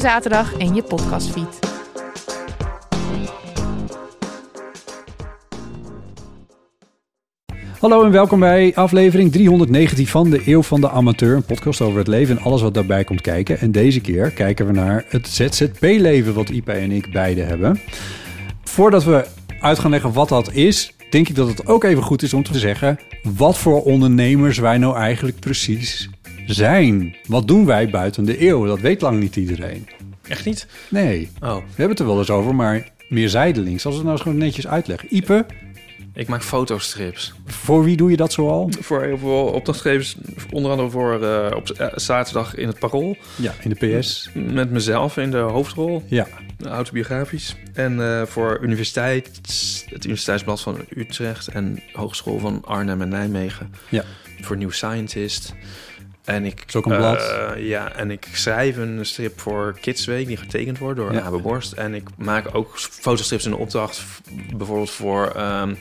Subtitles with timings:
[0.00, 1.58] zaterdag in je podcastfeed.
[7.78, 11.36] Hallo en welkom bij aflevering 319 van de Eeuw van de Amateur.
[11.36, 13.58] Een podcast over het leven en alles wat daarbij komt kijken.
[13.58, 17.80] En deze keer kijken we naar het ZZP-leven wat Ipe en ik beide hebben.
[18.62, 19.26] Voordat we
[19.60, 22.42] uit gaan leggen wat dat is, denk ik dat het ook even goed is om
[22.42, 22.98] te zeggen...
[23.22, 26.08] wat voor ondernemers wij nou eigenlijk precies
[26.46, 27.16] zijn.
[27.26, 28.66] Wat doen wij buiten de eeuw?
[28.66, 29.88] Dat weet lang niet iedereen.
[30.28, 30.66] Echt niet?
[30.88, 33.86] Nee, Oh, we hebben het er wel eens over, maar meer zijdelings.
[33.86, 35.14] Als we het nou eens gewoon netjes uitleggen.
[35.16, 35.46] Ipe,
[36.14, 37.34] ik maak fotostrips.
[37.46, 38.70] voor wie doe je dat zoal?
[38.80, 40.16] Voor heel veel opdrachtgevers,
[40.50, 43.16] onder andere voor eh, op eh, zaterdag in het Parool.
[43.36, 44.30] Ja, in de PS.
[44.34, 46.26] Met mezelf in de hoofdrol, Ja,
[46.68, 47.56] autobiografisch.
[47.72, 49.40] En eh, voor universiteit,
[49.88, 53.74] het Universiteitsblad van Utrecht en Hogeschool van Arnhem en Nijmegen.
[53.88, 54.04] Ja.
[54.40, 55.54] Voor New Scientist.
[56.24, 57.32] En ik, Is ook een eh, blad.
[57.58, 61.20] ja, en ik schrijf een strip voor Kidsweek die getekend wordt door Ja.
[61.22, 61.72] Abe Borst.
[61.72, 64.02] En ik maak ook fotostrips in de opdracht,
[64.56, 65.74] bijvoorbeeld voor ehm,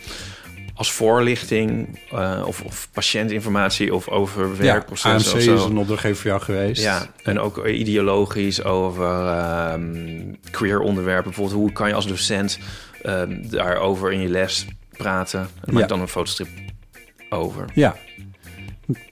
[0.76, 6.16] als voorlichting eh, of, of patiëntinformatie of over ja werkprocessen AMC of is een opdrachtgever
[6.18, 6.82] voor jou geweest.
[6.84, 11.24] Ja, en ook ideologisch over ehm queer onderwerpen.
[11.24, 12.60] Bijvoorbeeld, hoe kan je als docent
[13.02, 14.66] ehm, daarover in je les
[14.98, 15.40] praten?
[15.66, 15.88] En maak Ja.
[15.88, 16.48] dan een fotostrip
[17.30, 17.66] over.
[17.74, 17.96] Ja.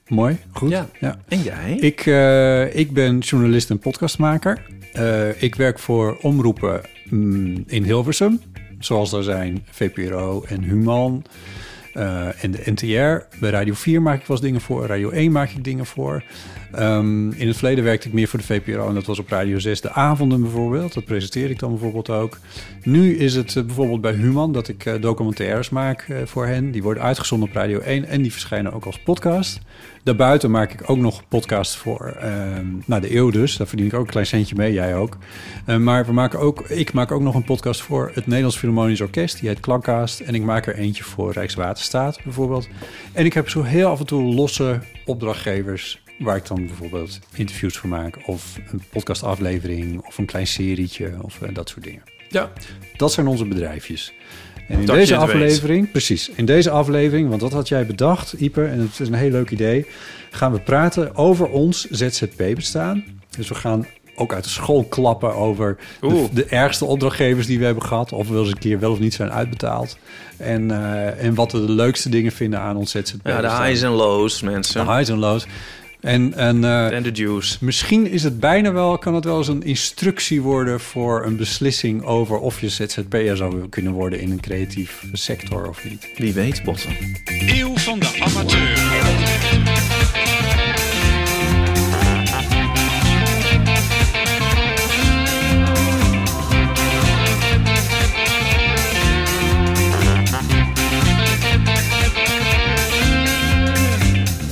[0.08, 0.70] Mooi, goed.
[0.70, 0.90] Ja.
[1.00, 1.20] Ja.
[1.28, 1.78] En jij?
[1.80, 4.66] Ik, eh, ik ben journalist en podcastmaker.
[4.94, 8.42] Eh, ik werk voor omroepen mm, in Hilversum.
[8.80, 11.24] Zoals daar zijn VPRO en Human
[11.94, 13.38] eh, en de NTR.
[13.40, 14.86] Bij Radio 4 maak ik wel eens dingen voor.
[14.86, 16.24] Radio 1 maak ik dingen voor.
[16.72, 18.88] Ehm, in het verleden werkte ik meer voor de VPRO.
[18.88, 20.94] En dat was op Radio 6 de avonden bijvoorbeeld.
[20.94, 22.38] Dat presenteer ik dan bijvoorbeeld ook.
[22.84, 26.72] Nu is het eh, bijvoorbeeld bij Human dat ik eh, documentaires maak eh, voor hen.
[26.72, 29.60] Die worden uitgezonden op Radio 1 en die verschijnen ook als podcast.
[30.04, 32.18] Daarbuiten maak ik ook nog podcasts voor
[32.86, 33.58] nou, de eeuw dus.
[33.58, 35.18] Daar verdien ik ook een klein centje mee, jij ook.
[35.66, 39.02] Eh, maar we maken ook, ik maak ook nog een podcast voor het Nederlands Philharmonisch
[39.02, 39.40] Orkest.
[39.40, 40.20] Die heet Klankcast.
[40.20, 42.68] En ik maak er eentje voor Rijkswaterstaat bijvoorbeeld.
[43.14, 46.04] En ik heb zo heel af en toe losse opdrachtgevers...
[46.20, 48.18] waar ik dan bijvoorbeeld interviews voor maak...
[48.26, 52.04] of een podcastaflevering of een klein serietje of eh, dat soort dingen.
[52.30, 52.52] Ja.
[52.98, 54.14] Dat zijn onze bedrijfjes.
[54.68, 58.66] En in Dat deze aflevering, precies, in deze aflevering, want dat had jij bedacht, Ipe,
[58.66, 59.86] en het is een heel leuk idee,
[60.32, 63.04] gaan we praten over ons ZZP-bestaan.
[63.38, 63.86] Dus we gaan
[64.16, 65.78] ook uit de school klappen over
[66.34, 69.00] de, ergste opdrachtgevers die we hebben gehad, of we wel eens een keer wel of
[69.00, 69.98] niet zijn uitbetaald.
[70.38, 73.42] En, eh, en wat we de leukste dingen vinden aan ons ZZP-bestaan.
[73.44, 74.86] Ja, de highs en lows, mensen.
[74.86, 75.46] De highs en lows.
[76.02, 77.58] En, en eh, En de juice.
[77.60, 82.04] Misschien is het bijna wel, kan het wel eens een instructie worden voor een beslissing
[82.04, 86.08] over of je ZZP'er zou kunnen worden in een creatief sector of niet.
[86.16, 86.96] Wie weet, botten.
[87.48, 89.51] Eeuw van de amateur.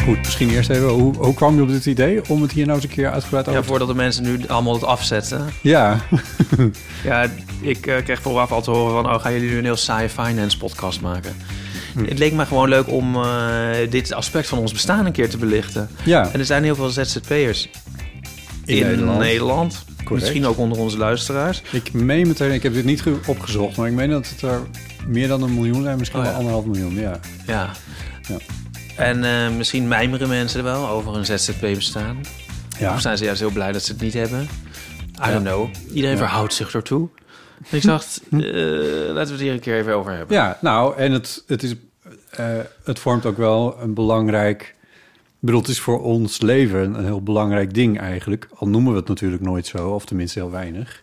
[0.09, 2.75] Goed, misschien eerst even, hoe, hoe kwam je op dit idee om het hier nou
[2.77, 5.45] eens een keer uitgebreid over Ja, te voordat de mensen nu allemaal het afzetten.
[5.61, 5.99] Ja,
[7.03, 7.25] Ja,
[7.61, 9.13] ik eh, kreeg vooraf al te horen van...
[9.13, 11.35] oh, gaan jullie nu een heel saaie finance podcast maken?
[11.93, 12.03] Hm.
[12.05, 15.37] Het leek me gewoon leuk om eh, dit aspect van ons bestaan een keer te
[15.37, 15.89] belichten.
[16.05, 16.29] ja.
[16.33, 17.69] En er zijn heel veel ZZP'ers
[18.65, 19.85] In in, Nederland.
[20.09, 21.61] Misschien ook onder onze luisteraars.
[21.71, 24.61] Ik meen meteen, ik heb dit niet ge- opgezocht, maar ik meen dat het er
[25.07, 26.39] meer dan een miljoen zijn, misschien Oh, wel ja.
[26.39, 27.19] anderhalf miljoen, ja.
[27.47, 27.69] Ja.
[28.27, 28.37] Ja.
[28.99, 32.21] En eh, misschien mijmeren mensen er wel over een ZZP-bestaan.
[32.79, 34.41] Ja, Of zijn ze juist heel blij dat ze het niet hebben?
[35.27, 35.69] I don't know.
[35.87, 36.17] Iedereen Ja.
[36.17, 37.09] verhoudt zich ertoe.
[37.69, 40.35] Ik dacht, eh, laten we het hier een keer even over hebben.
[40.35, 41.75] ja nou, en het, het, is,
[42.29, 42.45] eh,
[42.83, 44.75] het vormt ook wel een belangrijk...
[45.41, 48.47] Ik bedoel, het is voor ons leven een heel belangrijk ding eigenlijk.
[48.55, 51.01] Al noemen we het natuurlijk nooit zo, of tenminste heel weinig.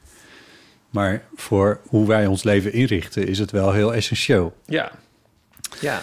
[0.91, 4.57] Maar voor hoe wij ons leven inrichten is het wel heel essentieel.
[4.67, 4.91] Ja.
[5.81, 6.03] Ja.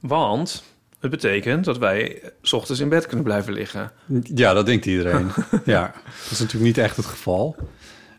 [0.00, 0.62] Want
[1.00, 3.92] het betekent dat wij 's ochtends in bed kunnen blijven liggen.
[4.22, 5.30] Ja, dat denkt iedereen.
[5.64, 7.56] ja, dat is natuurlijk niet echt het geval.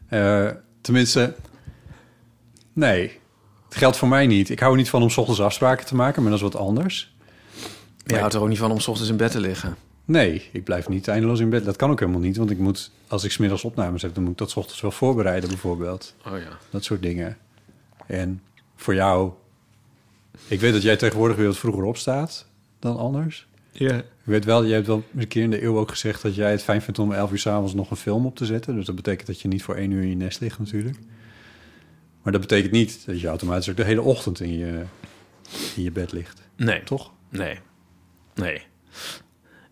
[0.07, 0.49] Eh,
[0.81, 1.35] tenminste,
[2.73, 3.19] nee,
[3.65, 4.49] het geldt voor mij niet.
[4.49, 6.61] Ik hou er niet van om 's ochtends afspraken te maken, maar dat is wat
[6.61, 7.15] anders.
[8.05, 9.75] Je houdt er ook niet van om 's ochtends in bed te liggen.
[10.05, 11.65] Nee, ik blijf niet eindeloos in bed.
[11.65, 14.23] Dat kan ook helemaal niet, want ik moet, als ik 's middags opnames heb, dan
[14.23, 16.15] moet ik dat 's ochtends wel voorbereiden, bijvoorbeeld.
[16.27, 16.57] Oh ja.
[16.69, 17.37] Dat soort dingen.
[18.07, 18.41] En
[18.75, 19.31] voor jou,
[20.47, 22.45] ik weet dat jij tegenwoordig weer wat vroeger opstaat
[22.81, 23.47] dan anders.
[23.71, 23.97] Ja.
[23.97, 26.51] Ik weet wel, je hebt wel een keer in de eeuw ook gezegd dat jij
[26.51, 28.75] het fijn vindt om 11 uur s'avonds nog een film op te zetten.
[28.75, 30.97] Dus dat betekent dat je niet voor één uur in je nest ligt natuurlijk.
[32.21, 34.83] Maar dat betekent niet dat je automatisch ook de hele ochtend in je,
[35.75, 36.41] in je bed ligt.
[36.55, 36.83] Nee.
[36.83, 37.11] Toch?
[37.29, 37.59] Nee.
[38.35, 38.61] Nee.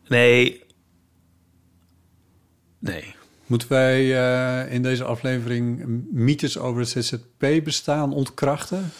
[0.08, 0.64] Nee.
[2.80, 3.16] Nee.
[3.46, 8.92] Moeten wij eh, in deze aflevering mythes over het ZZP-bestaan ontkrachten?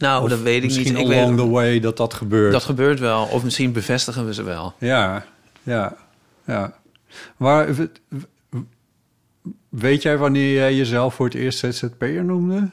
[0.00, 0.76] Nou, Of dat weet ik niet.
[0.78, 2.52] Misschien Ik weet, along the way dat dat gebeurt.
[2.52, 3.24] dat gebeurt wel.
[3.26, 4.74] Of misschien bevestigen we ze wel.
[4.78, 5.24] Ja,
[5.62, 5.96] ja,
[6.46, 6.78] ja.
[7.36, 8.56] Maar w- w-
[9.68, 12.70] weet jij wanneer jij jezelf voor het eerst ZZP'er noemde?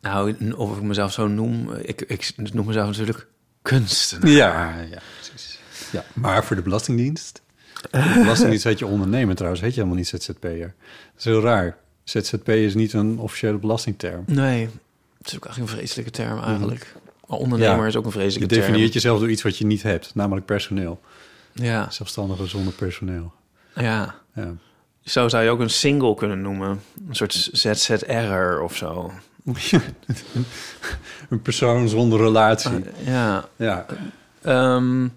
[0.00, 1.70] Nou, of ik mezelf zo noem...
[1.72, 3.26] Ik, ik noem mezelf natuurlijk
[3.62, 4.28] kunstenaar.
[4.30, 5.58] Ja, ja, precies.
[5.92, 7.42] Ja, maar voor de Belastingdienst?
[7.90, 10.74] De Belastingdienst heet je ondernemer trouwens, heet je helemaal niet ZZP'er.
[11.12, 11.76] Dat is heel raar.
[12.04, 14.22] ZZP is niet een officiële belastingterm.
[14.26, 14.68] Nee,
[15.26, 16.94] is ook eigenlijk een vreselijke term eigenlijk.
[17.26, 17.86] Maar ondernemer Ja.
[17.86, 18.92] is ook een Je vreselijke definieert term.
[18.92, 21.00] jezelf door iets wat je niet hebt, namelijk personeel.
[21.52, 23.32] Ja, Zelfstandige zonder personeel.
[23.74, 24.14] ja.
[24.34, 24.54] Ja.
[25.04, 26.80] Zo zou je ook een single kunnen noemen.
[27.08, 29.12] Een soort ZZR'er of zo.
[31.28, 32.84] een persoon zonder relatie.
[33.04, 33.44] Ja.
[33.56, 33.86] Ja,
[34.42, 35.08] Ehm,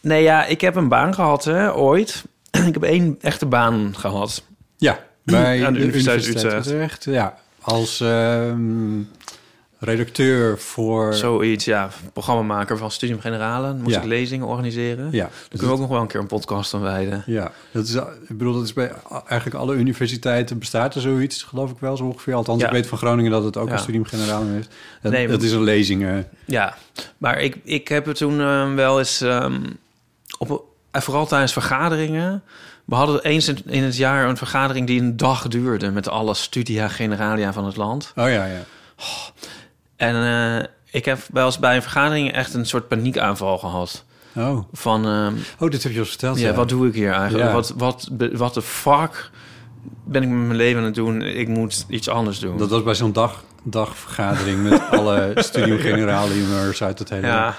[0.00, 2.24] nee, ja, ik heb een baan gehad, hè, ooit.
[2.66, 4.44] ik heb één echte baan gehad.
[4.76, 6.66] ja bij Aan de Universiteit Utrecht.
[6.66, 7.04] Utrecht.
[7.04, 9.00] Ja, als ehm,
[9.78, 11.14] redacteur voor...
[11.14, 11.88] Zoiets, ja.
[12.12, 13.66] Programmamaker van Studium Generale.
[13.66, 14.00] Dan moest Ja.
[14.00, 15.08] ik lezingen organiseren.
[15.12, 17.22] Ja, Daar dus kunnen we ook nog wel een keer een podcast aan wijden.
[17.26, 18.92] Ja, dat is, ik bedoel, dat is bij
[19.26, 22.34] eigenlijk alle universiteiten bestaat er zoiets, geloof ik wel zo ongeveer.
[22.34, 22.66] Althans, Ja.
[22.66, 23.72] ik weet van Groningen dat het ook Ja.
[23.74, 24.68] een studium generaal heeft.
[25.00, 26.28] Het, Nee, het is een lezingen.
[26.44, 26.76] Ja,
[27.18, 29.20] maar ik, ik heb het toen eh, wel eens...
[29.20, 29.60] ehm,
[30.38, 32.42] op, en vooral tijdens vergaderingen...
[32.86, 35.90] We hadden eens in, het jaar een vergadering die een dag duurde...
[35.90, 38.12] met alle studia generalia van het land.
[38.16, 38.60] Oh ja, ja.
[39.96, 44.04] En eh, ik heb wel eens bij een vergadering echt een soort paniekaanval gehad.
[44.34, 44.58] Oh.
[44.72, 46.38] Van, ehm, oh, dit heb je al verteld.
[46.38, 47.44] ja, Ja, wat doe ik hier eigenlijk?
[47.44, 47.52] Ja.
[47.52, 49.30] Wat, wat, wat de fuck
[50.04, 51.22] ben ik met mijn leven aan het doen?
[51.22, 52.58] Ik moet iets anders doen.
[52.58, 57.26] Dat was bij zo'n dag, dagvergadering met alle studium generaliumers uit het hele...
[57.26, 57.56] ja.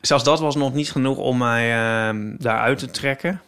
[0.00, 3.40] Zelfs dat was nog niet genoeg om mij ehm, daaruit te trekken.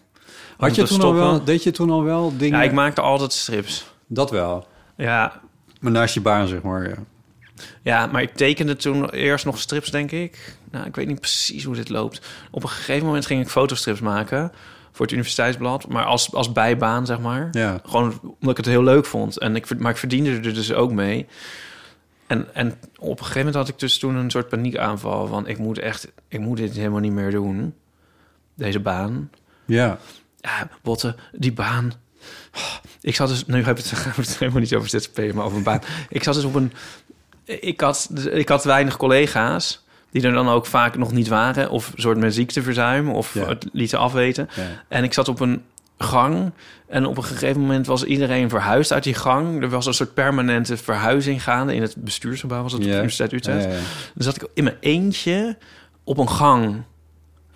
[0.56, 2.58] Had je toen al wel, deed je toen al wel dingen?
[2.58, 3.86] Ja, ik maakte altijd strips.
[4.06, 4.66] Dat wel.
[4.96, 5.40] Ja,
[5.80, 6.88] Maar naast je baan, zeg maar.
[6.88, 6.96] Ja.
[7.82, 10.56] ja, maar ik tekende toen eerst nog strips, denk ik.
[10.70, 12.20] Nou, ik weet niet precies hoe dit loopt.
[12.50, 14.52] Op een gegeven moment ging ik fotostrips maken
[14.92, 17.48] voor het universiteitsblad, maar als, als bijbaan, zeg maar.
[17.52, 17.80] Ja.
[17.86, 19.38] Gewoon omdat ik het heel leuk vond.
[19.38, 21.26] En ik, maar ik verdiende er dus ook mee.
[22.26, 25.46] En, en op een gegeven moment had ik dus toen een soort paniekaanval van...
[25.46, 27.74] ik moet echt, ik moet dit helemaal niet meer doen.
[28.54, 29.30] Deze baan.
[29.64, 29.98] ja.
[30.44, 31.93] Ja, Botte, die baan.
[33.00, 33.46] Ik zat dus...
[33.46, 33.85] Nu heb ik
[34.17, 35.81] het, helemaal niet over ZZP, maar over een baan.
[36.08, 36.72] Ik zat dus op een...
[37.44, 39.84] Ik had, ik had weinig collega's...
[40.10, 41.70] die er dan ook vaak nog niet waren...
[41.70, 43.10] of een soort met ziekteverzuim...
[43.10, 43.46] of Ja.
[43.48, 44.48] het lieten afweten.
[44.56, 44.63] ja.
[44.89, 45.63] En ik zat op een
[45.98, 46.53] gang.
[46.89, 49.63] En op een gegeven moment was iedereen verhuisd uit die gang.
[49.63, 51.74] Er was een soort permanente verhuizing gaande.
[51.74, 52.96] In het bestuursgebouw was het op de Ja.
[52.96, 53.65] Universiteit Utrecht.
[53.65, 53.82] Ja, ja, ja.
[54.15, 55.56] Dan zat ik in mijn eentje
[56.05, 56.82] op een gang.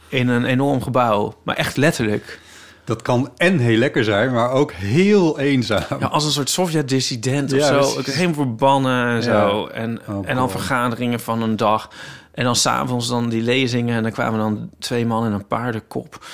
[0.08, 1.38] In een enorm gebouw.
[1.42, 2.40] Maar echt letterlijk.
[2.88, 5.82] Dat kan en heel lekker zijn, maar ook heel eenzaam.
[6.00, 7.98] Ja, als een soort Sovjet-dissident of Ja, zo.
[7.98, 9.66] Ik helemaal verbannen en zo.
[9.66, 11.90] En, Oh, en dan vergaderingen van een dag.
[12.32, 13.96] En dan s'avonds dan die lezingen.
[13.96, 16.24] En dan kwamen dan twee man in een paardenkop.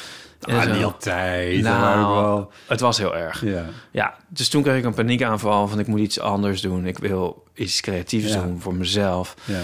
[0.40, 1.61] En Ah, niet altijd.
[1.62, 2.52] Nou, wel...
[2.66, 3.44] Het was heel erg.
[3.44, 3.64] Ja.
[3.90, 6.87] Ja, dus toen kreeg ik een paniekaanval van ik moet iets anders doen.
[6.87, 8.42] Ik wil iets creatiefs Ja.
[8.42, 9.34] doen voor mezelf.
[9.44, 9.61] Ja.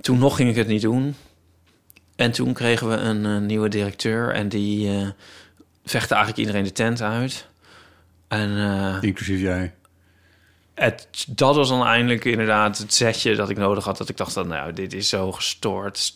[0.00, 1.14] Toen nog ging ik het niet doen.
[2.16, 5.06] En toen kregen we een eh, nieuwe directeur en die eh
[5.90, 7.46] vechtte eigenlijk iedereen de tent uit.
[8.28, 9.74] En eh, Inclusief jij.
[10.74, 13.96] het, dat was dan eindelijk inderdaad het setje dat ik nodig had.
[13.96, 16.14] Dat ik dacht, dat, nou, dit is zo gestoord.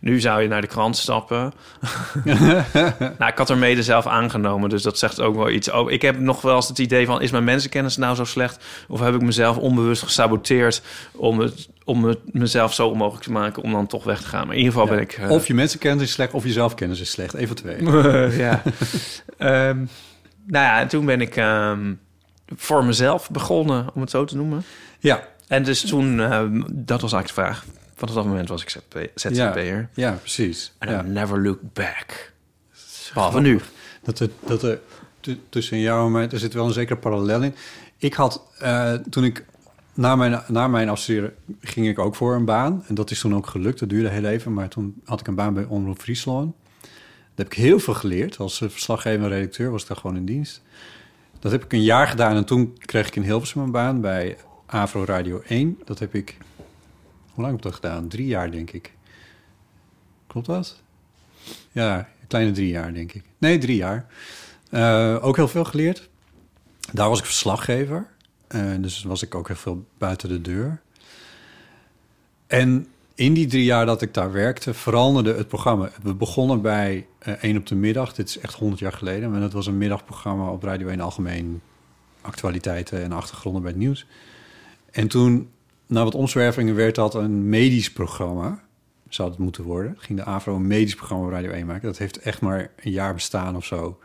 [0.00, 1.52] Nu zou je naar de krant stappen.
[3.18, 5.70] nou, ik had er mede zelf aangenomen, dus dat zegt ook wel iets.
[5.70, 8.64] Oh, ik heb nog wel eens het idee van, is mijn mensenkennis nou zo slecht?
[8.88, 13.62] Of heb ik mezelf onbewust gesaboteerd om, het, om het mezelf zo onmogelijk te maken
[13.62, 14.46] om dan toch weg te gaan?
[14.46, 15.12] Maar in ieder geval ben ik...
[15.12, 17.34] eh, Of je mensenkennis is slecht, of je zelfkennis is slecht.
[17.34, 17.82] Even twee.
[18.44, 18.62] ja.
[19.38, 19.76] Ehm,
[20.46, 21.36] nou ja, en toen ben ik...
[21.36, 21.94] ehm,
[22.56, 24.62] voor mezelf begonnen, om het zo te noemen.
[24.98, 27.64] Ja, En dus toen, eh, dat was eigenlijk de vraag.
[27.94, 29.88] Vanaf dat moment was ik ZZP ZZP'er.
[29.94, 30.72] ja, precies.
[30.78, 31.04] En Ja.
[31.04, 32.32] I never look back.
[33.14, 33.60] Behalve nu.
[34.02, 34.80] Dat er, dat er
[35.48, 37.54] tussen jou en mij, er zit wel een zekere parallel in.
[37.98, 39.44] Ik had, eh, toen ik
[39.94, 42.84] na mijn, na mijn afstuderen ging ik ook voor een baan.
[42.86, 43.78] En dat is toen ook gelukt.
[43.78, 44.52] Dat duurde heel even.
[44.52, 46.54] Maar toen had ik een baan bij Omroep Friesland.
[46.80, 46.90] Daar
[47.34, 48.38] heb ik heel veel geleerd.
[48.38, 50.62] Als eh, verslaggever en redacteur was ik daar gewoon in dienst.
[51.38, 52.36] Dat heb ik een jaar gedaan.
[52.36, 55.78] En toen kreeg ik in Hilversum een baan bij Avro Radio 1.
[55.84, 56.36] Dat heb ik...
[57.32, 58.08] Hoe lang heb ik dat gedaan?
[58.08, 58.92] Drie jaar, denk ik.
[60.26, 60.82] Klopt dat?
[61.72, 63.24] Ja, een kleine drie jaar, denk ik.
[63.38, 64.06] Nee, drie jaar.
[64.70, 66.08] Eh, ook heel veel geleerd.
[66.92, 68.06] Daar was ik verslaggever.
[68.52, 70.80] Eh, dus was ik ook heel veel buiten de deur.
[72.46, 75.90] En in die drie jaar dat ik daar werkte, veranderde het programma.
[76.02, 77.06] We begonnen bij
[77.40, 78.14] 1 op de middag.
[78.14, 79.30] Dit is echt 100 jaar geleden.
[79.30, 81.60] Maar dat was een middagprogramma op Radio 1 Algemeen.
[82.20, 84.06] Actualiteiten en achtergronden bij het nieuws.
[84.90, 85.50] En toen,
[85.86, 88.62] na wat omzwervingen, werd dat een medisch programma.
[89.08, 89.94] Zou het moeten worden.
[89.98, 91.86] Ging de AVRO een medisch programma op Radio 1 maken.
[91.86, 93.98] Dat heeft echt maar een jaar bestaan of zo.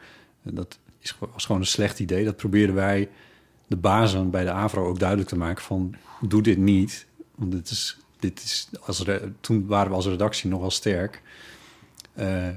[0.44, 2.26] Dat is, was gewoon een slecht idee.
[2.26, 3.10] Dat probeerden wij,
[3.68, 5.96] de bazen bij de AVRO, ook duidelijk te maken van...
[6.22, 7.06] doe dit niet.
[7.36, 9.06] Want dit is, dit is als
[9.42, 11.22] toen waren we als redactie nogal sterk.
[12.14, 12.48] Eh,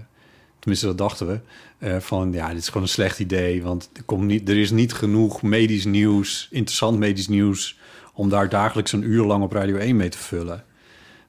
[0.59, 1.41] tenminste, dat dachten we.
[1.79, 3.63] Eh, van ja, dit is gewoon een slecht idee.
[3.63, 7.79] Want er, komt niet, er is niet genoeg medisch nieuws, interessant medisch nieuws...
[8.15, 10.65] om daar dagelijks een uur lang op Radio 1 mee te vullen.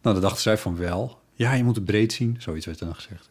[0.01, 1.19] Nou, dan dachten zij van wel.
[1.33, 2.35] Ja, je moet het breed zien.
[2.39, 3.29] Zoiets werd dan gezegd.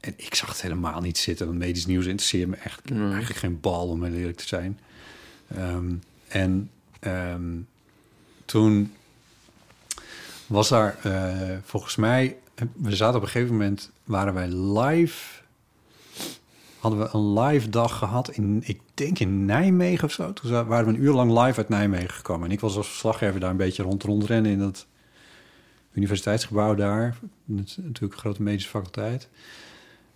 [0.00, 1.46] En ik zag het helemaal niet zitten.
[1.46, 4.78] Want medisch nieuws interesseert me echt eigenlijk geen bal, om heel eerlijk te zijn.
[5.56, 5.94] Ehm,
[6.28, 7.60] en ehm,
[8.44, 8.92] toen
[10.46, 12.36] was daar eh, volgens mij...
[12.74, 13.90] We zaten op een gegeven moment...
[14.04, 15.40] waren wij live...
[16.78, 20.32] Hadden we een live dag gehad in, ik denk in Nijmegen of zo.
[20.32, 22.46] Toen waren we een uur lang live uit Nijmegen gekomen.
[22.46, 24.86] En ik was als verslaggever daar een beetje rond rondrennen in dat
[25.92, 27.16] universiteitsgebouw daar.
[27.44, 29.28] Natuurlijk een grote medische faculteit.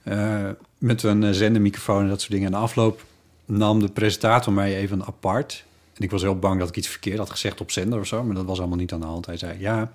[0.02, 2.47] Eh, met een eh, zendermicrofoon en dat soort dingen.
[2.47, 3.05] En de afloop
[3.47, 5.65] nam de presentator mij even apart.
[5.95, 8.25] En ik was heel bang dat ik iets verkeerd had gezegd op zender of zo.
[8.25, 9.26] Maar dat was allemaal niet aan de hand.
[9.26, 9.93] Hij zei, ja,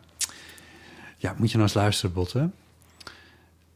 [1.17, 2.49] ja moet je nou eens luisteren, Botte.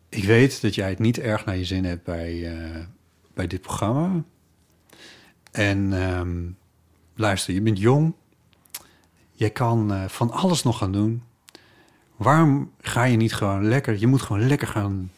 [0.09, 2.81] Ik weet dat jij het niet erg naar je zin hebt bij, eh,
[3.33, 4.23] bij dit programma.
[5.51, 6.37] En ehm,
[7.15, 8.13] luister, je bent jong.
[9.31, 11.23] Je kan eh, van alles nog gaan doen.
[12.15, 13.99] Waarom ga je niet gewoon lekker...
[13.99, 15.11] Je moet gewoon lekker gaan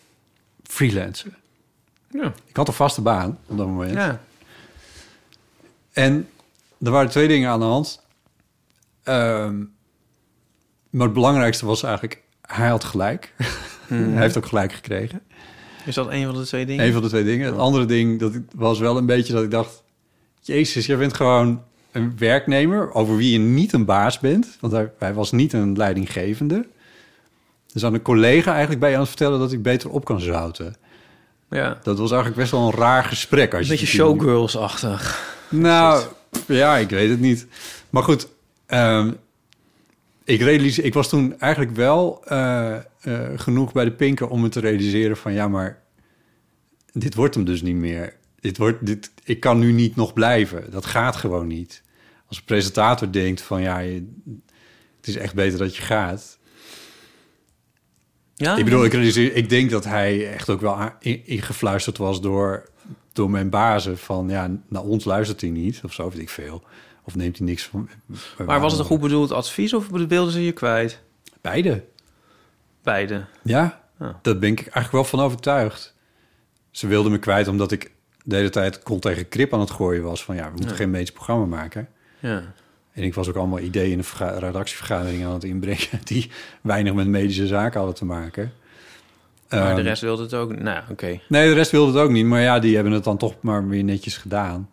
[0.64, 1.36] freelancen.
[2.10, 2.34] Ja.
[2.46, 3.94] Ik had een vaste baan op dat moment.
[3.94, 4.22] ja.
[5.98, 6.30] En
[6.84, 8.02] er waren twee dingen aan de hand.
[9.04, 9.58] Ehm,
[10.90, 12.24] maar het belangrijkste was eigenlijk...
[12.42, 13.34] Hij had gelijk.
[13.88, 15.22] hij heeft ook gelijk gekregen.
[15.86, 16.86] Is dat een van de twee dingen?
[16.86, 17.46] Een van de twee dingen.
[17.46, 19.84] Het andere ding dat was wel een beetje dat ik dacht...
[20.42, 22.94] Jezus, jij bent gewoon een werknemer...
[22.94, 24.58] over wie je niet een baas bent.
[24.60, 26.68] Want hij, hij was niet een leidinggevende.
[27.74, 29.40] Dus aan een collega eigenlijk bij je aan het vertellen...
[29.40, 30.76] dat ik beter op kan zouten.
[31.50, 31.80] Ja.
[31.84, 33.54] Dat was eigenlijk best wel een raar gesprek.
[33.54, 35.36] Als Een je beetje showgirls-achtig.
[35.50, 36.06] Nou,
[36.48, 37.48] ja, ik weet het niet.
[37.90, 38.28] Maar goed,
[38.66, 39.12] ehm,
[40.24, 42.82] ik, realiseer, ik was toen eigenlijk wel eh, eh,
[43.36, 45.34] genoeg bij de pinken om me te realiseren van...
[45.34, 45.82] ja, maar
[46.94, 48.16] dit wordt hem dus niet meer.
[48.40, 50.72] Dit wordt, dit, ik kan nu niet nog blijven.
[50.72, 51.84] Dat gaat gewoon niet.
[52.28, 54.14] Als een presentator denkt van ja, je-
[54.98, 56.38] het is echt beter dat je gaat.
[58.36, 58.58] Ja?
[58.58, 62.70] Ik bedoel, ik, realiseer, ik denk dat hij echt ook wel ingefluisterd was door,
[63.18, 63.98] door mijn bazen.
[63.98, 66.64] Van ja, naar ons luistert hij niet, of zo weet ik veel.
[67.04, 67.90] Of neemt hij niks van.
[68.46, 71.02] Maar was het een goed bedoeld advies of beelden ze je kwijt?
[71.42, 71.84] Beide.
[72.84, 73.26] Beide.
[73.44, 73.82] Ja,
[74.22, 75.96] daar ben ik eigenlijk wel van overtuigd.
[76.72, 77.92] Ze wilden me kwijt omdat ik
[78.24, 80.24] de hele tijd kont tegen krip aan het gooien was.
[80.24, 80.76] Van ja, we moeten Ja.
[80.76, 81.90] geen medisch programma maken.
[82.20, 82.54] Ja.
[82.92, 86.00] En ik was ook allemaal ideeën in de verga- redactievergadering aan het inbrengen...
[86.04, 86.32] die
[86.62, 88.54] weinig met medische zaken hadden te maken.
[89.50, 90.60] Maar de Ehm, rest wilde het ook.
[90.60, 91.20] Nou, oké.
[91.30, 92.26] Nee, de rest wilde het ook niet.
[92.26, 94.70] Maar ja, die hebben het dan toch maar weer netjes gedaan.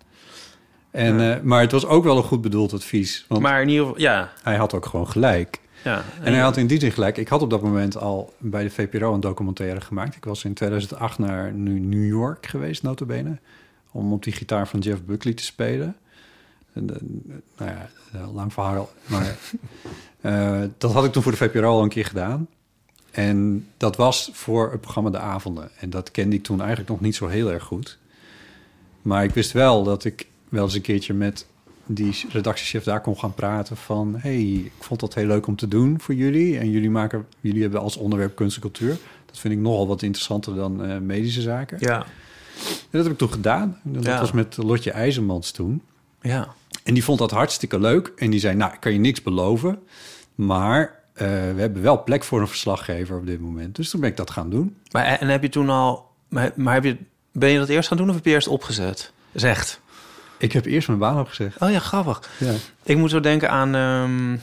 [0.90, 1.34] En, Ja.
[1.34, 3.24] eh, maar het was ook wel een goed bedoeld advies.
[3.28, 4.32] Want Maar in ieder geval, ja.
[4.42, 5.60] hij had ook gewoon gelijk.
[5.84, 6.02] ja.
[6.22, 7.16] En hij had in die zin gelijk.
[7.16, 10.16] Ik had op dat moment al bij de VPRO een documentaire gemaakt.
[10.16, 13.38] Ik was in 2008 naar New York geweest, notabene.
[13.90, 15.96] Om op die gitaar van Jeff Buckley te spelen.
[16.72, 17.00] En, eh,
[17.58, 17.88] nou ja,
[18.34, 18.90] lang verhaal.
[19.06, 19.36] Maar
[20.20, 22.46] eh, dat had ik toen voor de VPRO al een keer gedaan.
[23.14, 25.70] En dat was voor het programma De Avonden.
[25.78, 27.98] En dat kende ik toen eigenlijk nog niet zo heel erg goed.
[29.02, 31.46] Maar ik wist wel dat ik wel eens een keertje met
[31.86, 34.14] die redactiechef daar kon gaan praten van...
[34.18, 36.58] hey, ik vond dat heel leuk om te doen voor jullie.
[36.58, 38.96] En jullie, maken, jullie hebben als onderwerp kunst en cultuur.
[39.26, 41.76] Dat vind ik nogal wat interessanter dan eh, medische zaken.
[41.80, 41.96] Ja.
[42.66, 43.78] En dat heb ik toen gedaan.
[43.82, 44.20] Dat Ja.
[44.20, 45.82] was met Lotje IJzermans toen.
[46.20, 46.54] Ja.
[46.82, 48.12] En die vond dat hartstikke leuk.
[48.16, 49.78] En die zei, nou, ik kan je niks beloven.
[50.34, 53.76] Maar eh, we hebben wel plek voor een verslaggever op dit moment.
[53.76, 54.76] Dus toen ben ik dat gaan doen.
[54.90, 56.12] Maar en heb je toen al...
[56.28, 56.96] Maar, maar heb je,
[57.32, 59.12] ben je dat eerst gaan doen of heb je eerst opgezet?
[59.32, 59.80] Zegt.
[60.38, 61.60] Ik heb eerst mijn baan opgezegd.
[61.60, 62.30] Oh ja, grappig.
[62.38, 62.52] Ja.
[62.82, 63.74] Ik moet zo denken aan...
[63.74, 64.36] ehm,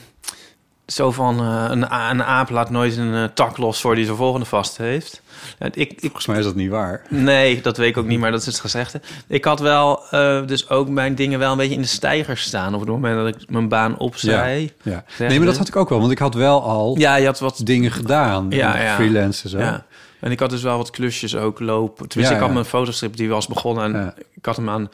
[0.86, 4.16] zo van, eh, een, een aap laat nooit een eh, tak los voor die zijn
[4.16, 5.22] volgende vast heeft.
[5.58, 7.02] Ja, Ik, ik, Volgens mij is dat niet waar.
[7.08, 9.00] nee, dat weet ik ook niet, maar dat is het gezegde.
[9.26, 12.74] Ik had wel eh, dus ook mijn dingen wel een beetje in de stijger staan...
[12.74, 14.72] op het moment dat ik mijn baan opzij.
[14.82, 15.04] Ja.
[15.16, 15.60] Zeg Nee, maar dat je?
[15.60, 15.98] had ik ook wel.
[16.00, 18.46] Want ik had wel al Ja, je had wat dingen gedaan.
[18.50, 18.94] Ja, ja.
[18.94, 19.58] Freelance en zo.
[19.58, 19.84] Ja.
[20.20, 22.08] En ik had dus wel wat klusjes ook lopen.
[22.08, 22.52] Tenminste, Ja, ik had ja.
[22.54, 23.84] mijn fotostrip, die was begonnen.
[23.84, 24.14] En Ja.
[24.34, 24.90] ik had hem aan...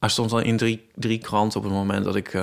[0.00, 2.38] Hij stond al in drie, drie kranten op het moment dat ik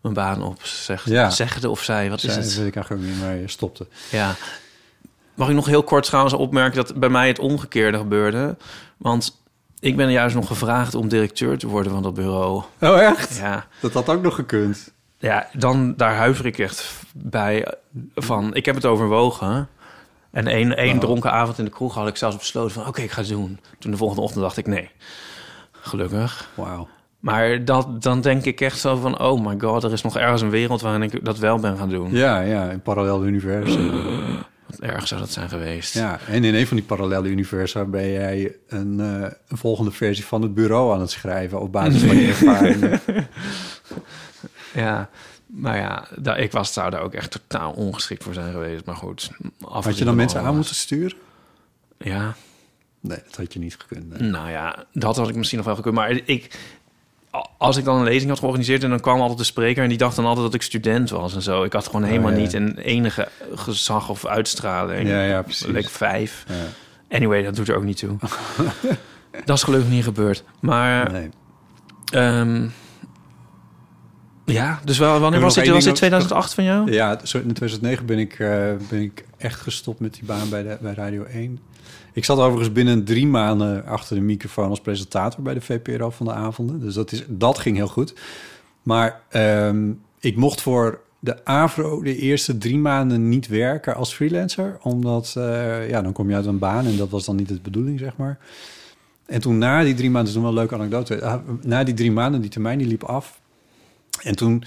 [0.00, 1.30] mijn baan op zeg, Ja.
[1.30, 2.08] zegde of zei.
[2.10, 2.44] Wat is Zij- het?
[2.44, 3.86] Dat weet ik eigenlijk ook niet, maar je stopte.
[4.10, 4.34] Ja.
[5.34, 8.56] Mag ik nog heel kort trouwens opmerken dat bij mij het omgekeerde gebeurde?
[8.96, 9.40] Want
[9.78, 12.62] ik ben juist nog gevraagd om directeur te worden van dat bureau.
[12.80, 13.36] Oh, echt?
[13.36, 14.92] Ja, Dat had ook nog gekund.
[15.18, 17.66] ja dan daar huiver ik echt bij
[18.14, 18.54] van.
[18.54, 19.68] Ik heb het overwogen.
[20.30, 22.86] En één, één dronken avond in de kroeg had ik zelfs besloten van...
[22.86, 23.60] oké, ik ga het doen.
[23.78, 24.90] Toen de volgende ochtend dacht ik nee.
[25.72, 26.48] Gelukkig.
[26.54, 26.88] Wauw.
[27.20, 29.20] Maar dat, dan denk ik echt zo van...
[29.20, 31.88] oh my god, er is nog ergens een wereld waarin ik dat wel ben gaan
[31.88, 32.12] doen.
[32.12, 33.90] Ja, ja, een parallel universum.
[34.66, 35.94] Wat erg zou dat zijn geweest.
[35.94, 40.24] Ja, en in een van die parallele universa ben jij een, eh, een volgende versie
[40.24, 43.00] van het bureau aan het schrijven op basis van je ervaringen.
[44.74, 45.08] Ja,
[45.46, 48.84] maar ja, da- ik was, zou daar ook echt totaal ongeschikt voor zijn geweest.
[48.84, 49.30] Maar goed.
[49.60, 51.16] Had je dan mensen aan moeten sturen?
[51.98, 52.34] Ja,
[53.02, 54.18] Nee, dat had je niet gekund.
[54.20, 54.30] nee.
[54.30, 55.94] nou ja, dat had ik misschien nog wel gekund.
[55.94, 56.58] Maar ik,
[57.58, 58.82] als ik dan een lezing had georganiseerd...
[58.82, 59.82] en dan kwam altijd de spreker...
[59.82, 61.64] en die dacht dan altijd dat ik student was en zo.
[61.64, 62.36] Ik had gewoon helemaal ja.
[62.36, 65.08] niet een enige gezag of uitstraling.
[65.08, 65.66] Ja, ja, precies.
[65.66, 66.44] Leek vijf.
[66.48, 66.54] Ja,
[67.16, 68.16] Anyway, dat doet er ook niet toe.
[69.44, 70.44] dat is gelukkig niet gebeurd.
[70.60, 71.30] Maar nee.
[72.12, 72.68] ehm,
[74.44, 75.68] ja, dus wel, wanneer was dit?
[75.68, 76.92] Was dit ding 2008 van jou?
[76.92, 80.62] Ja, zo in 2009 ben ik, eh, ben ik echt gestopt met die baan bij,
[80.62, 81.60] de, bij Radio 1.
[82.12, 86.26] Ik zat overigens binnen drie maanden achter de microfoon als presentator bij de VPRO van
[86.26, 86.80] de avonden.
[86.80, 88.14] Dus dat, is, dat ging heel goed.
[88.82, 94.78] Maar ehm, ik mocht voor de AVRO de eerste drie maanden niet werken als freelancer.
[94.82, 97.60] Omdat, eh, ja, dan kom je uit een baan en dat was dan niet de
[97.62, 98.38] bedoeling, zeg maar.
[99.26, 101.24] En toen na die drie maanden, dat is nog wel een leuke anekdote.
[101.24, 103.40] Ah, Na die drie maanden, die termijn die liep af.
[104.22, 104.64] En toen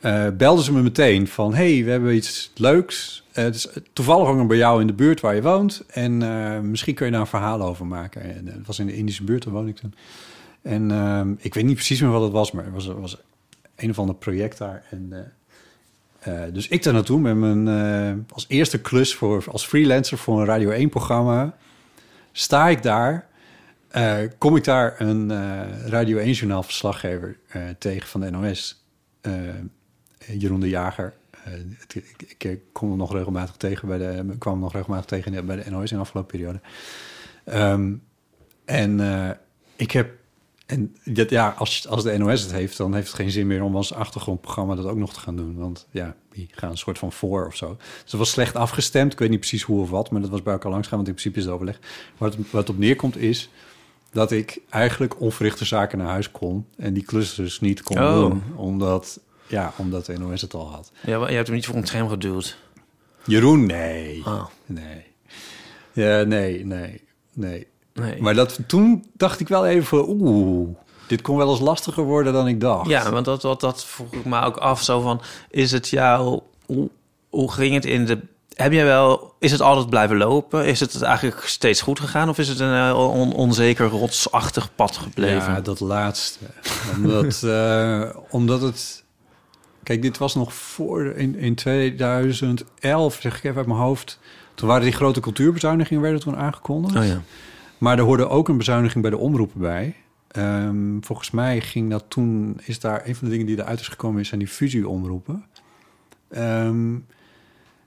[0.00, 1.54] eh, belden ze me meteen van...
[1.54, 3.24] hey, we hebben iets leuks.
[3.32, 3.46] Eh,
[3.92, 5.84] toevallig nog bij jou in de buurt waar je woont.
[5.88, 8.22] En eh, misschien kun je daar een verhaal over maken.
[8.22, 9.94] En, het was in de Indische buurt, daar woon ik toen.
[10.62, 12.52] En ehm, ik weet niet precies meer wat het was...
[12.52, 13.16] maar het was, was
[13.76, 14.84] een of ander project daar.
[14.90, 15.32] En,
[16.52, 18.26] dus ik daar naartoe met mijn...
[18.32, 21.56] als eerste klus voor, als freelancer voor een Radio 1-programma...
[22.32, 23.28] sta ik daar...
[24.38, 25.32] kom ik daar een
[25.88, 28.84] Radio 1-journaal verslaggever eh, tegen van de NOS...
[30.38, 31.14] Jeroen de Jager.
[31.44, 31.52] Eh,
[31.94, 35.04] ik, ik, ik kom hem nog regelmatig tegen bij de, ik kwam hem nog regelmatig
[35.06, 36.60] tegen de- bij de NOS in de afgelopen periode.
[37.44, 37.92] Ehm,
[38.64, 39.30] en eh,
[39.76, 40.10] ik heb,
[40.66, 43.62] en dat, ja, als, als de NOS het heeft, dan heeft het geen zin meer
[43.62, 45.56] om als achtergrondprogramma dat ook nog te gaan doen.
[45.56, 47.76] Want ja, die gaan een soort van voor of zo.
[48.02, 49.12] Dus dat was slecht afgestemd.
[49.12, 51.08] Ik weet niet precies hoe of wat, maar dat was bij elkaar langs gaan, want
[51.08, 51.78] in principe is het overleg.
[52.18, 53.50] Wat, wat op neerkomt is
[54.12, 58.14] dat ik eigenlijk onverrichte zaken naar huis kon en die klus dus niet kon Oh.
[58.14, 60.90] doen, omdat, ja, omdat de NOS het al had.
[61.00, 62.56] Ja, maar je hebt hem niet voor een tram geduwd.
[63.24, 64.22] Jeroen, nee.
[64.26, 65.04] Oh, Nee.
[65.92, 67.66] Ja, nee, nee, nee.
[67.94, 68.20] nee.
[68.22, 70.68] Maar dat, toen dacht ik wel even, oeh,
[71.06, 72.88] dit kon wel eens lastiger worden dan ik dacht.
[72.88, 74.82] Ja, want dat, dat, dat vroeg ik me ook af.
[74.82, 76.40] Zo van, is het jou...
[76.66, 76.90] Hoe,
[77.30, 78.18] hoe ging het in de...
[78.54, 79.34] Heb jij wel...
[79.38, 80.66] Is het altijd blijven lopen?
[80.66, 82.28] Is het eigenlijk steeds goed gegaan?
[82.28, 85.52] Of is het een on- onzeker, rotsachtig pad gebleven?
[85.52, 86.38] Ja, dat laatste.
[86.96, 89.04] omdat, eh, omdat het...
[89.86, 91.04] Kijk, dit was nog voor...
[91.04, 94.18] In, in 2011, zeg ik even uit mijn hoofd...
[94.54, 96.96] Toen waren die grote cultuurbezuinigingen werden toen aangekondigd.
[96.96, 97.22] Oh ja.
[97.78, 99.94] Maar er hoorde ook een bezuiniging bij de omroepen bij.
[100.28, 102.60] Ehm, volgens mij ging dat toen...
[102.62, 104.20] Is daar een van de dingen die eruit is gekomen...
[104.20, 105.44] is zijn die fusieomroepen.
[106.28, 106.92] Ehm,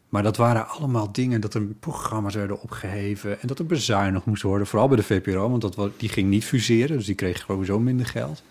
[0.09, 3.41] maar dat waren allemaal dingen dat er programma's werden opgeheven...
[3.41, 4.67] en dat er bezuinigd moest worden.
[4.67, 6.97] Vooral bij de VPRO, want dat, die ging niet fuseren.
[6.97, 8.43] Dus die kreeg sowieso minder geld.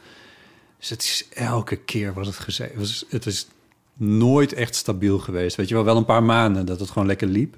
[0.79, 2.73] Dus het is elke keer was het gezegd.
[3.09, 3.47] Het, is
[3.95, 5.57] nooit echt stabiel geweest.
[5.57, 7.57] Weet je wel, wel een paar maanden dat het gewoon lekker liep.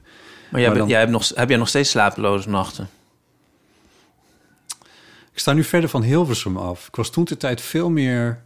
[0.50, 2.88] Maar, jij, Maar bent- dan- jij hebt nog, heb jij nog steeds slapeloze nachten?
[5.32, 6.86] Ik sta nu verder van Hilversum af.
[6.86, 8.42] Ik was toen de tijd veel meer.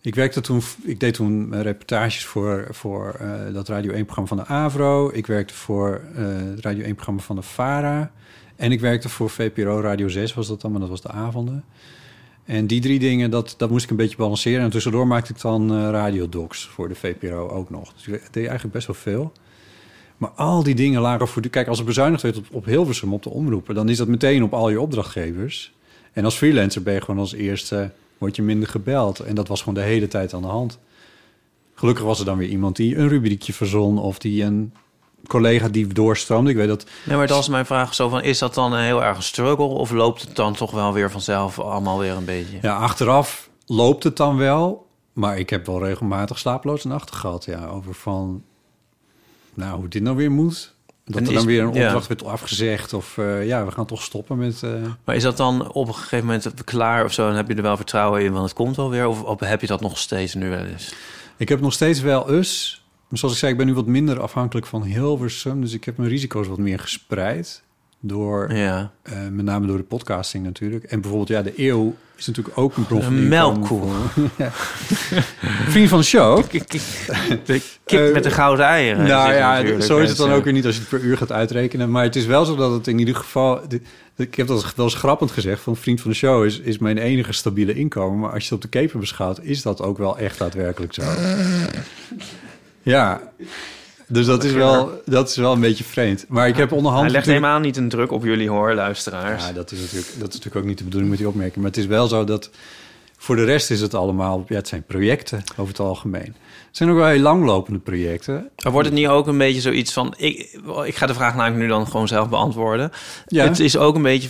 [0.00, 4.36] Ik werkte toen, ik deed toen eh, reportages voor, voor eh, dat Radio 1-programma van
[4.36, 5.10] de Avro.
[5.12, 8.12] Ik werkte voor eh, het Radio 1-programma van de Vara.
[8.56, 11.64] En ik werkte voor VPRO Radio 6, was dat dan, maar dat was de avonden.
[12.44, 14.62] En die drie dingen, dat, dat moest ik een beetje balanceren.
[14.62, 17.92] En tussendoor maakte ik dan eh radiodocs voor de VPRO ook nog.
[17.92, 19.32] Dus ik deed eigenlijk best wel veel.
[20.16, 21.48] Maar al die dingen lagen voor...
[21.48, 23.74] Kijk, als er bezuinigd werd op, op Hilversum, op de omroepen...
[23.74, 25.72] dan is dat meteen op al je opdrachtgevers.
[26.12, 27.90] En als freelancer ben je gewoon als eerste...
[28.18, 29.20] word je minder gebeld.
[29.20, 30.78] En dat was gewoon de hele tijd aan de hand.
[31.74, 33.98] Gelukkig was er dan weer iemand die een rubriekje verzon...
[33.98, 34.72] of die een
[35.26, 36.50] collega die doorstroomde.
[36.50, 36.86] Ik weet dat...
[37.04, 38.22] Nee, maar dat is mijn vraag zo van...
[38.22, 39.64] is dat dan een heel erg een struggle...
[39.64, 42.58] of loopt het dan toch wel weer vanzelf allemaal weer een beetje?
[42.62, 44.86] Ja, achteraf loopt het dan wel.
[45.12, 47.44] Maar ik heb wel regelmatig slaaploze nachten gehad.
[47.44, 48.42] Ja, over van...
[49.54, 50.74] Nou, hoe dit nou weer moet.
[51.04, 51.84] Dat En er is- dan weer een ja.
[51.84, 52.92] opdracht werd afgezegd.
[52.92, 54.62] Of eh, ja, we gaan toch stoppen met...
[54.62, 54.70] eh,
[55.04, 57.28] Maar is dat dan op een gegeven moment klaar of zo...
[57.28, 59.06] en heb je er wel vertrouwen in, want het komt wel weer...
[59.06, 60.94] of, of heb je dat nog steeds nu wel eens?
[61.36, 62.81] Ik heb nog steeds wel us.
[63.12, 65.60] Maar zoals ik zei, ik ben nu wat minder afhankelijk van Hilversum.
[65.60, 67.62] Dus ik heb mijn risico's wat meer gespreid.
[68.00, 68.92] Door, Ja.
[69.02, 70.84] eh, met name door de podcasting natuurlijk.
[70.84, 73.82] En bijvoorbeeld, ja, de eeuw is natuurlijk ook een bron van Een inkomen melkkoe.
[74.44, 74.50] Ja.
[75.68, 76.42] Vriend van de show.
[76.48, 76.80] Kip, kip,
[77.84, 79.06] Eh, met de gouden eieren.
[79.06, 81.32] Nou ja, zo is het dan ook weer niet als je het per uur gaat
[81.32, 81.90] uitrekenen.
[81.90, 83.60] Maar het is wel zo dat het in ieder geval...
[84.16, 85.62] Ik heb dat wel eens grappend gezegd.
[85.62, 88.18] Van vriend van de show is, is mijn enige stabiele inkomen.
[88.18, 91.02] Maar als je het op de keper beschouwt, is dat ook wel echt daadwerkelijk zo.
[92.82, 93.20] Ja,
[94.06, 96.24] dus dat is wel, dat is wel een beetje vreemd.
[96.28, 97.02] Maar ik heb onderhand...
[97.02, 99.46] Hij legt natuurlijk- helemaal niet een druk op jullie hoor, luisteraars.
[99.46, 101.56] Ja, dat is, natuurlijk, dat is natuurlijk ook niet de bedoeling met die opmerking.
[101.56, 102.50] Maar het is wel zo dat...
[103.16, 104.44] Voor de rest is het allemaal...
[104.48, 106.34] Ja, het zijn projecten over het algemeen.
[106.66, 108.50] Het zijn ook wel heel langlopende projecten.
[108.62, 110.14] Maar wordt het niet ook een beetje zoiets van...
[110.16, 112.90] Ik, ik ga de vraag namelijk nu dan gewoon zelf beantwoorden.
[113.26, 113.44] Ja.
[113.48, 114.28] Het is ook een beetje...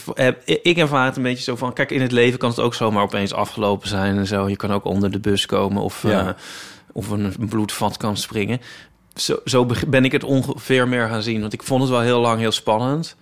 [0.62, 1.72] Ik ervaar het een beetje zo van...
[1.72, 4.48] Kijk, in het leven kan het ook zomaar opeens afgelopen zijn en zo.
[4.48, 6.26] Je kan ook onder de bus komen of, Ja.
[6.28, 6.34] eh,
[6.92, 8.60] of een, een bloedvat kan springen.
[9.14, 11.40] Zo, zo ben ik het ongeveer meer gaan zien.
[11.40, 13.16] Want ik vond het wel heel lang heel spannend.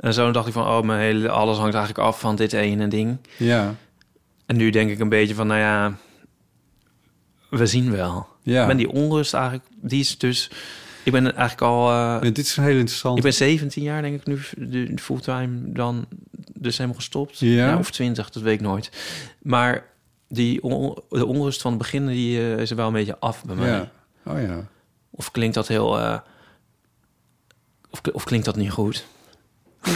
[0.00, 0.66] En zo dacht ik van...
[0.66, 3.16] Oh, mijn hele, alles hangt eigenlijk af van dit ene ding.
[3.36, 3.74] Ja,
[4.46, 5.46] En nu denk ik een beetje van...
[5.46, 5.96] Nou ja,
[7.50, 8.26] we zien wel.
[8.42, 8.60] ja.
[8.60, 10.50] Ik ben die onrust eigenlijk, die is dus...
[11.02, 11.88] Ik ben eigenlijk al...
[11.90, 13.16] eh, Ja, dit is heel interessant.
[13.16, 16.06] ik ben 17 jaar, denk ik, nu de- fulltime dan
[16.54, 17.38] dus helemaal gestopt.
[17.38, 17.78] Ja.
[17.78, 18.90] of 20, dat weet ik nooit.
[19.42, 19.84] Maar
[20.34, 23.44] die on- de onrust van het begin, die eh, is er wel een beetje af
[23.44, 23.68] bij mij.
[23.68, 23.90] Ja.
[24.26, 24.66] Oh ja.
[25.10, 25.98] Of klinkt dat heel...
[25.98, 26.18] eh,
[27.90, 29.06] of, of klinkt dat niet goed?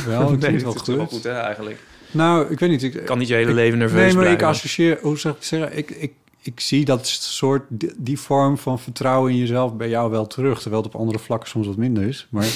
[0.06, 1.08] Wel, het klinkt wel goed.
[1.08, 1.82] goed, hè, eigenlijk.
[2.10, 2.82] Nou, ik weet niet.
[2.82, 4.98] Ik Ik kan niet je hele ik- leven nerveus Nee, maar ik associeer...
[5.02, 5.76] Hoe zou ik het zeggen?
[5.78, 7.62] Ik, ik, ik zie dat soort...
[7.68, 10.60] Die, die vorm van vertrouwen in jezelf bij jou wel terug.
[10.60, 12.26] Terwijl het op andere vlakken soms wat minder is.
[12.30, 12.46] Maar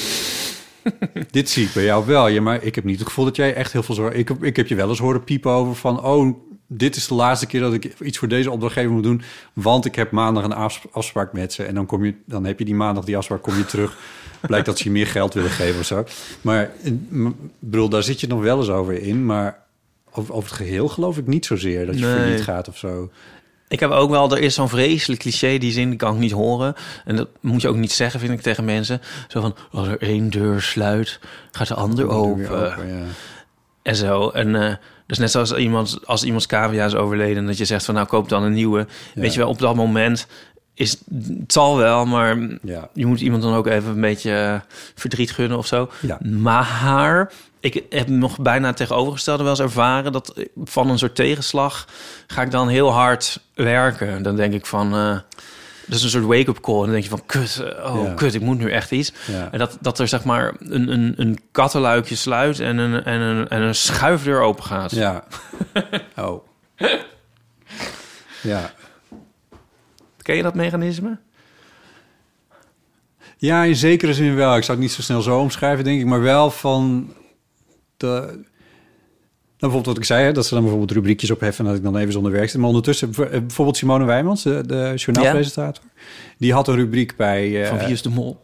[1.30, 2.28] dit zie ik bij jou wel.
[2.28, 4.14] Ja, maar ik heb niet het gevoel dat jij echt heel veel zorg...
[4.14, 6.04] Ik, heb- ik heb je wel eens horen piepen over van...
[6.04, 6.36] Oh,
[6.76, 9.22] dit is de laatste keer dat ik iets voor deze opdrachtgever moet doen.
[9.52, 11.64] Want ik heb maandag een afs- afspraak met ze.
[11.64, 13.96] En dan, kom je, dan heb je die maandag die afspraak, kom je terug.
[14.40, 16.04] Blijkt dat ze je meer geld willen geven of zo.
[16.40, 16.70] Maar
[17.58, 19.26] bedoel, daar zit je nog wel eens over in.
[19.26, 19.58] Maar
[20.12, 22.14] over, over het geheel geloof ik niet zozeer dat je Nee.
[22.16, 23.10] failliet gaat of zo.
[23.68, 26.32] Ik heb ook wel, er is zo'n vreselijk cliché, die zin die kan ik niet
[26.32, 26.74] horen.
[27.04, 29.00] En dat moet je ook niet zeggen, vind ik, tegen mensen.
[29.28, 31.20] Zo van, als er één deur sluit,
[31.52, 32.36] gaat de ander open.
[32.36, 33.04] weer open, ja.
[33.82, 34.28] En zo.
[34.28, 34.74] En eh
[35.06, 37.46] dus net zoals iemand, als iemands cavia is overleden...
[37.46, 38.86] dat je zegt van, nou, koop dan een nieuwe.
[39.14, 40.26] Weet je wel, op dat moment
[40.74, 42.88] is het zal wel, maar Ja.
[42.94, 44.60] je moet iemand dan ook even een beetje eh,
[44.94, 45.90] verdriet gunnen of zo.
[46.00, 46.18] Ja.
[46.22, 50.12] Maar ik heb nog bijna tegenovergestelde wel eens ervaren...
[50.12, 50.34] dat
[50.64, 51.86] van een soort tegenslag
[52.26, 54.22] ga ik dan heel hard werken.
[54.22, 54.94] Dan denk ik van...
[54.94, 55.16] eh
[55.88, 56.74] is een soort wake-up call.
[56.76, 58.14] En dan denk je van, kut, oh, Ja.
[58.14, 59.12] kut, ik moet nu echt iets.
[59.26, 59.48] Ja.
[59.52, 63.48] En dat, dat er zeg maar een, een, een kattenluikje sluit en een, en, een,
[63.48, 64.90] en een schuifdeur open gaat.
[64.90, 65.24] Ja.
[66.16, 66.46] Oh.
[68.42, 68.72] Ja.
[70.22, 71.18] Ken je dat mechanisme?
[73.36, 74.56] Ja, in zekere zin wel.
[74.56, 76.06] Ik zou het niet zo snel zo omschrijven, denk ik.
[76.06, 77.12] Maar wel van
[77.96, 78.44] de...
[79.62, 81.64] Nou, bijvoorbeeld wat ik zei, hè, dat ze dan bijvoorbeeld rubriekjes opheffen...
[81.64, 82.58] en dat ik dan even zonder werk zit.
[82.58, 85.84] Maar ondertussen, eh, bijvoorbeeld Simone Wijmans, de, de journaalpresentator...
[86.38, 87.62] die had een rubriek bij...
[87.62, 88.40] eh, Van wie is de mol?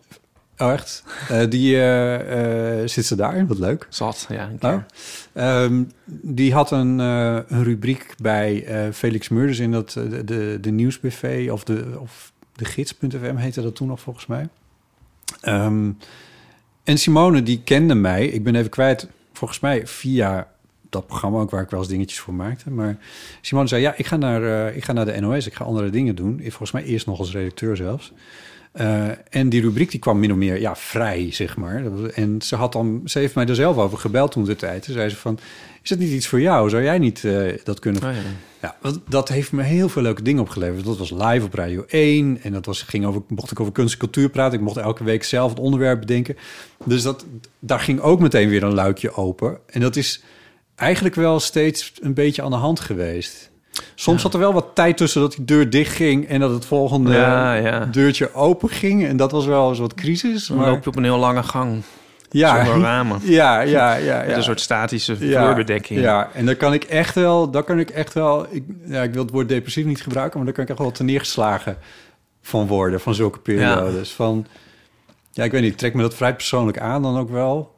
[0.58, 1.04] Oh, echt?
[1.28, 3.86] Eh, die eh, eh, zit ze daar, wat leuk.
[3.88, 4.42] Zat, ja.
[4.48, 4.58] Een Oh.
[4.60, 4.86] keer.
[5.32, 10.24] Ehm, die had een, eh, een rubriek bij eh, Felix Murders in dat, eh, de,
[10.24, 14.48] de, de nieuwsbuffet of de, of de gids.fm heette dat toen nog volgens mij.
[15.40, 15.90] Ehm,
[16.84, 18.26] en Simone, die kende mij.
[18.26, 20.48] Ik ben even kwijt, volgens mij via
[20.90, 22.70] dat programma ook waar ik wel eens dingetjes voor maakte.
[22.70, 22.98] Maar
[23.40, 25.90] Simone zei, ja, ik ga naar, eh, ik ga naar de NOS, ik ga andere
[25.90, 26.40] dingen doen.
[26.42, 28.12] Volgens mij eerst nog als redacteur zelfs.
[28.72, 31.82] Eh, en die rubriek die kwam min of meer ja, vrij, zeg maar.
[32.14, 34.82] En ze, had dan, ze heeft mij er zelf over gebeld toen de tijd.
[34.82, 35.38] Toen zei ze van,
[35.82, 36.70] is dat niet iets voor jou?
[36.70, 38.02] Zou jij niet eh, dat kunnen...
[38.02, 38.20] Oh, ja.
[38.62, 38.76] Ja,
[39.08, 40.84] dat heeft me heel veel leuke dingen opgeleverd.
[40.84, 43.92] Dat was live op Radio 1 en dat was, ging over, mocht ik over kunst
[43.92, 44.58] en cultuur praten.
[44.58, 46.36] Ik mocht elke week zelf het onderwerp bedenken.
[46.84, 47.24] Dus dat,
[47.58, 49.58] daar ging ook meteen weer een luikje open.
[49.66, 50.22] En dat is
[50.78, 53.50] eigenlijk wel steeds een beetje aan de hand geweest.
[53.94, 56.64] Soms zat er wel wat tijd tussen dat die deur dicht ging en dat het
[56.64, 57.84] volgende Ja, ja.
[57.84, 59.06] deurtje open ging.
[59.06, 60.46] En dat was wel eens wat crisis.
[60.46, 61.82] Dan Maar loop je op een heel lange gang
[62.30, 63.20] ja, zonder ramen.
[63.22, 66.00] ja, ja, ja, Met een soort statische Ja, vloerbedekking.
[66.00, 69.12] Ja, en daar kan ik echt wel, daar kan ik echt wel, ik, ja, ik
[69.12, 71.76] wil het woord depressief niet gebruiken, maar daar kan ik echt wel te neergeslagen
[72.42, 74.12] van worden, van zulke periodes.
[74.12, 74.46] Van,
[75.32, 77.74] ja, ik weet niet, trek me dat vrij persoonlijk aan dan ook wel.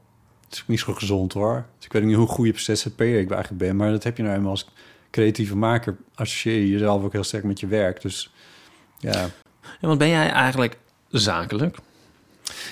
[0.51, 1.65] Het is niet zo gezond hoor.
[1.77, 4.23] Dus ik weet niet hoe goed je ZZP'er ik eigenlijk ben, maar dat heb je
[4.23, 4.69] nou eenmaal als
[5.11, 5.97] creatieve maker.
[6.15, 8.03] Associeer je jezelf ook heel sterk met je werk.
[8.03, 8.33] Dus
[8.99, 9.29] ja,
[9.81, 10.77] Ja, want ben jij eigenlijk
[11.09, 11.77] zakelijk?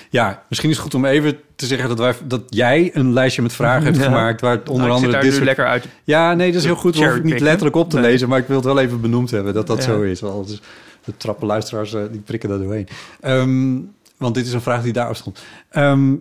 [0.09, 3.41] ja misschien is het goed om even te zeggen dat, wij, dat jij een lijstje
[3.41, 4.03] met vragen hebt Ja.
[4.03, 5.85] gemaakt, waar het onder Nou, zit andere daar dit soort lekker uit.
[6.03, 6.95] Ja, nee, dat is heel goed.
[6.95, 8.11] Hoef ik niet letterlijk op te Nee.
[8.11, 9.83] lezen, maar ik wil het wel even benoemd hebben dat dat Ja.
[9.83, 10.19] zo is.
[10.19, 10.61] Want dus
[11.05, 12.87] de trappen luisteraars eh, die prikken daar doorheen.
[13.21, 13.77] Ehm,
[14.17, 15.39] want dit is een vraag die daarop stond.
[15.69, 16.15] Ehm,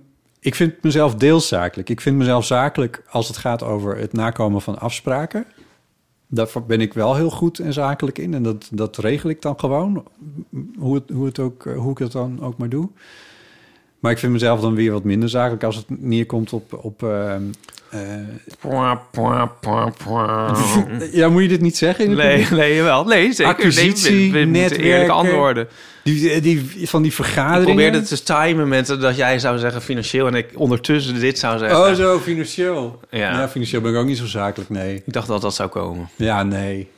[0.48, 1.88] ik vind mezelf deels zakelijk.
[1.88, 5.46] Ik vind mezelf zakelijk als het gaat over het nakomen van afspraken.
[6.26, 8.34] Daar ben ik wel heel goed en zakelijk in.
[8.34, 10.04] En dat, dat regel ik dan gewoon.
[10.78, 12.88] Hoe, het, hoe, het ook, eh, hoe ik het dan ook maar doe.
[13.98, 16.78] Maar ik vind mezelf dan weer wat minder zakelijk als het neerkomt op...
[16.84, 17.42] op ehm,
[17.90, 18.00] eh,
[21.12, 22.04] ja, moet je dit niet zeggen?
[22.04, 22.50] In Nee, publiek?
[22.58, 23.04] nee, wel.
[23.04, 23.52] Nee, zeker.
[23.52, 24.86] Acquisitie, nee, we, we moeten netwerken.
[24.86, 25.68] eerlijk antwoorden.
[26.04, 27.64] Die, die, van die Ik vergaderingen.
[27.64, 30.26] probeerde het te timen met dat jij zou zeggen financieel...
[30.26, 31.78] en ik ondertussen dit zou zeggen.
[31.78, 33.00] Oh, zo, financieel.
[33.10, 33.18] Ja.
[33.18, 33.48] Ja.
[33.48, 34.94] financieel ben ik ook niet zo zakelijk, nee.
[35.06, 36.08] Ik dacht dat dat zou komen.
[36.16, 36.88] Ja, nee.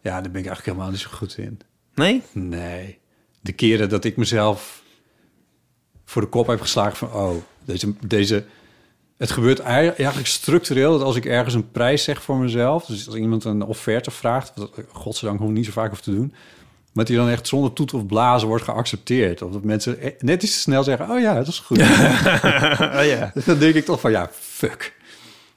[0.00, 1.60] Ja, daar ben ik eigenlijk helemaal niet zo goed in.
[1.94, 2.22] Nee?
[2.32, 2.98] Nee.
[3.40, 4.82] De keren dat ik mezelf
[6.14, 7.12] voor de kop heb geslagen van...
[7.12, 7.92] oh, deze...
[8.06, 8.44] deze
[9.16, 12.84] het gebeurt ei- eigenlijk structureel dat als ik ergens een prijs zeg voor mezelf...
[12.84, 14.52] dus als iemand een offerte vraagt...
[14.54, 16.34] wat ik godzijdank nog niet zo vaak hoef te doen...
[16.92, 19.42] maar die dan echt zonder toet of blazen wordt geaccepteerd.
[19.42, 21.10] Of dat mensen e- net iets te snel zeggen...
[21.10, 21.78] oh ja, dat is goed.
[22.98, 23.32] Oh ja.
[23.46, 24.94] dan denk ik toch van ja, fuck.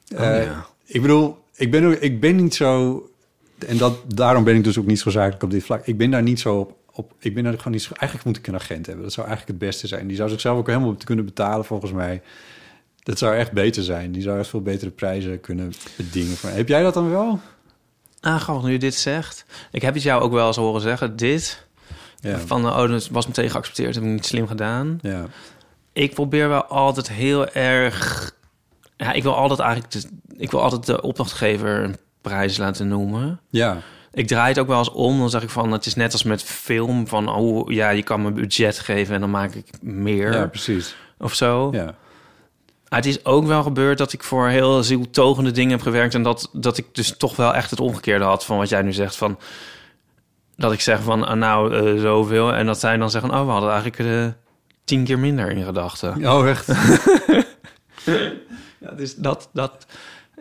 [0.08, 0.66] Eh, ja.
[0.84, 3.02] Ik bedoel, ik ben, ik ben niet zo...
[3.66, 5.86] En dat, daarom ben ik dus ook niet zo zakelijk op dit vlak.
[5.86, 6.76] Ik ben daar niet zo op...
[6.98, 7.88] op ik ben daar gewoon niet.
[7.92, 9.04] Eigenlijk moet ik een agent hebben.
[9.04, 10.06] Dat zou eigenlijk het beste zijn.
[10.06, 12.22] Die zou zichzelf ook helemaal te kunnen betalen volgens mij.
[13.02, 14.12] Dat zou echt beter zijn.
[14.12, 16.36] Die zou echt veel betere prijzen kunnen bedingen.
[16.36, 17.40] Van, heb jij dat dan wel?
[18.20, 19.44] Ah, nu je dit zegt.
[19.70, 21.16] Ik heb het jou ook wel eens horen zeggen.
[21.16, 21.66] Dit,
[22.20, 22.38] Ja.
[22.38, 23.94] van oh, dat was meteen geaccepteerd.
[23.94, 24.98] Heb ik niet slim gedaan.
[25.02, 25.26] Ja.
[25.92, 28.30] Ik probeer wel altijd heel erg...
[28.96, 29.92] Ja, ik wil altijd eigenlijk...
[29.92, 33.40] De, ik wil altijd de opdrachtgever een prijs laten noemen.
[33.50, 33.78] Ja.
[34.12, 35.18] Ik draai het ook wel eens om.
[35.18, 37.06] Dan zeg ik van, het is net als met film.
[37.06, 40.32] Van, oh ja, je kan me budget geven en dan maak ik meer.
[40.32, 40.96] ja, precies.
[41.18, 41.68] Of zo.
[41.72, 41.94] Ja.
[42.88, 46.14] Het is ook wel gebeurd dat ik voor heel zieltogende dingen heb gewerkt.
[46.14, 48.92] En dat, dat ik dus toch wel echt het omgekeerde had van wat jij nu
[48.92, 49.16] zegt.
[49.16, 49.38] Van,
[50.56, 52.54] dat ik zeg van, ah, nou, eh, zoveel.
[52.54, 54.26] En dat zij dan zeggen, oh, we hadden eigenlijk eh,
[54.84, 56.26] tien keer minder in gedachten.
[56.26, 56.68] Oh, echt?
[58.80, 59.86] Ja, dus dat, dat...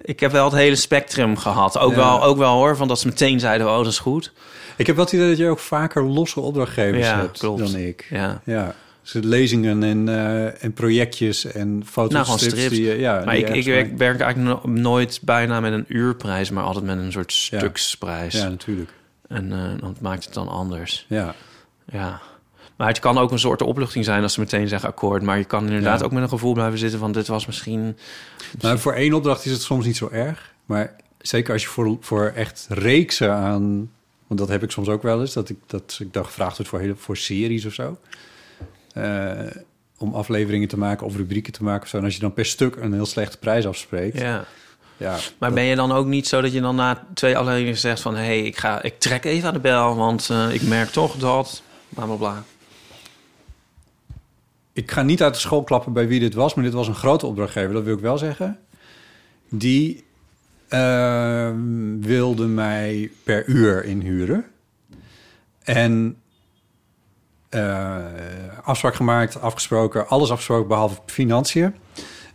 [0.01, 1.77] Ik heb wel het hele spectrum gehad.
[1.77, 1.97] Ook, Ja.
[1.97, 4.31] wel, ook wel hoor, van dat ze meteen zeiden, oh, dat is goed.
[4.75, 7.59] Ik heb wel het idee dat je ook vaker losse opdrachtgevers Ja, hebt klopt.
[7.59, 8.07] dan ik.
[8.09, 8.41] Ja.
[8.43, 12.27] Ja, dus lezingen en, eh, en projectjes en foto's.
[12.27, 12.69] Nou.
[12.69, 16.49] Die, ja, Maar die ik, ik werk, werk eigenlijk no- nooit bijna met een uurprijs,
[16.49, 18.33] maar altijd met een soort stuksprijs.
[18.33, 18.89] Ja, natuurlijk.
[19.27, 21.05] En eh dat maakt het dan anders.
[21.09, 21.35] Ja.
[21.91, 22.21] Ja.
[22.77, 25.21] Maar het kan ook een soort opluchting zijn als ze meteen zeggen akkoord.
[25.21, 26.05] Maar je kan inderdaad Ja.
[26.05, 27.97] ook met een gevoel blijven zitten van dit was misschien...
[28.59, 30.53] Nou, voor één opdracht is het soms niet zo erg.
[30.65, 33.89] Maar zeker als je voor, voor echt reeksen aan...
[34.27, 35.33] Want dat heb ik soms ook wel eens.
[35.33, 37.97] Dat ik, dat ik dan gevraagd word voor, hele, voor series of zo.
[38.93, 39.31] Eh,
[39.97, 41.97] om afleveringen te maken of rubrieken te maken of zo.
[41.97, 44.19] En als je dan per stuk een heel slechte prijs afspreekt.
[44.19, 44.45] Ja.
[44.97, 48.01] Ja, Maar ben je dan ook niet zo dat je dan na twee afleveringen zegt
[48.01, 48.15] van...
[48.15, 51.15] hé, hey, ik, ga, ik trek even aan de bel, want eh, ik merk toch
[51.15, 51.61] dat...
[51.89, 52.43] Bla, bla, bla.
[54.77, 56.95] Ik ga niet uit de school klappen bij wie dit was, maar dit was een
[56.95, 58.59] grote opdrachtgever, dat wil ik wel zeggen.
[59.49, 60.03] Die
[60.67, 64.45] ehm, wilde mij per uur inhuren.
[65.63, 66.17] En
[67.49, 68.05] eh,
[68.63, 71.75] afspraak gemaakt, afgesproken, alles afgesproken behalve financiën.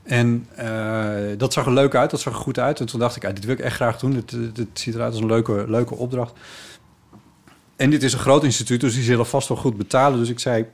[0.03, 2.81] En eh, dat zag er leuk uit, dat zag er goed uit.
[2.81, 4.13] En toen dacht ik, ah, dit wil ik echt graag doen.
[4.13, 6.33] Dit, dit ziet eruit als een leuke, leuke opdracht.
[7.77, 10.19] En dit is een groot instituut, dus die zullen vast wel goed betalen.
[10.19, 10.67] Dus ik zei,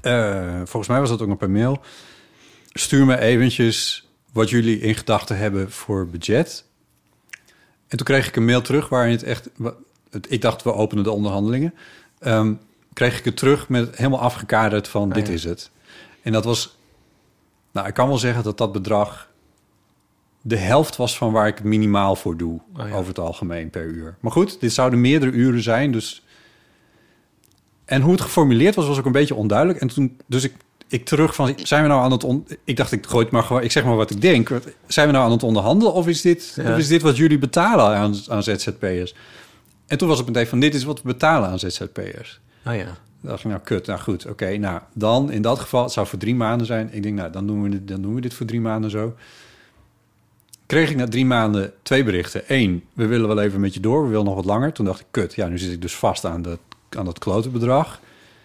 [0.00, 1.80] eh, volgens mij was dat ook nog per mail.
[2.72, 6.64] Stuur me eventjes wat jullie in gedachten hebben voor budget.
[7.88, 9.50] En toen kreeg ik een mail terug waarin het echt...
[10.28, 11.74] Ik dacht, we openen de onderhandelingen.
[12.18, 12.54] Ehm,
[12.92, 15.32] kreeg ik het terug met helemaal afgekaderd van dit ja.
[15.32, 15.70] is het.
[16.22, 16.76] En dat was...
[17.72, 19.28] Nou, ik kan wel zeggen dat dat bedrag
[20.42, 22.60] de helft was van waar ik het minimaal voor doe.
[22.76, 22.94] Oh ja.
[22.94, 24.16] Over het algemeen per uur.
[24.20, 26.25] Maar goed, dit zouden meerdere uren zijn, dus...
[27.86, 29.80] En hoe het geformuleerd was, was ook een beetje onduidelijk.
[29.80, 30.52] En toen, dus ik,
[30.88, 32.24] ik terug van, zijn we nou aan het...
[32.24, 33.62] On ik dacht, ik gooi het maar gewoon...
[33.62, 34.48] Ik zeg maar wat ik denk.
[34.86, 35.92] Zijn we nou aan het onderhandelen?
[35.92, 36.72] Of is dit, Ja.
[36.72, 39.14] of is dit wat jullie betalen aan, aan ZZP'ers?
[39.86, 42.40] En toen was het meteen van, dit is wat we betalen aan ZZP'ers.
[42.66, 42.84] Oh ja.
[42.84, 44.56] Dan dacht ik, nou kut, nou goed, oké.
[44.56, 46.88] nou, dan in dat geval, het zou voor drie maanden zijn.
[46.92, 49.14] Ik denk, nou, dan doen we dit, dan doen we dit voor drie maanden zo.
[50.66, 52.42] Kreeg ik na drie maanden twee berichten.
[52.46, 54.72] Eén, we willen wel even met je door, we willen nog wat langer.
[54.72, 56.58] Toen dacht ik, kut, ja, nu zit ik dus vast aan, de,
[56.90, 58.00] aan dat klote bedrag.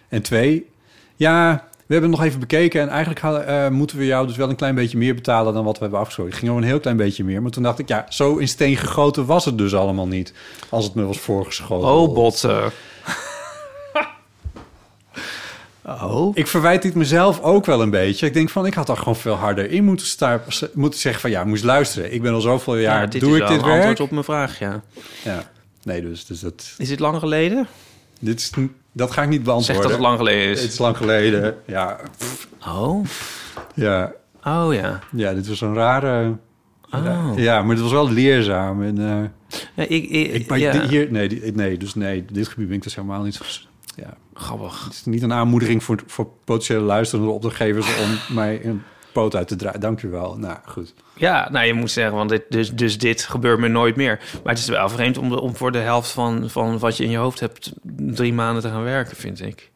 [0.08, 0.70] En twee,
[1.16, 2.80] ja, we hebben het nog even bekeken...
[2.80, 5.54] en eigenlijk hadden, eh, moeten we jou dus wel een klein beetje meer betalen...
[5.54, 6.32] dan wat we hebben afgesproken.
[6.32, 7.42] Het ging over een heel klein beetje meer.
[7.42, 10.32] Maar toen dacht ik, ja, zo in steen gegoten was het dus allemaal niet...
[10.68, 11.88] als het me was voorgeschoten.
[11.88, 12.72] Oh, botten.
[16.02, 16.36] oh.
[16.36, 18.26] Ik verwijt dit mezelf ook wel een beetje.
[18.26, 20.40] Ik denk van, ik had daar gewoon veel harder in moeten, staan,
[20.72, 21.30] moeten zeggen van...
[21.30, 22.12] ja, moest luisteren.
[22.12, 23.76] Ik ben al zoveel jaar, Ja, doe ik dit een werk?
[23.76, 24.82] antwoord op mijn vraag, ja.
[25.24, 25.50] Ja,
[25.82, 27.66] nee, dus, dus dat, Is dit lang geleden?
[28.22, 28.50] Dit is,
[28.92, 29.82] dat ga ik niet Zeg beantwoorden.
[29.82, 30.64] dat het lang geleden Het is.
[30.64, 31.56] is lang geleden.
[31.66, 32.00] Ja,
[32.68, 33.06] Oh.
[33.74, 34.12] ja,
[34.44, 35.00] Oh ja.
[35.12, 36.36] ja dit was een rare...
[36.90, 37.32] Oh.
[37.36, 38.82] Ja, maar het was wel leerzaam.
[38.82, 40.86] En, eh, Ja, ik, ik, ja.
[40.88, 43.66] hier, nee, nee, dus nee, dit gebied ben ik dus helemaal niet...
[43.96, 44.84] Ja, Grappig.
[44.84, 47.86] het is niet een aanmoediging voor, voor potentiële luisterende opdrachtgevers...
[47.86, 49.80] om mij een poot uit te draaien.
[49.80, 50.36] Dank je wel.
[50.38, 50.94] Nou, goed.
[51.16, 54.20] Ja, nou je moet zeggen, want dit, dus, dus dit gebeurt me nooit meer.
[54.44, 57.10] Maar het is wel vreemd om, om voor de helft van, van wat je in
[57.10, 57.72] je hoofd hebt...
[57.96, 59.70] drie maanden te gaan werken, vind ik.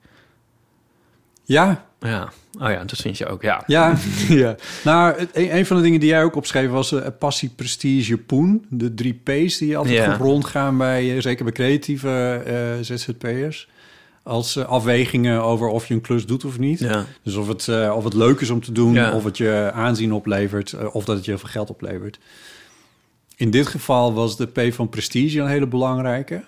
[1.45, 2.29] Ja, Ja.
[2.61, 3.63] Oh ja, dat vind je ook, ja.
[3.67, 3.95] Ja,
[4.29, 4.55] ja.
[4.85, 8.19] nou, het- een, een van de dingen die jij ook opschreef was eh, passie, prestige,
[8.19, 8.67] poen.
[8.71, 10.17] De drie P's die altijd Ja.
[10.17, 13.69] rondgaan bij, eh, zeker bij creatieve eh ZZP'ers.
[14.27, 16.79] Als eh, afwegingen over of je een klus doet of niet.
[16.79, 17.05] Ja.
[17.23, 19.13] Dus of het, eh, of het leuk is om te doen, Ja.
[19.13, 22.19] of het je aanzien oplevert, eh, of dat het je heel veel geld oplevert.
[23.37, 26.45] In dit geval was de P van prestige een hele belangrijke.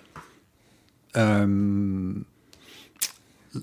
[1.10, 2.10] Ehm,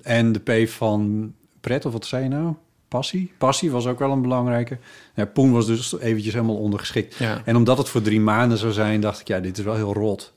[0.02, 2.54] en de P van pret, of wat zei je nou?
[2.88, 3.32] Passie?
[3.38, 4.78] Passie was ook wel een belangrijke.
[5.16, 7.16] Ja, Poen was dus eventjes helemaal ondergeschikt.
[7.16, 7.42] Ja.
[7.46, 9.94] En omdat het voor drie maanden zou zijn, dacht ik, ja, dit is wel heel
[9.94, 10.34] rot.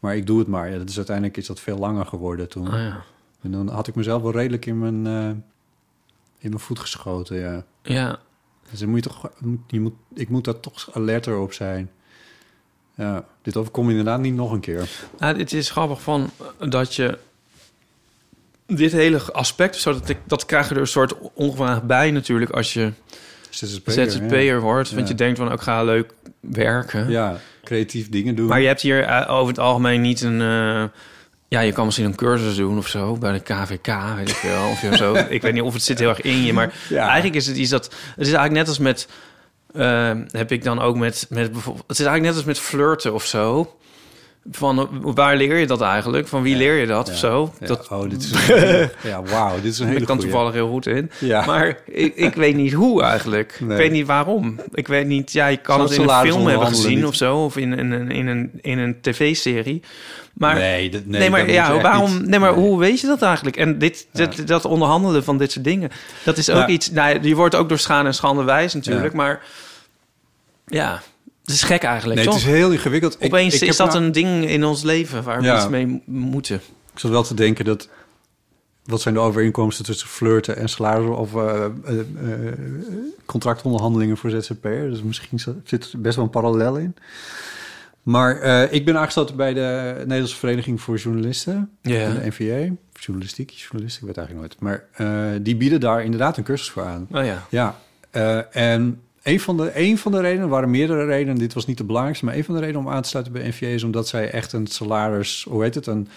[0.00, 0.70] Maar ik doe het maar.
[0.70, 2.66] Ja, dat is uiteindelijk is dat veel langer geworden toen.
[2.66, 3.02] Oh ja.
[3.42, 5.28] En dan had ik mezelf wel redelijk in mijn, eh,
[6.38, 7.64] in mijn voet geschoten, ja.
[7.82, 8.18] Ja.
[8.70, 9.30] Dus dan moet je toch,
[9.66, 11.90] je moet, ik moet daar toch alerter op zijn.
[12.94, 14.90] Ja, dit overkomt inderdaad niet nog een keer.
[15.18, 16.30] Nou, het is grappig van
[16.68, 17.18] dat je
[18.66, 22.50] dit hele aspect, zo dat, ik, dat krijg je er een soort ongevraagd bij natuurlijk
[22.50, 22.92] als je
[23.50, 24.90] ZZP'er, ZZP'er wordt.
[24.90, 25.08] Want Ja.
[25.08, 27.10] je denkt van, ook ga leuk werken.
[27.10, 28.46] Ja, creatief dingen doen.
[28.46, 30.40] Maar je hebt hier eh, over het algemeen niet een...
[30.40, 30.84] eh,
[31.48, 34.68] ja, je kan misschien een cursus doen of zo bij de KVK, weet ik wel.
[34.70, 35.14] Of zo.
[35.28, 37.04] ik weet niet of het zit heel erg in je, maar Ja.
[37.04, 37.84] eigenlijk is het iets dat...
[37.84, 39.08] Het is eigenlijk net als met...
[39.74, 41.84] eh, heb ik dan ook met, met bijvoorbeeld...
[41.88, 43.74] Het is eigenlijk net als met flirten of zo.
[44.50, 46.28] Van waar leer je dat eigenlijk?
[46.28, 47.12] Van wie leer je dat Ja.
[47.12, 47.52] of zo?
[47.60, 50.20] Ja, Dat oh, dit is hele- ja, wauw, dit is een hele ik goeie.
[50.20, 51.10] toevallig heel goed in.
[51.18, 51.44] Ja.
[51.46, 53.56] Maar ik, ik weet niet hoe eigenlijk.
[53.60, 53.70] Nee.
[53.70, 54.60] Ik weet niet waarom.
[54.72, 55.32] Ik weet niet...
[55.32, 57.04] Ja, je kan het in een film hebben gezien niet?
[57.06, 57.44] of zo.
[57.44, 59.82] Of in, in, een in, een, in een tv-serie.
[60.32, 60.54] Maar...
[60.54, 62.12] nee, dat- nee, Nee, maar ja, waarom?
[62.18, 62.60] niet- nee, maar nee.
[62.64, 63.56] hoe weet je dat eigenlijk?
[63.56, 65.90] En dit, dit, dat onderhandelen van dit soort dingen,
[66.24, 66.90] dat is ook iets.
[66.90, 69.42] Nou, je wordt ook door schade en schande wijs natuurlijk, maar
[70.66, 71.00] ja,
[71.50, 72.18] het is gek eigenlijk.
[72.20, 73.16] Nee, het is heel ingewikkeld.
[73.18, 75.56] Ik- Opeens ik is dat nou- een ding in ons leven waar we Ja.
[75.56, 76.56] iets mee moeten.
[76.92, 77.88] Ik zat wel te denken dat...
[78.84, 81.08] Wat zijn de overeenkomsten tussen flirten en salaris...
[81.16, 82.52] of eh, eh, eh,
[83.26, 84.90] contractonderhandelingen voor ZZP'er?
[84.90, 86.94] Dus misschien zit er best wel een parallel in.
[88.02, 91.70] Maar eh, ik ben aangesloten bij de Nederlandse Vereniging voor Journalisten.
[91.82, 92.12] Ja.
[92.12, 92.74] De NVA.
[93.00, 94.60] Journalistiek, journalistiek, ik weet eigenlijk nooit.
[94.60, 97.06] Maar eh, die bieden daar inderdaad een cursus voor aan.
[97.12, 97.46] Oh ja.
[97.50, 97.76] Ja,
[98.10, 101.78] eh, en een van, de, een van de redenen, waren meerdere redenen, dit was niet
[101.78, 104.08] de belangrijkste, maar een van de redenen om aan te sluiten bij NVA is omdat
[104.08, 106.08] zij echt een salaris, hoe heet het, een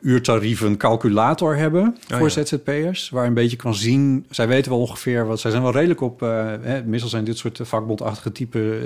[0.00, 2.44] uurtarieven calculator hebben voor ja.
[2.44, 6.00] ZZP'ers, waar een beetje kan zien, zij weten wel ongeveer wat, zij zijn wel redelijk
[6.00, 8.78] op, eh, hè, meestal zijn dit soort vakbondachtige type,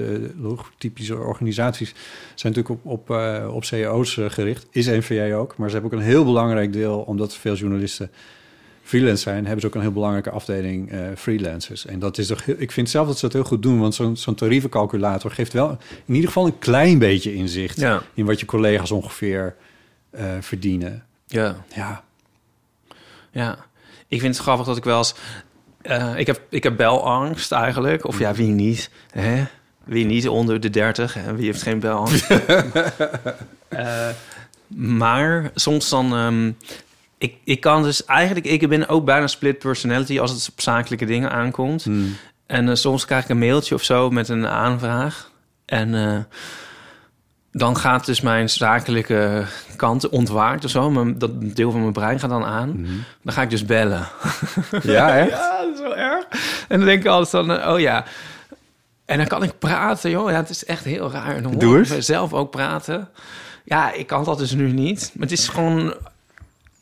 [0.42, 1.94] eh, typische organisaties,
[2.34, 5.92] zijn natuurlijk op, op, eh, op CEO's eh, gericht, is NVA ook, maar ze hebben
[5.92, 8.10] ook een heel belangrijk deel, omdat veel journalisten
[8.86, 11.86] freelance zijn, hebben ze ook een heel belangrijke afdeling eh, freelancers.
[11.86, 13.94] En dat is toch, heel- ik vind zelf dat ze dat heel goed doen, want
[13.94, 18.02] zo'n zo'n tarievencalculator geeft wel in ieder geval een klein beetje inzicht Ja.
[18.14, 19.54] in wat je collega's ongeveer
[20.10, 21.04] eh, verdienen.
[21.26, 21.56] Ja.
[21.74, 22.02] Ja,
[23.30, 23.58] Ja.
[24.08, 25.14] Ik vind het grappig dat ik wel eens...
[25.82, 28.06] eh, ik, heb, ik heb belangst eigenlijk.
[28.06, 28.90] Of ja, wie niet?
[29.10, 29.44] Hè?
[29.84, 31.16] Wie niet onder de 30?
[31.16, 32.26] En wie heeft geen belangst?
[34.76, 36.14] Maar soms dan...
[36.14, 36.52] ehm,
[37.24, 38.46] ik, ik kan dus eigenlijk...
[38.46, 41.84] Ik ben ook bijna split personality als het op zakelijke dingen aankomt.
[41.84, 42.16] Hmm.
[42.46, 45.30] En eh, soms krijg ik een mailtje of zo met een aanvraag.
[45.64, 46.18] En eh,
[47.52, 49.44] dan gaat dus mijn zakelijke
[49.76, 50.90] kant ontwaakt of zo.
[50.90, 52.68] Mijn, dat deel van mijn brein gaat dan aan.
[52.68, 52.92] Mhm.
[53.22, 54.06] Dan ga ik dus bellen.
[54.82, 55.30] Ja, echt?
[55.30, 56.26] Ja, dat is wel erg.
[56.68, 58.04] En dan denk ik altijd van, eh, oh ja.
[59.04, 60.30] En dan kan ik praten, joh.
[60.30, 61.36] Ja, het is echt heel raar.
[61.36, 63.08] En dan Doe hoor ik zelf ook praten.
[63.64, 65.10] Ja, ik kan dat dus nu niet.
[65.14, 65.94] Maar het is gewoon...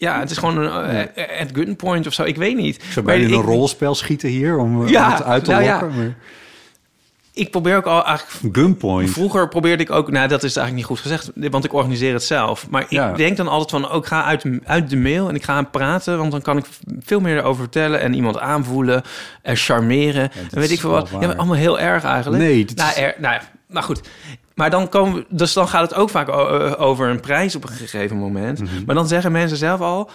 [0.03, 2.23] Ja, het is gewoon een eh, at gunpoint of zo.
[2.23, 2.85] Ik weet niet.
[2.91, 5.51] Zou bijna in ik- een rollenspel schieten hier om, eh, Ja, om het uit te
[5.51, 5.71] nou ja.
[5.81, 5.99] lokken.
[5.99, 6.17] maar-
[7.35, 9.11] Ik probeer ook al eigenlijk Gunpoint.
[9.11, 12.23] Vroeger probeerde ik ook, nou dat is eigenlijk niet goed gezegd, want ik organiseer het
[12.25, 12.67] zelf.
[12.71, 13.13] Maar ik Ja.
[13.13, 16.19] denk dan altijd van, ook ga uit, uit de mail en ik ga aan praten,
[16.19, 16.65] want dan kan ik
[17.01, 19.03] veel meer erover vertellen en iemand aanvoelen
[19.43, 20.31] en charmeren.
[20.33, 21.11] en weet ik veel wat.
[21.21, 22.43] Ja, allemaal heel erg eigenlijk.
[22.43, 24.01] Nee, dit nou, is- er, nou, ja, maar goed.
[24.55, 27.63] Maar dan komen we, dus dan gaat het ook vaak eh, over een prijs op
[27.63, 28.61] een gegeven moment.
[28.61, 28.85] Mhm.
[28.87, 30.11] Maar dan zeggen mensen zelf al,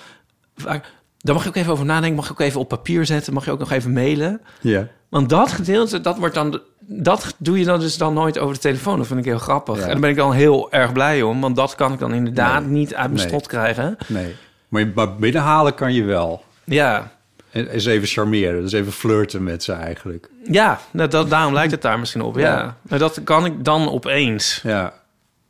[0.55, 3.33] vaak, daar mag je ook even over nadenken, mag je ook even op papier zetten,
[3.33, 4.41] mag je ook nog even mailen.
[4.61, 4.87] Ja.
[5.09, 6.61] Want dat gedeelte, dat wordt dan.
[6.89, 8.97] Dat doe je dan dus dan nooit over de telefoon.
[8.97, 9.75] Dat vind ik heel grappig.
[9.75, 9.81] Ja.
[9.81, 11.41] En daar ben ik dan heel erg blij om.
[11.41, 12.69] Want dat kan ik dan inderdaad Nee.
[12.71, 13.25] niet uit mijn Nee.
[13.27, 13.97] strot krijgen.
[14.07, 14.35] Nee.
[14.67, 16.43] Maar, maar binnenhalen kan je wel.
[16.63, 17.11] Ja,
[17.51, 18.61] Eens even charmeren.
[18.61, 20.29] Dus even flirten met ze eigenlijk.
[20.43, 22.35] ja nou, dat, daarom lijkt het daar misschien op.
[22.37, 22.41] Ja.
[22.57, 22.77] Ja.
[22.81, 24.59] Maar dat kan ik dan opeens.
[24.63, 24.93] Ja.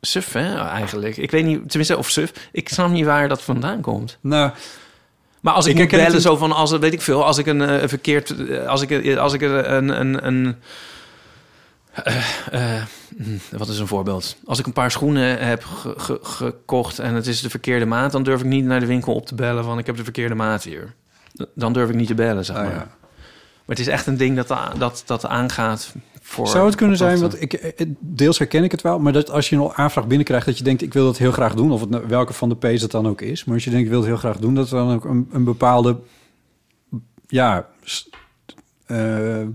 [0.00, 1.16] Suf, hè, eigenlijk.
[1.16, 2.32] Ik weet niet, tenminste, of suf.
[2.52, 4.18] Ik snap niet waar dat vandaan komt.
[4.20, 4.50] Nou,
[5.40, 7.62] Maar als ik, Ik het bellen, zo van, als, weet ik veel, als ik een
[7.62, 10.56] eh, verkeerd, eh, als ik, eh, als ik een, een, een,
[13.16, 14.36] hm, wat is een voorbeeld?
[14.46, 18.12] Als ik een paar schoenen heb ge- ge- gekocht en het is de verkeerde maat,
[18.12, 20.34] dan durf ik niet naar de winkel op te bellen van, ik heb de verkeerde
[20.34, 20.94] maat hier.
[21.54, 22.72] Dan durf ik niet te bellen, zeg ah, maar.
[22.72, 22.96] ja.
[23.68, 26.48] Maar het is echt een ding dat, dat, dat aangaat voor...
[26.48, 29.48] Zou het kunnen zijn, want ik, eh, deels herken ik het wel, maar dat als
[29.48, 31.90] je een aanvraag binnenkrijgt, dat je denkt, ik wil dat heel graag doen, of het,
[31.90, 33.44] nou- welke van de P's dat dan ook is.
[33.44, 35.28] Maar als je denkt, ik wil het heel graag doen, dat er dan ook een,
[35.32, 35.98] een bepaalde,
[37.26, 37.66] ja,
[38.86, 39.48] eh, eh,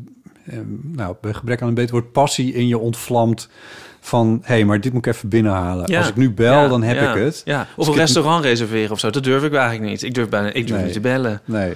[0.82, 3.50] nou, bij gebrek aan een beter woord, passie in je ontvlamt
[4.06, 5.92] van, hé, hey, maar dit moet ik even binnenhalen.
[5.92, 5.98] Ja.
[5.98, 7.42] Als ik nu bel, Ja, dan heb ja, ik het.
[7.46, 7.68] Ja.
[7.76, 9.10] Of ik een restaurant reserveren of zo.
[9.10, 10.04] Dat durf ik eigenlijk niet.
[10.04, 10.84] Ik durf, bijna, ik durf Nee.
[10.84, 11.42] niet te bellen.
[11.46, 11.74] Nee.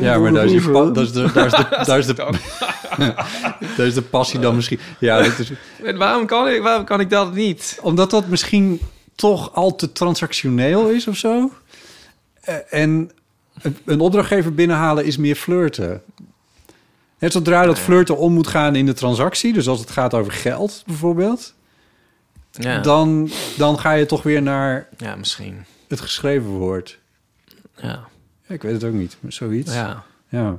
[0.00, 2.14] Ja, maar daar is, je daar is de, daar is de, daar is de,
[3.76, 4.78] daar is de passie dan misschien.
[4.98, 5.52] Ja, dat is,
[5.96, 7.78] waarom kan ik, waarom kan ik dat niet?
[7.82, 8.80] omdat dat misschien
[9.14, 11.50] toch al te transactioneel is of zo.
[12.40, 13.10] Eh, En
[13.84, 16.02] een opdrachtgever binnenhalen is meer flirten.
[17.18, 20.32] Net zodra dat flirten om moet gaan in de transactie, dus als het gaat over
[20.32, 21.54] geld bijvoorbeeld,
[22.50, 25.64] Ja, dan, dan ga je toch weer naar ja misschien.
[25.88, 26.98] het geschreven woord.
[27.76, 28.00] Ja.
[28.46, 29.74] Ja, ik weet het ook niet, maar zoiets.
[29.74, 30.02] Ja.
[30.28, 30.58] ja.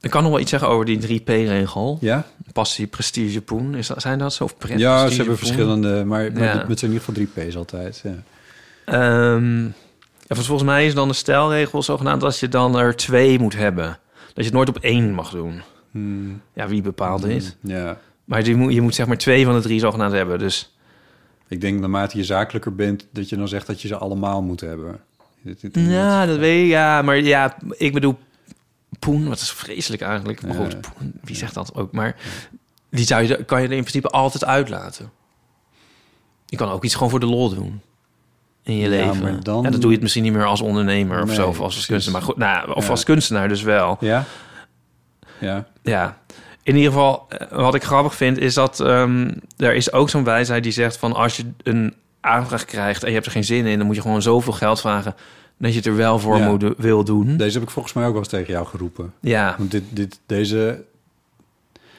[0.00, 1.98] Ik kan nog wel iets zeggen over die 3P-regel.
[2.00, 3.74] Ja, Passie, prestige, poen.
[3.74, 4.44] Is dat, zijn dat zo?
[4.44, 5.46] Of pret, ja prestige, ze hebben poen?
[5.46, 6.66] verschillende, maar, maar Ja.
[6.66, 8.02] het zijn in ieder geval drie P's altijd.
[8.04, 8.14] Ja.
[8.84, 9.64] Ehm,
[10.26, 13.98] ja, volgens mij is dan de stelregel zogenaamd dat je dan er twee moet hebben.
[14.34, 15.62] Dat je het nooit op één mag doen.
[15.90, 16.40] Hmm.
[16.52, 17.56] Ja, wie bepaalt dit?
[17.60, 17.98] Ja.
[18.24, 20.38] Maar je moet, je moet zeg maar twee van de drie zogenaamd hebben.
[20.38, 20.76] Dus
[21.48, 24.60] Ik denk naarmate je zakelijker bent, dat je dan zegt dat je ze allemaal moet
[24.60, 25.00] hebben.
[25.42, 26.70] Dit- dit- Ja, dat weet ik.
[26.70, 28.18] Ja, maar ja, ik bedoel,
[28.98, 30.42] poen, wat is vreselijk eigenlijk.
[30.42, 30.64] Maar Ja.
[30.64, 31.92] goed, poen, wie zegt dat ook?
[31.92, 32.16] Maar
[32.90, 35.10] die zou je, kan je er in principe altijd uitlaten.
[36.46, 37.80] Je kan ook iets gewoon voor de lol doen.
[38.64, 39.42] In je Ja, leven.
[39.42, 41.48] dan- Ja, dan doe je het misschien niet meer als ondernemer of zo.
[41.48, 42.20] Of als kunstenaar.
[42.20, 42.90] Maar goed, nou, of Ja.
[42.90, 43.96] als kunstenaar dus wel.
[44.00, 44.24] Ja?
[45.38, 45.66] Ja.
[45.82, 46.18] Ja.
[46.62, 50.24] In ieder geval, eh, wat ik grappig vind, is dat ehm, er is ook zo'n
[50.24, 53.66] wijsheid die zegt van als je een aanvraag krijgt en je hebt er geen zin
[53.66, 55.14] in, dan moet je gewoon zoveel geld vragen
[55.58, 57.36] dat je het er wel voor moet, wil doen.
[57.36, 59.12] Deze heb ik volgens mij ook wel eens tegen jou geroepen.
[59.20, 60.84] Ja, Want dit, dit, deze...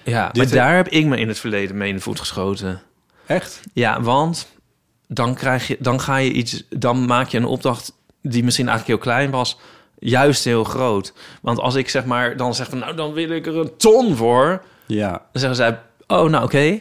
[0.03, 2.81] ja Dit- maar daar heb ik me in het verleden mee in de voet geschoten.
[3.25, 3.61] Echt?
[3.73, 4.47] Ja, want
[5.07, 8.99] dan, krijg je, dan ga je iets, dan maak je een opdracht die misschien eigenlijk
[8.99, 9.57] heel klein was,
[9.99, 11.13] juist heel groot.
[11.41, 14.15] Want als ik zeg maar dan zeg van nou dan wil ik er een ton
[14.15, 15.09] voor, Ja.
[15.11, 16.79] dan zeggen zij oh nou oké.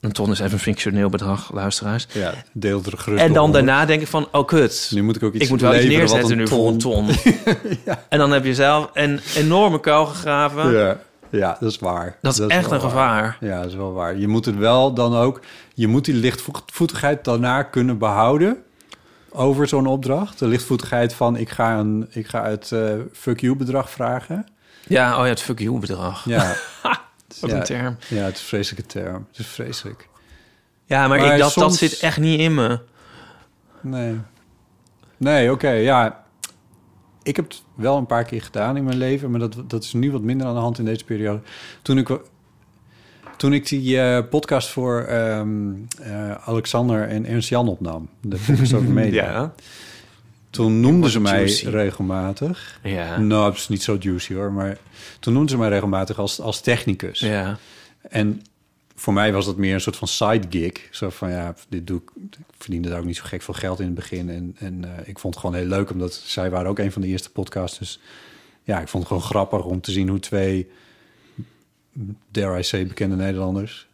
[0.00, 2.06] Een ton is even een fictioneel bedrag, luisteraars.
[2.12, 4.90] Ja, deel er gerust En dan daarna denk ik van, oh kut.
[4.94, 7.08] Nu moet ik ook iets ik moet wel iets neerzetten nu voor een ton.
[8.08, 10.72] En dan heb je zelf een enorme kuil gegraven.
[10.72, 11.00] Ja.
[11.30, 12.18] Ja, dat is waar.
[12.22, 13.36] Dat is echt een gevaar.
[13.40, 14.16] Ja, dat is wel waar.
[14.16, 15.40] Je moet het wel dan ook...
[15.74, 18.64] Je moet die lichtvoetigheid daarna kunnen behouden
[19.30, 20.38] over zo'n opdracht.
[20.38, 24.46] De lichtvoetigheid van ik ga, een, ik ga het eh, fuck you bedrag vragen.
[24.86, 26.24] Ja, oh ja, het fuck you bedrag.
[26.24, 26.56] Ja,
[27.40, 27.56] Wat ja.
[27.56, 27.96] een term.
[28.08, 29.26] ja het is een vreselijke term.
[29.28, 30.08] Het is vreselijk.
[30.84, 32.80] Ja, maar, Maar ik, dat, dat zit echt niet in me.
[33.80, 34.20] Nee.
[35.16, 36.24] Nee, oké, ja.
[37.26, 39.92] Ik heb het wel een paar keer gedaan in mijn leven, maar dat, dat is
[39.92, 41.40] nu wat minder aan de hand in deze periode.
[41.82, 42.18] Toen ik,
[43.36, 45.72] toen ik die eh, podcast voor ehm,
[46.02, 49.54] eh, Alexander en Ernst Jan opnam, de podcast over media, Ja.
[50.50, 51.68] toen noemden ze mij juicy.
[51.68, 52.80] regelmatig.
[52.82, 53.18] Ja.
[53.18, 54.78] Nou, het is niet zo juicy hoor, maar
[55.20, 57.20] toen noemden ze mij regelmatig als, als technicus.
[57.20, 57.58] Ja.
[58.08, 58.42] En
[58.96, 60.88] voor mij was dat meer een soort van side gig.
[60.90, 62.10] Zo van ja, dit doe ik.
[62.32, 64.30] Ik verdiende daar ook niet zo gek veel geld in het begin.
[64.30, 67.02] En, en eh, ik vond het gewoon heel leuk, omdat zij waren ook een van
[67.02, 67.78] de eerste podcasts.
[67.78, 68.00] Dus
[68.62, 70.70] ja, ik vond het gewoon grappig om te zien hoe twee,
[72.30, 73.86] dare I say, bekende Nederlanders.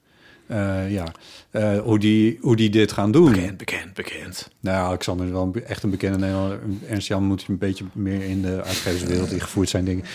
[0.47, 1.13] eh, ja,
[1.51, 3.33] eh, hoe, die, hoe die dit gaan doen.
[3.33, 4.51] Bekend, bekend, bekend.
[4.61, 6.61] Nou, ja, Alexander is wel echt een bekende Nederlander.
[6.89, 10.11] Ernst Jan moet een beetje meer in de uitgeverswereld ingevoerd zijn, denk ik.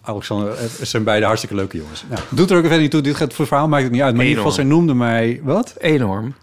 [0.00, 2.04] Alexander, het zijn beide hartstikke leuke jongens.
[2.08, 3.00] Nou, doet er ook verder niet toe.
[3.00, 4.14] Dit gaat voor het verhaal maakt het niet uit.
[4.14, 5.40] Maar in ieder geval, zij noemde mij...
[5.42, 5.74] Wat?
[5.78, 6.34] Enorm.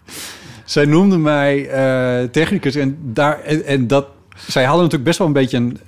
[0.64, 2.74] Zij noemde mij eh, technicus.
[2.74, 4.06] En, daar, en, en dat...
[4.46, 5.78] Zij hadden natuurlijk best wel een beetje een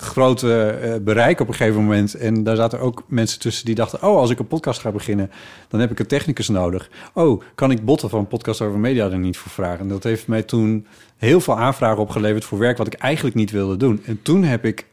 [0.00, 2.14] grote eh, bereik op een gegeven moment.
[2.14, 4.02] En daar zaten ook mensen tussen die dachten...
[4.02, 5.30] oh, als ik een podcast ga beginnen,
[5.68, 6.90] dan heb ik een technicus nodig.
[7.12, 9.80] Oh, kan ik botten van een podcast over media er niet voor vragen?
[9.80, 10.86] En dat heeft mij toen
[11.16, 12.78] heel veel aanvragen opgeleverd voor werk...
[12.78, 14.02] wat ik eigenlijk niet wilde doen.
[14.04, 14.86] En toen heb ik,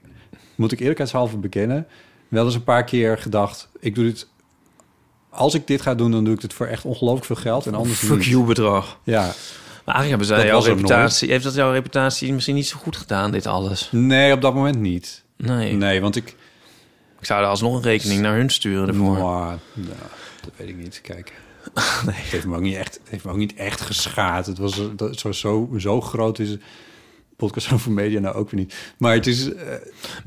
[0.57, 1.87] moet ik eerlijkheidshalve bekennen...
[2.27, 3.69] wel eens een paar keer gedacht...
[3.79, 4.27] ik doe dit...
[5.29, 7.65] Als ik dit ga doen, dan doe ik het voor echt ongelooflijk veel geld.
[7.65, 8.25] En anders Fuck niet.
[8.25, 8.99] you bedrag.
[9.03, 9.21] Ja,
[9.85, 11.29] Maar eigenlijk hebben zij jouw reputatie...
[11.29, 13.89] Heeft dat jouw reputatie misschien niet zo goed gedaan, dit alles?
[13.91, 15.23] nee, op dat moment niet.
[15.37, 15.73] Nee.
[15.73, 16.35] Nee, want ik...
[17.19, 19.17] Ik zou er alsnog een rekening naar hun sturen ervoor.
[19.17, 19.95] Maar, nou,
[20.41, 21.01] dat weet ik niet.
[21.01, 21.33] Kijk.
[22.05, 24.45] Het heeft me ook niet echt, het heeft me ook niet echt geschaad.
[24.45, 24.81] Het was
[25.11, 26.57] zo, zo, zo groot is
[27.37, 28.75] podcast over media nou ook weer niet.
[28.97, 29.53] Maar het is...
[29.53, 29.73] eh,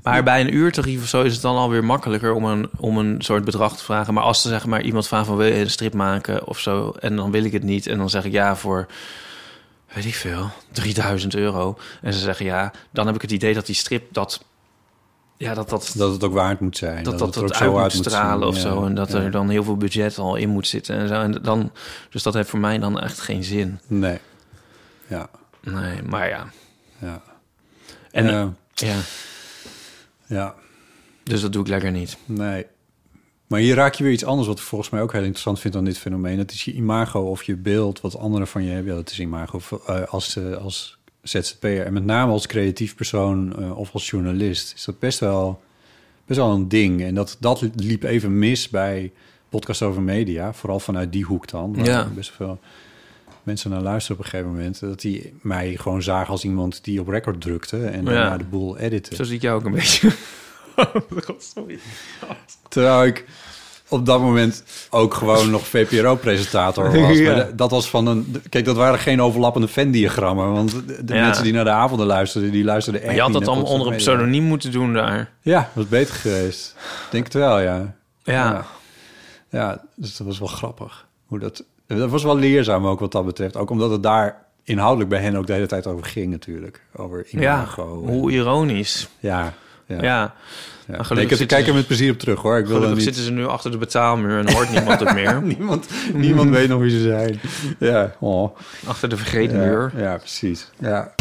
[0.02, 3.22] Maar bij een uurtarief of zo is het dan alweer makkelijker om een, om een
[3.22, 4.14] soort bedrag te vragen.
[4.14, 6.90] Maar als ze zeg maar iemand vraagt van wil je een strip maken of zo...
[6.90, 8.86] en dan wil ik het niet en dan zeg ik ja voor,
[9.94, 11.78] weet ik veel, 3000 euro.
[12.02, 14.44] En ze zeggen ja, dan heb ik het idee dat die strip dat...
[15.36, 17.02] Ja, dat dat, dat het ook waard moet zijn.
[17.04, 18.84] dat, dat, het dat ook uit zo moet stralen of Ja, zo.
[18.84, 19.18] En dat ja.
[19.18, 21.14] er dan heel veel budget al in moet zitten en zo.
[21.14, 21.72] En dan,
[22.11, 23.78] dus dat heeft voor mij dan echt geen zin.
[23.86, 24.18] Nee.
[25.06, 25.28] Ja,
[25.62, 26.46] Nee, maar ja.
[27.01, 27.22] Ja.
[28.11, 28.96] En Eh, ja,
[30.26, 30.55] ja,
[31.22, 32.16] dus dat doe ik lekker niet.
[32.24, 32.66] nee.
[33.51, 35.76] Maar hier raak je weer iets anders wat ik volgens mij ook heel interessant vind
[35.76, 36.36] aan dit fenomeen.
[36.36, 38.92] Dat is je imago of je beeld wat anderen van je hebben.
[38.92, 41.84] Ja, dat is imago eh, als, eh, als ZZP'er.
[41.84, 45.62] En met name als creatief persoon eh, of als journalist is dat best wel,
[46.26, 47.03] best wel een ding.
[47.03, 49.12] En dat, dat liep even mis bij
[49.48, 50.53] podcast over media.
[50.53, 51.76] Vooral vanuit die hoek dan.
[51.82, 52.09] Ja.
[52.14, 52.61] best wel
[53.43, 54.80] mensen naar luisteren op een gegeven moment.
[54.80, 57.86] Dat die mij gewoon zagen als iemand die op record drukte.
[57.86, 58.11] En Ja.
[58.11, 59.16] daarna de boel editen.
[59.16, 60.11] Zo zie ik jou ook een beetje.
[61.55, 61.78] Sorry.
[62.68, 63.24] Terwijl ik
[63.88, 67.18] op dat moment ook gewoon nog VPRO-presentator was.
[67.18, 67.34] Ja.
[67.36, 68.43] Maar dat was van een...
[68.49, 70.53] Kijk, dat waren geen overlappende Venn-diagrammen.
[70.53, 70.70] Want
[71.07, 71.24] de, Ja.
[71.24, 73.86] mensen die naar de avonden luisterden, die luisterden echt Maar je had dat dan onder
[73.88, 75.30] een pseudoniem moeten doen daar.
[75.41, 76.74] Ja, was beter geweest.
[77.11, 77.95] Denk het wel, ja.
[78.22, 78.32] Ja.
[78.32, 78.66] Ja.
[79.51, 81.07] Ja, dus dat was wel grappig.
[81.26, 81.64] Hoe dat,
[81.99, 83.57] dat was wel leerzaam ook wat dat betreft.
[83.57, 86.80] Ook omdat het daar inhoudelijk bij hen ook de hele tijd over ging natuurlijk.
[86.97, 88.05] Over imago.
[88.07, 89.09] hoe ironisch.
[89.20, 89.55] ja,
[89.86, 90.03] ja.
[90.03, 90.34] Ja,
[91.14, 92.59] Nee, ik kijk er met plezier op terug hoor.
[92.59, 93.14] Ik wil er gelukkig niet...
[93.14, 95.43] zitten ze nu achter de betaalmuur en hoort niemand het meer.
[95.57, 97.41] Niemand, niemand weet nog wie ze zijn.
[97.78, 98.57] Ja, oh.
[98.86, 99.93] Achter de vergeten ja, muur.
[99.97, 100.70] ja, precies.
[100.78, 101.14] Ja.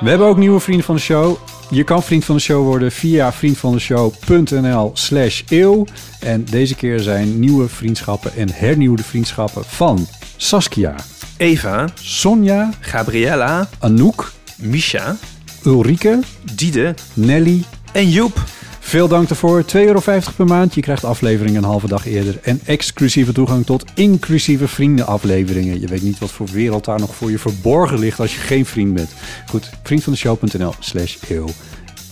[0.00, 1.36] We hebben ook nieuwe vrienden van de show.
[1.70, 5.86] Je kan vriend van de show worden via vriendvandeshow.nl slash eeuw.
[6.20, 10.94] En deze keer zijn nieuwe vriendschappen en hernieuwde vriendschappen van Saskia,
[11.36, 15.16] Eva, Sonja, Gabriella, Anouk, Misha,
[15.64, 16.20] Ulrike,
[16.54, 18.42] Diede Nelly, en Joep.
[18.84, 19.62] Veel dank ervoor.
[19.62, 20.00] 2,50 euro
[20.36, 20.74] per maand.
[20.74, 22.38] Je krijgt afleveringen een halve dag eerder.
[22.42, 25.80] En exclusieve toegang tot inclusieve vriendenafleveringen.
[25.80, 28.66] Je weet niet wat voor wereld daar nog voor je verborgen ligt als je geen
[28.66, 29.14] vriend bent.
[29.46, 31.48] Goed, vriendvandeshow.nl slash eeuw.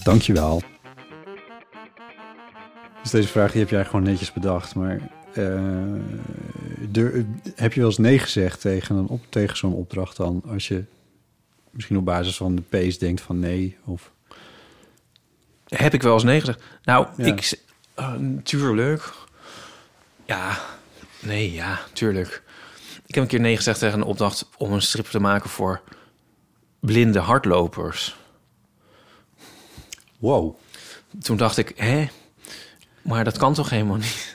[0.04, 0.62] Dankjewel.
[3.02, 4.74] Dus deze vraag die heb jij gewoon netjes bedacht.
[4.74, 5.00] Maar
[5.32, 5.62] eh,
[7.54, 10.42] heb je wel eens nee gezegd tegen, op, tegen zo'n opdracht dan?
[10.46, 10.84] Als je
[11.70, 14.12] misschien op basis van de pace denkt van nee of...
[15.76, 16.62] Heb ik wel eens nee gezegd?
[16.82, 17.24] Nou, Ja.
[17.26, 17.58] ik...
[17.94, 19.12] eh, tuurlijk.
[20.26, 20.58] Ja.
[21.20, 22.42] Nee, ja, tuurlijk.
[23.06, 25.80] Ik heb een keer nee gezegd tegen een opdracht om een strip te maken voor
[26.80, 28.16] blinde hardlopers.
[30.18, 30.56] Wow.
[31.20, 32.08] Toen dacht ik, hè?
[33.02, 34.34] Maar dat kan toch helemaal niet?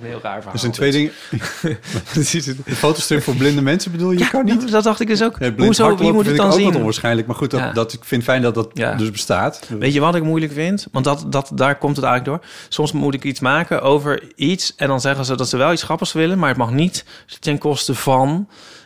[0.00, 0.52] Een heel raar verhaal.
[0.52, 1.12] Er zijn twee dingen.
[2.64, 4.18] De fotostrip voor blinde mensen bedoel je?
[4.18, 4.70] Ja, kan niet.
[4.70, 5.36] Dat dacht ik dus ook.
[5.38, 5.96] Ja, Hoezo?
[5.96, 6.76] Wie moet het dan zien?
[6.76, 7.26] onwaarschijnlijk.
[7.26, 7.72] Maar goed, dat, Ja.
[7.72, 8.94] dat, ik vind fijn dat dat Ja.
[8.94, 9.68] dus bestaat.
[9.78, 10.86] Weet je wat ik moeilijk vind?
[10.92, 12.50] Want dat, dat, daar komt het eigenlijk door.
[12.68, 14.74] Soms moet ik iets maken over iets...
[14.76, 16.38] en dan zeggen ze dat ze wel iets grappigs willen...
[16.38, 17.04] maar het mag niet
[17.40, 18.28] ten koste van...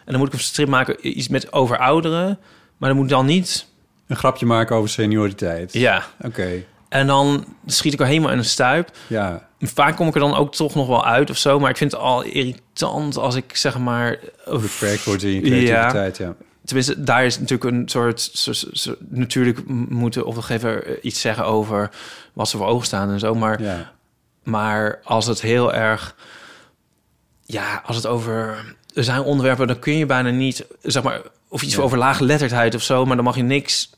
[0.05, 2.39] en dan moet ik een strip maken iets met over ouderen...
[2.77, 3.67] maar dat moet dan niet...
[4.07, 5.73] Een grapje maken over senioriteit.
[5.73, 6.03] Ja.
[6.21, 6.49] Oké,
[6.89, 8.91] En dan schiet ik er helemaal in een stuip.
[9.07, 9.49] ja.
[9.61, 11.59] Vaak kom ik er dan ook toch nog wel uit of zo...
[11.61, 14.19] maar ik vind het al irritant als ik zeg maar...
[14.45, 16.35] Beperkt wordt in je creativiteit, ja.
[16.65, 18.21] tenminste, daar is natuurlijk een soort...
[18.33, 21.91] So, so- so- natuurlijk moeten opdrachtgever eh, iets zeggen over
[22.33, 23.35] wat ze voor ogen staan en zo.
[23.35, 23.93] Maar, Ja.
[24.43, 26.15] maar als het heel erg...
[27.45, 28.65] Ja, als het over...
[28.95, 30.67] Er zijn onderwerpen, dan kun je bijna niet...
[30.83, 31.83] Zeg maar, of iets Ja.
[31.83, 33.05] over laaggeletterdheid of zo...
[33.07, 33.91] maar dan mag je niks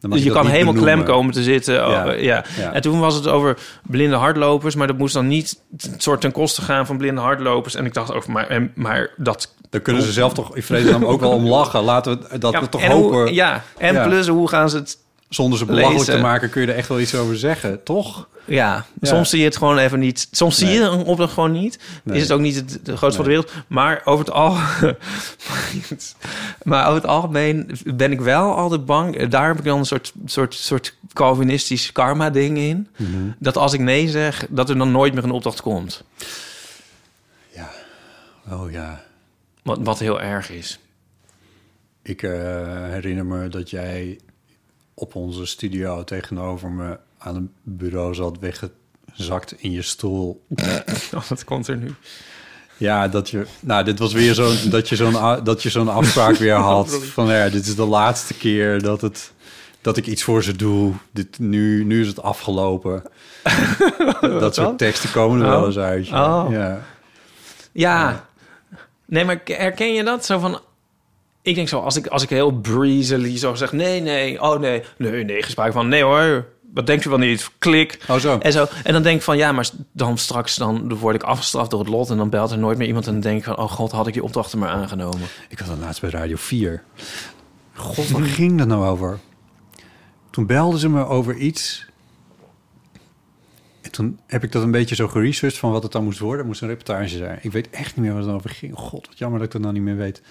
[0.00, 0.94] dus je kan helemaal benoemen.
[1.04, 1.84] klem komen te zitten.
[1.86, 2.12] Oh, Ja.
[2.12, 2.44] ja.
[2.58, 2.72] Ja.
[2.72, 5.60] En toen was het over blinde hardlopers, maar dat moest dan niet
[5.96, 7.74] soort ten koste gaan van blinde hardlopers.
[7.74, 9.54] En ik dacht over, maar, en, maar dat.
[9.70, 11.82] Daar kunnen ze zelf toch in vredesnaam ook wel om lachen.
[11.82, 13.18] Laten we dat ja, we toch en hopen.
[13.18, 14.06] Hoe, ja, en Ja.
[14.06, 14.98] plus hoe gaan ze het?
[15.28, 16.14] Zonder ze belachelijk lezen.
[16.14, 18.28] te maken kun je er echt wel iets over zeggen, toch?
[18.46, 20.28] Ja, soms zie je het gewoon even niet.
[20.30, 20.70] Soms Nee.
[20.70, 21.78] zie je een opdracht gewoon niet.
[22.02, 22.16] Nee.
[22.16, 23.52] Is het ook niet het, de grootste van de wereld.
[23.66, 24.52] Maar over het al.
[26.62, 29.26] maar over het algemeen ben ik wel altijd bang.
[29.28, 32.88] Daar heb ik dan een soort, soort, soort Calvinistisch karma ding in.
[32.96, 33.30] Mhm.
[33.38, 36.04] Dat als ik nee zeg, dat er dan nooit meer een opdracht komt.
[37.54, 37.70] Ja.
[38.50, 39.04] Oh ja.
[39.62, 40.78] Wat, wat heel erg is.
[42.02, 42.30] Ik eh,
[42.88, 44.20] herinner me dat jij
[44.94, 50.44] op onze studio tegenover me aan een bureau zat weggezakt in je stoel.
[51.14, 51.94] Oh, wat komt er nu?
[52.76, 56.36] Ja, dat je, nou, dit was weer zo'n dat je zo'n dat je zo'n afspraak
[56.36, 59.32] weer had van ja, dit is de laatste keer dat het
[59.80, 60.92] dat ik iets voor ze doe.
[61.10, 63.02] Dit nu, nu is het afgelopen.
[64.20, 65.52] dat soort teksten komen er Oh.
[65.52, 66.06] wel eens uit.
[66.08, 66.44] ja.
[66.44, 66.50] Oh.
[66.52, 66.82] Ja.
[67.72, 68.26] Ja.
[69.06, 70.24] Nee, maar herken je dat?
[70.24, 70.60] Zo van...
[71.42, 73.72] Ik denk zo, als ik, als ik heel breezily zo zeg...
[73.72, 75.88] Nee, nee, oh nee, nee, nee, gesprek van...
[75.88, 77.50] Nee hoor, wat denkt u wel niet?
[77.58, 77.98] Klik.
[78.08, 78.38] Oh zo.
[78.38, 78.66] En, zo.
[78.84, 81.88] en dan denk ik van, ja, maar dan straks dan word ik afgestraft door het
[81.88, 82.10] lot...
[82.10, 83.56] en dan belt er nooit meer iemand en dan denk ik van...
[83.56, 85.28] oh god, had ik die opdrachten maar aangenomen.
[85.48, 86.82] Ik was dan laatst bij Radio 4.
[87.74, 89.18] God, waar ging dat nou over?
[90.30, 91.86] Toen belden ze me over iets.
[93.80, 96.38] En toen heb ik dat een beetje zo geresearched van wat het dan moest worden.
[96.38, 97.38] Het moest een reportage zijn.
[97.42, 98.74] Ik weet echt niet meer waar het over ging.
[98.74, 100.22] God, wat jammer dat ik dat nou niet meer weet.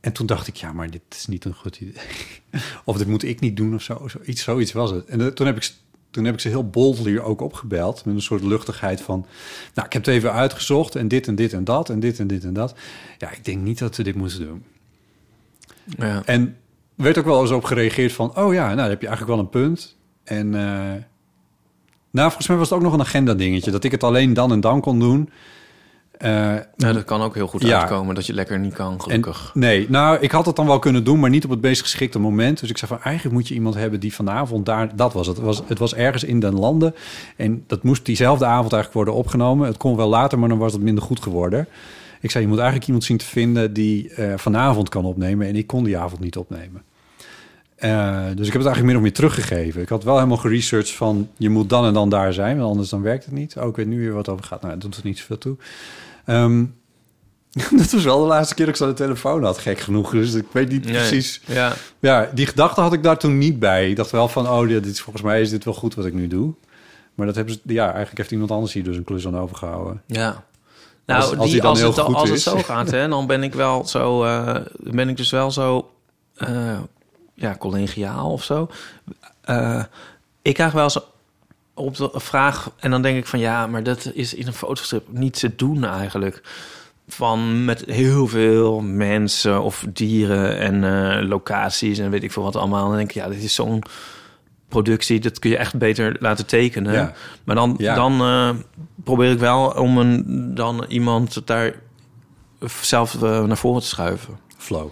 [0.00, 2.02] En toen dacht ik, ja, maar dit is niet een goed idee.
[2.84, 4.08] Of dit moet ik niet doen of zo.
[4.08, 5.04] Zoiets, zoiets was het.
[5.04, 5.72] En toen heb ik
[6.10, 8.04] toen heb ik ze heel boldly ook opgebeld.
[8.04, 9.26] Met een soort luchtigheid van...
[9.74, 10.94] Nou, ik heb het even uitgezocht.
[10.94, 11.90] En dit en dit en dat.
[11.90, 12.74] En dit en dit en dat.
[13.18, 14.64] Ja, ik denk niet dat we dit moeten doen.
[15.84, 16.22] Ja.
[16.24, 16.56] En
[16.94, 18.36] werd ook wel eens op gereageerd van...
[18.36, 19.96] oh ja, nou, dan heb je eigenlijk wel een punt.
[20.24, 20.50] En
[22.10, 23.70] nou, volgens mij was het ook nog een agenda-dingetje...
[23.70, 25.30] dat ik het alleen dan en dan kon doen.
[26.18, 26.30] Eh,
[26.76, 27.80] Nou, dat kan ook heel goed Ja.
[27.80, 29.50] uitkomen dat je lekker niet kan, en, gelukkig.
[29.54, 31.20] nee, nou, ik had het dan wel kunnen doen...
[31.20, 32.60] maar niet op het meest geschikte moment.
[32.60, 34.96] Dus ik zei van, eigenlijk moet je iemand hebben die vanavond daar...
[34.96, 35.36] dat was het.
[35.36, 36.94] Het was, het was ergens in den landen.
[37.36, 39.66] En dat moest diezelfde avond eigenlijk worden opgenomen.
[39.66, 41.66] Het kon wel later, maar dan was het minder goed geworden.
[42.20, 43.72] Ik zei, je moet eigenlijk iemand zien te vinden...
[43.72, 45.46] die eh, vanavond kan opnemen.
[45.46, 46.82] En ik kon die avond niet opnemen.
[47.76, 49.82] Eh, dus ik heb het eigenlijk min of meer teruggegeven.
[49.82, 51.28] Ik had wel helemaal geresearched van...
[51.36, 53.56] je moet dan en dan daar zijn, want anders dan werkt het niet.
[53.56, 54.60] Oh, ik weet nu weer wat over gaat.
[54.62, 55.56] Nou, dat doet er niet zoveel toe.
[56.24, 56.64] Ehm,
[57.78, 60.10] dat was wel de laatste keer dat ik zo de telefoon had, gek genoeg.
[60.10, 60.92] Dus ik weet niet Nee.
[60.94, 61.40] precies...
[61.46, 61.72] Ja.
[61.98, 63.90] Ja, die gedachte had ik daar toen niet bij.
[63.90, 66.14] Ik dacht wel van, oh, dit is, volgens mij is dit wel goed wat ik
[66.14, 66.54] nu doe.
[67.14, 67.60] Maar dat hebben ze...
[67.64, 70.02] Ja, eigenlijk heeft iemand anders hier dus een klus aan overgehouden.
[70.06, 70.44] Ja.
[71.06, 73.26] Nou, Als- als, die, dan als, heel het, goed als het zo gaat, hè, dan
[73.26, 75.90] ben ik wel zo, eh, ben ik dus wel zo,
[76.34, 76.78] eh,
[77.34, 78.68] ja, collegiaal of zo.
[79.40, 79.82] Eh,
[80.42, 81.02] ik krijg wel zo
[81.74, 85.06] op de vraag en dan denk ik van ja, maar dat is in een fotostrip
[85.10, 86.42] niet te doen eigenlijk.
[87.08, 92.56] Van met heel veel mensen of dieren en eh, locaties en weet ik veel wat
[92.56, 92.82] allemaal.
[92.82, 93.82] En dan denk ik, ja, dit is zo'n
[94.68, 96.92] productie, dat kun je echt beter laten tekenen.
[96.92, 97.12] Ja.
[97.44, 97.94] Maar dan, Ja.
[97.94, 98.50] dan eh,
[99.04, 101.74] probeer ik wel om een, dan iemand daar
[102.80, 104.38] zelf eh, naar voren te schuiven.
[104.56, 104.88] Flow.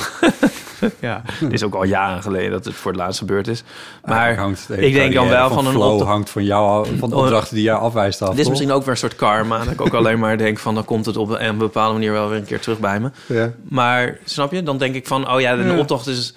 [1.00, 3.62] Ja, het is ook al jaren geleden dat het voor het laatst gebeurd is.
[4.04, 7.54] Maar hangt ik denk dan wel van een flow hangt van jou, van de opdrachten
[7.54, 8.28] die jij afwijst af.
[8.28, 8.50] dit is toch?
[8.52, 9.58] misschien ook weer een soort karma.
[9.58, 12.28] Dat ik ook alleen maar denk van dan komt het op een bepaalde manier wel
[12.28, 13.10] weer een keer terug bij me.
[13.26, 13.52] Ja.
[13.68, 14.62] Maar snap je?
[14.62, 15.78] Dan denk ik van oh ja, de Ja.
[15.78, 16.34] opdracht is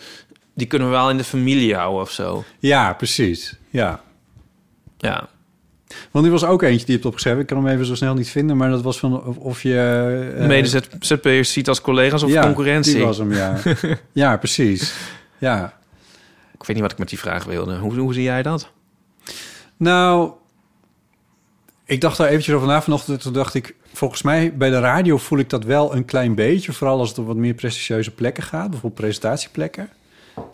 [0.53, 2.43] die kunnen we wel in de familie houden of zo.
[2.59, 3.55] ja, precies.
[3.69, 3.99] Ja.
[4.97, 5.27] Ja,
[6.11, 7.39] Want die was ook eentje die je hebt opgeschreven.
[7.39, 10.33] Ik kan hem even zo snel niet vinden, maar dat was van of, of je...
[10.37, 12.95] eh, mede ZP'ers ziet als collega's of ja, concurrentie.
[12.95, 13.57] die was hem, ja.
[14.11, 14.93] ja, precies.
[15.37, 15.73] Ja.
[16.53, 17.77] Ik weet niet wat ik met die vraag wilde.
[17.77, 18.69] Hoe, hoe zie jij dat?
[19.77, 20.31] Nou,
[21.85, 23.21] ik dacht daar eventjes over na vanochtend.
[23.21, 26.73] Toen dacht ik, volgens mij bij de radio voel ik dat wel een klein beetje.
[26.73, 28.69] Vooral als het om wat meer prestigieuze plekken gaat.
[28.69, 29.89] Bijvoorbeeld presentatieplekken.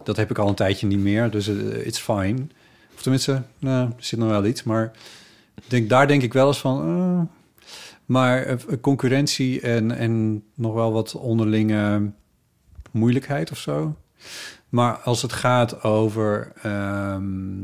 [0.04, 2.48] Dat heb ik al een tijdje niet meer, dus eh, it's fine.
[2.96, 4.64] Of tenminste, nou, er zit nog wel iets.
[4.64, 4.92] Maar
[5.68, 6.82] denk, daar denk ik wel eens van...
[6.82, 7.36] eh,
[8.06, 12.12] maar eh, concurrentie en, en nog wel wat onderlinge
[12.92, 13.96] moeilijkheid of zo.
[14.70, 16.52] Maar als het gaat over...
[16.62, 17.64] ehm,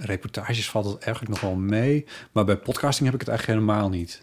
[0.00, 2.06] reportages valt het eigenlijk nog wel mee.
[2.32, 4.20] Maar bij podcasting heb ik het eigenlijk helemaal niet.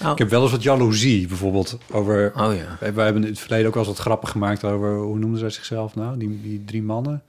[0.00, 2.32] Nou, Ik heb wel eens wat jaloezie, bijvoorbeeld over...
[2.36, 2.76] Oh ja.
[2.80, 4.96] Wij, wij hebben in het verleden ook wel eens wat grappen gemaakt over...
[4.96, 6.18] Hoe noemden zij zichzelf nou?
[6.18, 7.22] Die, die drie mannen?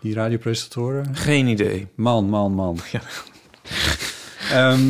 [0.00, 1.16] Die radiopresentatoren?
[1.16, 1.88] Geen idee.
[1.94, 2.78] Man, man, man.
[2.92, 3.00] Ja.
[4.52, 4.80] Ehm,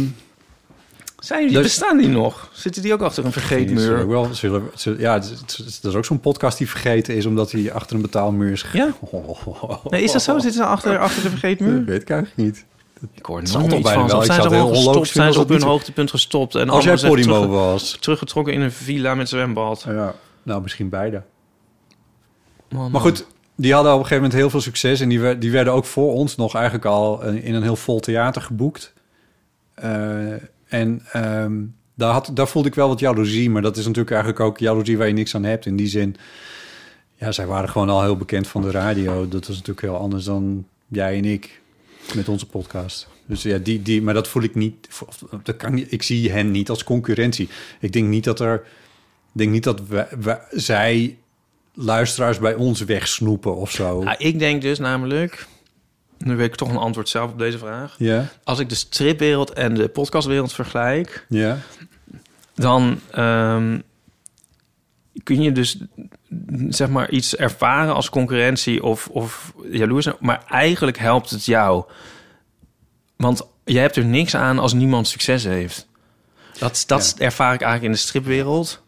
[1.19, 2.51] Zijn die, Dus- bestaan die nog?
[2.53, 4.01] Zitten die ook achter een vergeetmuur?
[4.03, 5.45] ook wel, zullen, zullen- ja, het
[5.83, 7.27] dat is ook zo'n podcast die vergeten is...
[7.27, 8.65] omdat hij achter een betaalmuur is.
[8.73, 8.89] Ja?
[9.89, 10.33] Nee, is dat zo?
[10.39, 11.85] Zitten ze achter, achter de Dat vergeetmuur?
[11.85, 12.65] weet ik eigenlijk niet.
[13.15, 14.23] Ik hoor nooit meer iets van wel.
[14.23, 15.09] Zijn ze heel gestopt?
[15.09, 16.55] Zijn ze op hun dat hoogtepunt gestopt?
[16.55, 17.97] En Als jij Podimo terugge- was.
[18.01, 19.85] teruggetrokken in een villa met zwembad.
[19.87, 21.23] Ja, nou, misschien beide.
[22.69, 25.01] Man, Maar goed, die hadden op een gegeven moment heel veel succes.
[25.01, 28.01] En die, wer- die werden ook voor ons nog eigenlijk al in een heel vol
[28.01, 28.93] theater geboekt.
[29.75, 30.33] Eh,
[30.69, 31.53] en ehm,
[31.95, 33.51] daar, had, daar voelde ik wel wat jaloezie.
[33.51, 35.67] Maar dat is natuurlijk eigenlijk ook jaloezie waar je niks aan hebt.
[35.67, 36.17] In die zin,
[37.15, 39.29] ja, zij waren gewoon al heel bekend van de radio.
[39.29, 41.61] Dat was natuurlijk heel anders dan jij en ik
[42.15, 43.09] met onze podcast.
[43.27, 44.89] Dus ja, die, die, maar dat voel ik niet.
[45.57, 47.49] kan, ik zie hen niet als concurrentie.
[47.81, 48.67] Ik denk niet dat er.
[49.35, 49.81] Denk niet dat
[50.19, 51.17] wij, zij
[51.75, 54.05] luisteraars bij ons wegsnoepen of zo.
[54.19, 55.47] Ik denk dus namelijk...
[56.25, 57.95] Nu weet ik toch een antwoord zelf op deze vraag.
[57.99, 61.27] Ja, Als ik de stripwereld en de podcastwereld vergelijk...
[61.29, 61.59] ja,
[62.55, 63.79] dan ehm,
[65.23, 65.79] kun je dus
[66.69, 70.09] zeg maar iets ervaren als concurrentie of, of jaloers.
[70.21, 71.85] Maar eigenlijk helpt het jou.
[73.17, 75.89] Want je hebt er niks aan als niemand succes heeft.
[76.59, 78.83] Dat, dat ervaar ik eigenlijk in de stripwereld.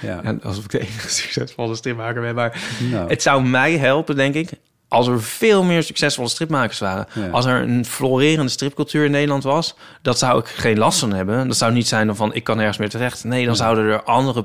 [0.00, 0.22] ja.
[0.28, 2.34] En alsof ik de enige succesvolle stripmaker ben.
[2.34, 4.50] Maar Nou, het zou mij helpen, denk ik,
[4.88, 7.06] als er veel meer succesvolle stripmakers waren.
[7.12, 7.28] Ja.
[7.28, 11.48] Als er een florerende stripcultuur in Nederland was, dat zou ik geen last van hebben.
[11.48, 13.24] Dat zou niet zijn van ik kan nergens meer terecht.
[13.24, 13.58] Nee, dan Ja.
[13.58, 14.44] zouden er andere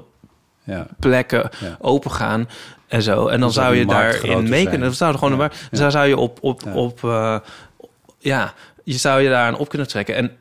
[0.63, 2.49] ja, plekken open gaan
[2.87, 3.27] en zo.
[3.27, 4.87] En dan zou zou je daarin mee kunnen.
[4.87, 5.35] Dat zou gewoon Ja.
[5.35, 5.57] een waar.
[5.69, 7.37] Dus daar zou je op, op, op uh,
[8.19, 10.15] ja, je zou je op kunnen trekken.
[10.15, 10.31] En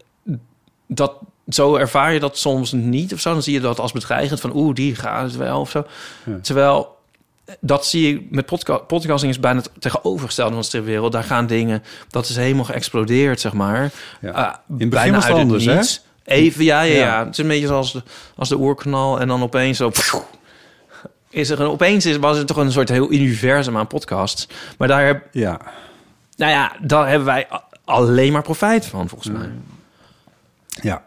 [0.86, 1.14] dat
[1.48, 3.32] zo ervaar je dat soms niet of zo.
[3.32, 5.84] Dan zie je dat als bedreigend van oeh, die gaat het wel of zo.
[6.42, 6.98] Terwijl
[7.60, 11.12] dat zie je met podca podcasting is bijna het tegenovergestelde van de stripwereld.
[11.12, 13.90] Daar gaan dingen, dat is helemaal geëxplodeerd, zeg maar.
[14.20, 14.30] Ja.
[14.30, 15.80] Ah, In het bijna het anders, hè?
[16.24, 17.18] Even, ja, ja, ja, Ja.
[17.24, 18.02] Het is een beetje zoals de,
[18.36, 19.90] als de oerknal en dan opeens zo...
[21.30, 24.48] Is er een, opeens is, was het toch een soort heel universum aan podcasts.
[24.78, 25.60] Maar daar, heb, ja.
[26.36, 27.48] nou ja, daar hebben wij
[27.84, 29.50] alleen maar profijt van, volgens mij.
[30.82, 31.04] ja.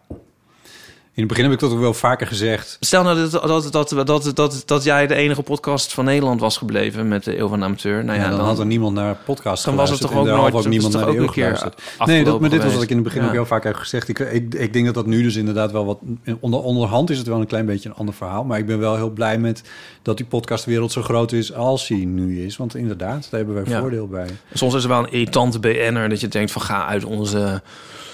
[1.15, 2.77] In het begin heb ik dat ook wel vaker gezegd.
[2.79, 6.57] Stel nou dat, dat, dat, dat, dat, dat jij de enige podcast van Nederland was
[6.57, 8.03] gebleven met de Eeuw van de Amateur.
[8.05, 10.25] Nou Ja, ja, dan, dan, had er niemand naar podcast dan was het toch ook
[10.25, 11.81] nooit ook niemand naar de eeuw geluisterd.
[12.05, 14.07] Nee, dat, maar dit was wat ik in het begin ook heel vaak heb gezegd.
[14.07, 15.99] Ik, ik, ik denk dat dat nu dus inderdaad wel wat...
[16.39, 18.43] Onder, onderhand is het wel een klein beetje een ander verhaal.
[18.43, 19.63] Maar ik ben wel heel blij met
[20.01, 22.57] dat die podcastwereld zo groot is als hij nu is.
[22.57, 23.79] Want inderdaad, daar hebben wij Ja.
[23.79, 24.27] voordeel bij.
[24.53, 27.61] Soms is er wel een irritante BN'er dat je denkt van ga uit onze...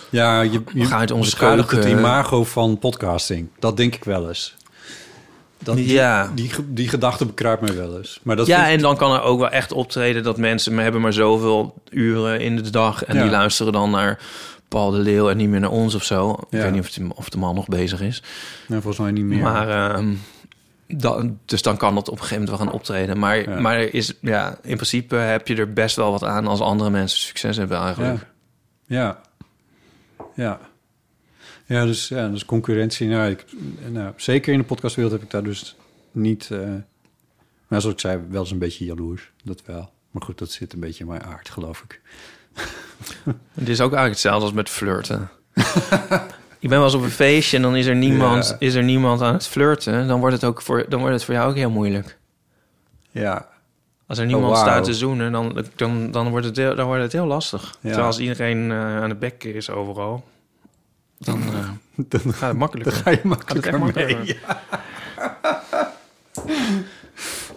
[0.09, 1.99] Ja, je, je gaan uit onze beschadigt het keuken.
[1.99, 3.49] imago van podcasting.
[3.59, 4.55] Dat denk ik wel eens.
[5.63, 6.31] Dat, die, Ja.
[6.35, 8.19] die, die gedachte bekruipt mij wel eens.
[8.23, 11.01] Maar dat ja, en dan kan er ook wel echt optreden dat mensen maar hebben
[11.01, 13.21] maar zoveel uren in de dag en Ja.
[13.21, 14.19] die luisteren dan naar
[14.67, 16.31] Paul de Leeuw en niet meer naar ons of zo.
[16.49, 16.81] Ik weet niet
[17.11, 18.23] of, of de man nog bezig is.
[18.67, 19.41] Nee, volgens mij niet meer.
[19.43, 20.13] Maar ehm,
[20.87, 23.19] dan, dus dan kan dat op een gegeven moment wel gaan optreden.
[23.19, 23.59] Maar, Ja.
[23.59, 27.19] maar is, ja, in principe heb je er best wel wat aan als andere mensen
[27.19, 28.27] succes hebben eigenlijk.
[28.87, 28.97] Ja.
[28.99, 29.19] Ja.
[31.65, 33.07] Ja, dus, ja, dus concurrentie.
[33.07, 33.45] Nou, ik,
[33.89, 35.75] nou, zeker in de podcastwereld heb ik daar dus
[36.11, 36.49] niet...
[36.51, 36.59] eh
[37.67, 39.31] maar zoals ik zei, wel eens een beetje jaloers.
[39.43, 39.91] Dat wel.
[40.11, 42.01] Maar goed, dat zit een beetje in mijn aard, geloof ik.
[43.53, 45.29] Het is ook eigenlijk hetzelfde als met flirten.
[46.59, 48.55] Ik ben wel eens op een feestje en dan is er niemand, Ja.
[48.59, 50.07] is er niemand aan het flirten.
[50.07, 52.17] Dan wordt, het ook voor, dan wordt het voor jou ook heel moeilijk.
[53.11, 53.47] Ja.
[54.09, 57.01] Als er niemand Oh, staat te zoenen, dan, dan, dan, wordt het heel, dan wordt
[57.01, 57.61] het heel lastig.
[57.63, 57.77] Ja.
[57.81, 60.23] Terwijl als iedereen eh, aan de bek is overal,
[61.17, 62.93] dan eh, Dan gaat het makkelijker.
[62.93, 63.93] ga je Gaat het makkelijker echt mee.
[63.93, 64.37] makkelijker.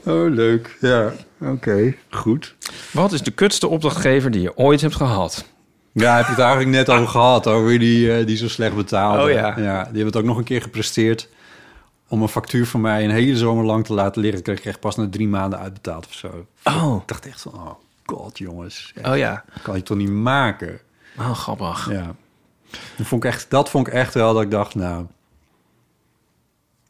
[0.05, 0.77] Oh, leuk.
[0.81, 1.95] Ja, oké.
[2.11, 2.55] Goed.
[2.93, 5.45] Wat is de kutste opdrachtgever die je ooit hebt gehad?
[5.93, 9.23] Ja, heb je het eigenlijk net over gehad, over die, eh, die zo slecht betaalde.
[9.23, 9.55] Oh, ja.
[9.55, 11.29] Die hebben het ook nog een keer gepresteerd
[12.13, 14.43] om een factuur van mij een hele zomer lang te laten liggen.
[14.43, 16.47] Kreeg ik echt pas na drie maanden uitbetaald of zo.
[16.65, 17.71] Oh, Ik dacht echt van, oh
[18.05, 19.45] god jongens, echt, oh ja.
[19.63, 20.81] kan je toch niet maken?
[21.19, 21.91] Oh, grappig.
[21.91, 22.15] Ja.
[22.97, 25.07] Dat vond ik echt, dat vond ik echt wel dat ik dacht, nou...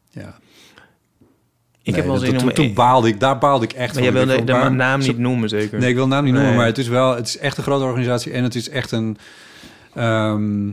[0.09, 0.35] Ja.
[1.81, 2.53] Ik heb wel zin om...
[2.53, 4.21] toen, baalde ik, daar baalde ik echt maar jij van.
[4.21, 5.79] Ik wil de, de naam niet noemen, zeker?
[5.79, 7.63] Nee, ik wil de naam niet noemen, maar het is wel, het is echt een
[7.63, 9.17] grote organisatie en het is echt een.
[9.93, 10.69] ehm,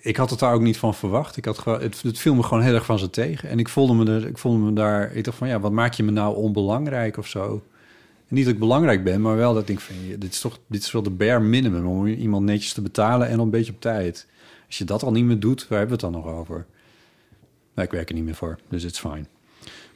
[0.00, 1.36] ik, had het daar ook niet van verwacht.
[1.36, 3.48] Ik had het, het viel me gewoon heel erg van ze tegen.
[3.48, 5.92] En ik voelde me, er, ik voelde me daar, ik dacht van ja, wat maak
[5.92, 7.62] je me nou onbelangrijk of zo?
[8.30, 9.96] niet dat ik belangrijk ben, maar wel dat ik denk van...
[10.18, 13.38] dit is toch dit is wel de bare minimum om iemand netjes te betalen en
[13.38, 14.26] een beetje op tijd.
[14.66, 16.66] Als je dat al niet meer doet, waar hebben we het dan nog over?
[17.74, 19.26] Nou, ik werk er niet meer voor, dus het is fijn.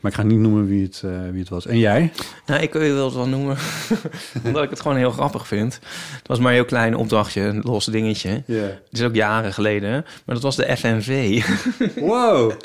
[0.04, 1.66] Maar ik ga niet noemen wie het, eh, wie het was.
[1.66, 2.12] En jij?
[2.46, 3.56] Nou, ik wil het wel noemen,
[4.44, 5.74] omdat ik het gewoon heel grappig vind.
[6.18, 8.42] Het was maar een heel klein opdrachtje, een los dingetje.
[8.46, 8.62] Ja.
[8.62, 11.42] Het is ook jaren geleden, maar dat was de FNV.
[11.96, 12.60] Wow!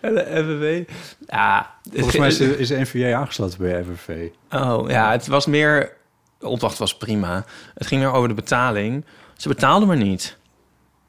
[0.00, 0.84] de FNV?
[1.26, 1.70] Ja.
[1.92, 4.28] Volgens mij is de, is de NVA aangesloten bij FNV.
[4.50, 5.92] Oh, ja, het was meer...
[6.38, 7.44] De opdracht was prima.
[7.74, 9.04] Het ging meer over de betaling.
[9.36, 10.36] Ze betaalden maar niet.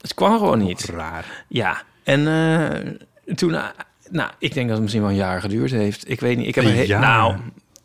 [0.02, 0.86] Het kwam gewoon niet.
[0.86, 1.46] Raar.
[1.48, 3.56] Ja, en eh, toen...
[4.14, 6.10] nou, ik denk dat het misschien wel een jaar geduurd heeft.
[6.10, 6.48] Ik weet niet.
[6.48, 7.00] Ik heb Een een he- jaar?
[7.02, 7.38] Nou,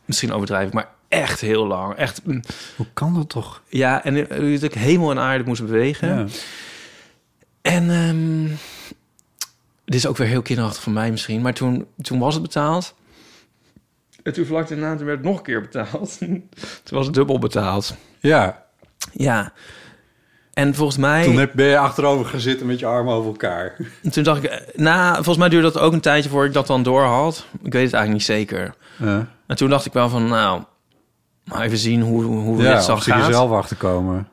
[0.05, 1.95] misschien overdrijf ik, maar echt heel lang.
[1.95, 2.43] Echt, mm,
[2.77, 3.63] Hoe kan dat toch?
[3.69, 4.15] ja, en
[4.55, 6.09] dat ik hemel en aarde moest bewegen.
[6.19, 6.27] Ja.
[7.63, 8.47] En ehm,
[9.85, 12.95] dit is ook weer heel kinderachtig van mij misschien, maar toen, toen was het betaald.
[14.23, 16.19] En toen vlak daarna toen werd het nog een keer betaald.
[16.85, 17.97] toen was het dubbel betaald.
[18.21, 18.67] ja.
[19.13, 19.53] Ja.
[20.59, 21.25] En volgens mij...
[21.25, 23.77] Toen heb, ben je achterover gaan zitten met je armen over elkaar.
[24.11, 24.51] Toen dacht ik...
[24.51, 27.47] eh, Nou, volgens mij duurde dat ook een tijdje voor ik dat dan door had.
[27.63, 28.75] Ik weet het eigenlijk niet zeker.
[28.97, 29.27] Ja.
[29.47, 30.63] En toen dacht ik wel van, nou...
[31.45, 33.33] Maar even zien hoe, hoe Ja, dit zal of ze er gaan.
[33.33, 34.29] zelf achter komen.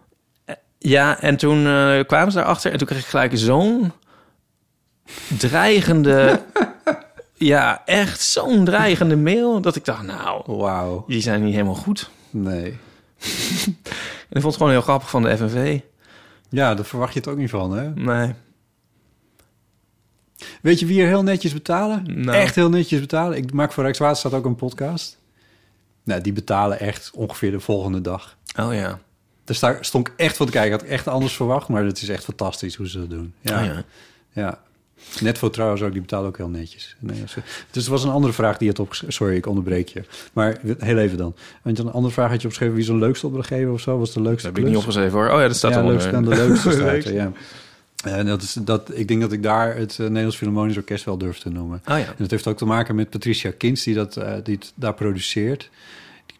[0.80, 3.92] Ja, en toen eh, kwamen ze daarachter en toen kreeg ik gelijk zo'n
[5.38, 6.42] dreigende...
[7.34, 9.62] ja, echt zo'n dreigende mail...
[9.62, 11.04] dat ik dacht, nou, Wauw.
[11.08, 12.10] die zijn niet helemaal goed.
[12.30, 12.78] Nee.
[14.30, 15.80] En ik vond het gewoon heel grappig van de FNV.
[16.56, 17.90] Ja, daar verwacht je het ook niet van, hè?
[17.90, 18.34] Nee.
[20.62, 22.24] Weet je wie er heel netjes betalen?
[22.24, 22.38] Nou.
[22.38, 23.38] Echt heel netjes betalen.
[23.38, 25.18] Ik maak voor Rijkswaterstaat ook een podcast.
[26.04, 28.38] Nou, die betalen echt ongeveer de volgende dag.
[28.60, 29.00] Oh ja.
[29.44, 30.72] Daar sta, stond ik echt van te kijken.
[30.72, 33.34] Had ik echt anders verwacht, maar het is echt fantastisch hoe ze dat doen.
[33.42, 33.84] Ja, Oh ja.
[34.32, 34.62] ja.
[35.22, 36.96] Netvo trouwens ook, die betalen ook heel netjes.
[37.00, 37.24] Nee,
[37.72, 39.16] dus er was een andere vraag die je had opgeschreven.
[39.16, 40.04] Sorry, ik onderbreek je.
[40.34, 41.36] Maar heel even dan.
[41.62, 42.76] Want een andere vraag had je opgeschreven.
[42.76, 43.98] Wie een leukste opdrachtgever of zo?
[43.98, 45.30] Was de leukste Dat heb ik niet opgeschreven hoor.
[45.30, 45.98] Oh ja, dat staat ja, eronder.
[45.98, 47.32] leukste dan de leukste staat er, ja.
[48.04, 51.18] En dat is, dat, ik denk dat ik daar het eh, Nederlands Philharmonisch Orkest wel
[51.18, 51.82] durf te noemen.
[51.86, 52.06] Oh ja.
[52.06, 54.94] En dat heeft ook te maken met Patricia Kins, die, dat, eh, die het daar
[54.94, 55.70] produceert.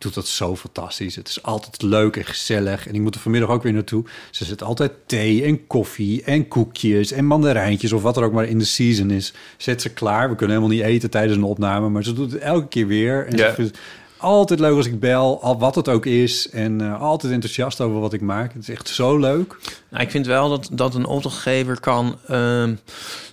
[0.06, 1.16] Doet dat zo fantastisch.
[1.16, 2.88] Het is altijd leuk en gezellig.
[2.88, 4.04] En ik moet er vanmiddag ook weer naartoe.
[4.32, 7.94] Ze zet altijd thee en koffie en koekjes en mandarijntjes...
[7.94, 9.34] of wat er ook maar in de season is.
[9.58, 10.30] Zet ze klaar.
[10.30, 11.90] We kunnen helemaal niet eten tijdens een opname...
[11.90, 13.28] maar ze doet het elke keer weer.
[13.28, 13.72] En ze
[14.18, 16.50] altijd leuk als ik bel, al wat het ook is.
[16.50, 18.54] En eh, altijd enthousiast over wat ik maak.
[18.54, 19.58] Het is echt zo leuk.
[19.90, 22.76] Nou, ik vind wel dat, dat een opdrachtgever kan ehm,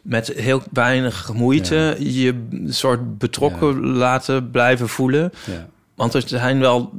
[0.02, 5.32] met heel weinig moeite je soort betrokken laten blijven voelen.
[5.46, 6.92] Ja, Want er zijn wel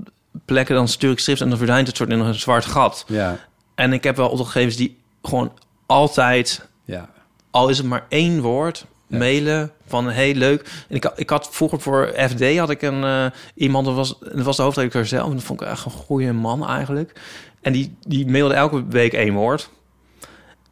[0.46, 3.06] plekken, dan stuur ik strips en dan verdwijnt het soort in een zwart gat.
[3.08, 3.38] ja,
[3.76, 5.52] En ik heb wel opdrachtgevers die gewoon
[5.86, 7.10] altijd, ja.
[7.52, 9.18] al is het maar één woord, Ja.
[9.18, 10.86] mailen van heel leuk.
[10.90, 13.26] En ik, had- ik had vroeger voor FD had ik een eh,
[13.56, 15.28] iemand, dat was, dat was de hoofdredacteur zelf.
[15.30, 17.20] En dat vond ik echt een goede man eigenlijk.
[17.62, 19.70] En die, die mailde elke week één woord.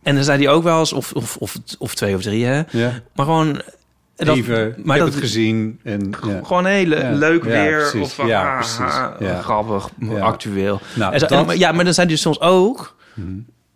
[0.04, 2.62] En dan zei hij ook wel eens, of, of, of, of twee of drie, hè.
[2.72, 2.92] ja.
[3.16, 3.62] Maar gewoon...
[4.26, 5.80] dat- Even, maar dat, het gezien.
[5.84, 6.40] En, ja.
[6.44, 7.12] Gewoon heel le- Ja.
[7.12, 7.94] leuk weer.
[8.02, 8.78] Of van, Ja, ah, precies.
[8.80, 9.42] ah, Ja.
[9.42, 10.80] grappig, actueel.
[10.94, 12.96] Nou, En zo- dat- ja, maar dan zijn die soms ook...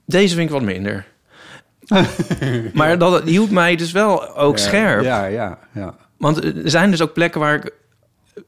[0.05, 1.05] Deze vind ik wat minder.
[2.73, 5.03] maar dat hield mij dus wel ook scherp.
[5.03, 5.95] Ja, ja, ja.
[6.17, 7.71] Want er zijn dus ook plekken waar ik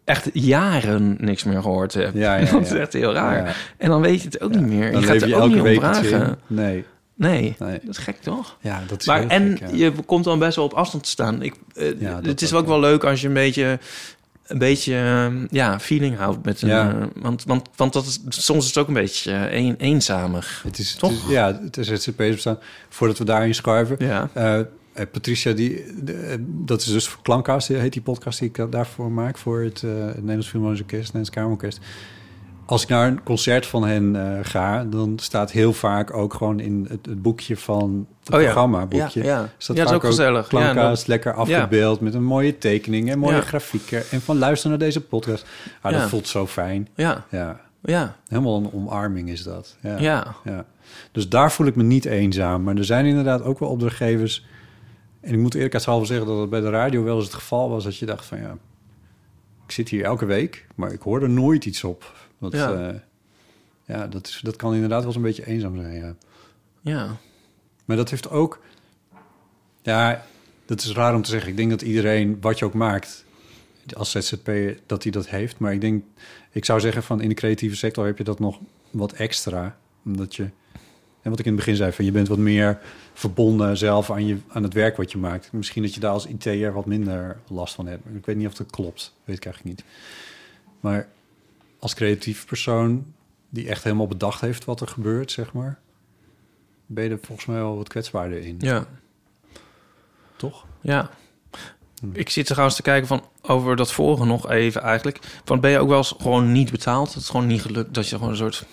[0.05, 2.09] echt jaren niks meer gehoord heb.
[2.13, 3.57] Ja, ja, dat is echt heel raar.
[3.77, 4.91] En dan weet je het ook niet meer.
[4.91, 6.37] Dan je gaat er ook niet om vragen.
[6.47, 6.85] Nee,
[7.17, 7.79] Nee, nee.
[7.83, 8.57] dat is gek toch?
[8.61, 9.75] Ja, dat is Maar heel en gek, ja.
[9.75, 11.41] je komt dan best wel op afstand te staan.
[11.41, 13.79] Ik, eh, Ja, het is ook, ook wel leuk als je een beetje,
[14.47, 16.69] een beetje eh, ja, feeling houdt met een.
[16.69, 16.89] Ja.
[16.99, 20.61] eh, want, want, want dat is, soms is het ook een beetje eh, een, eenzamig.
[20.63, 21.09] Het is, Toch?
[21.09, 22.59] Het is, ja, het is ZZP's bestaan.
[22.89, 23.95] Voordat we daarin schuiven.
[23.99, 24.29] Ja.
[25.11, 29.37] Patricia, die, de- dat is dus voor heet die podcast die ik daarvoor maak.
[29.37, 31.79] Voor het, het Nederlands Philharmonisch Orkest, het Nederlands Kamerorkest.
[32.67, 36.59] Als ik naar een concert van hen eh, ga, dan staat heel vaak ook gewoon
[36.59, 38.45] in het, het boekje van het Oh ja.
[38.45, 38.85] programma.
[38.85, 39.49] Boekje, Ja, ja.
[39.57, 40.47] Staat Ja, dat is ook gezellig.
[40.47, 44.03] Dat- lekker afgebeeld met een mooie tekening en mooie grafieken.
[44.11, 45.45] En van luister naar deze podcast.
[45.81, 45.91] Ah.
[45.91, 46.87] Dat voelt zo fijn.
[46.95, 49.75] Ja, Ja, ja, helemaal een omarming is dat.
[49.81, 49.97] Ja.
[49.97, 50.35] ja.
[50.43, 50.65] Ja.
[51.11, 52.63] Dus daar voel ik me niet eenzaam.
[52.63, 54.45] Maar er zijn inderdaad ook wel opdrachtgevers.
[55.21, 57.83] En ik moet eerlijkheidshalve zeggen dat het bij de radio wel eens het geval was
[57.83, 58.57] dat je dacht van ja,
[59.65, 62.15] ik zit hier elke week, maar ik hoor er nooit iets op.
[62.39, 62.71] Dat, Ja.
[62.71, 63.03] ja,
[63.85, 65.93] ja dat, is, dat kan inderdaad wel eens een beetje eenzaam zijn.
[65.93, 66.15] Ja.
[66.81, 67.17] ja.
[67.85, 68.61] Maar dat heeft ook,
[69.81, 70.25] ja,
[70.65, 71.49] dat is raar om te zeggen.
[71.49, 73.25] Ik denk dat iedereen, wat je ook maakt,
[73.93, 74.51] als ZZP,
[74.85, 75.59] dat hij dat heeft.
[75.59, 76.03] Maar ik denk,
[76.51, 78.59] ik zou zeggen van in de creatieve sector heb je dat nog
[78.91, 79.77] wat extra.
[80.05, 80.43] Omdat je,
[81.21, 82.79] en wat ik in het begin zei, van je bent wat meer
[83.13, 85.51] verbonden zelf aan, je, aan het werk wat je maakt.
[85.51, 88.05] Misschien dat je daar als IT'er wat minder last van hebt.
[88.15, 89.87] Ik weet niet of dat klopt, weet ik eigenlijk niet.
[90.79, 91.07] Maar
[91.79, 93.13] als creatief persoon
[93.49, 95.79] die echt helemaal bedacht heeft wat er gebeurt, zeg maar,
[96.85, 98.55] ben je er volgens mij wel wat kwetsbaarder in.
[98.59, 98.85] Ja.
[100.35, 100.65] Toch?
[100.81, 101.09] Ja.
[102.11, 105.19] Ik zit trouwens te kijken van over dat vorige nog even eigenlijk.
[105.45, 107.13] Van ben je ook wel eens gewoon niet betaald?
[107.13, 108.65] Het is gewoon niet gelukt dat je gewoon een soort.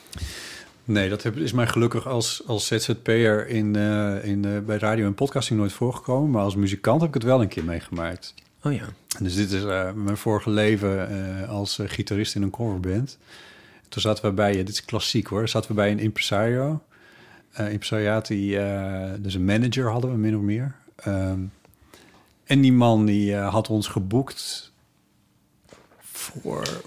[0.85, 5.07] Nee, dat heb- is mij gelukkig als, als ZZP'er in, eh, in, eh, bij radio
[5.07, 6.31] en podcasting nooit voorgekomen.
[6.31, 8.35] Maar als muzikant heb ik het wel een keer meegemaakt.
[8.65, 8.85] Oh ja.
[9.19, 13.19] Dus dit is eh, mijn vorige leven eh, als eh, gitarist in een coverband.
[13.89, 16.83] Toen zaten we bij, dit is klassiek hoor, zaten we bij een impresario.
[17.71, 18.59] Impresariaat die,
[19.19, 20.75] dus een manager hadden we min of meer.
[20.97, 21.39] Ehm,
[22.45, 24.73] en die man die had ons geboekt
[26.01, 26.83] voor...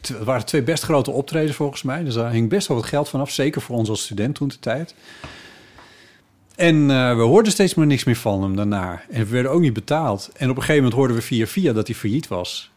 [0.00, 2.04] Het waren twee best grote optredens volgens mij.
[2.04, 3.30] Dus daar hing best wel wat geld vanaf.
[3.30, 4.94] Zeker voor ons als student toen de tijd.
[6.56, 9.02] En eh, we hoorden steeds maar niks meer van hem daarna.
[9.10, 10.30] En we werden ook niet betaald.
[10.36, 12.70] En op een gegeven moment hoorden we via via dat hij failliet was.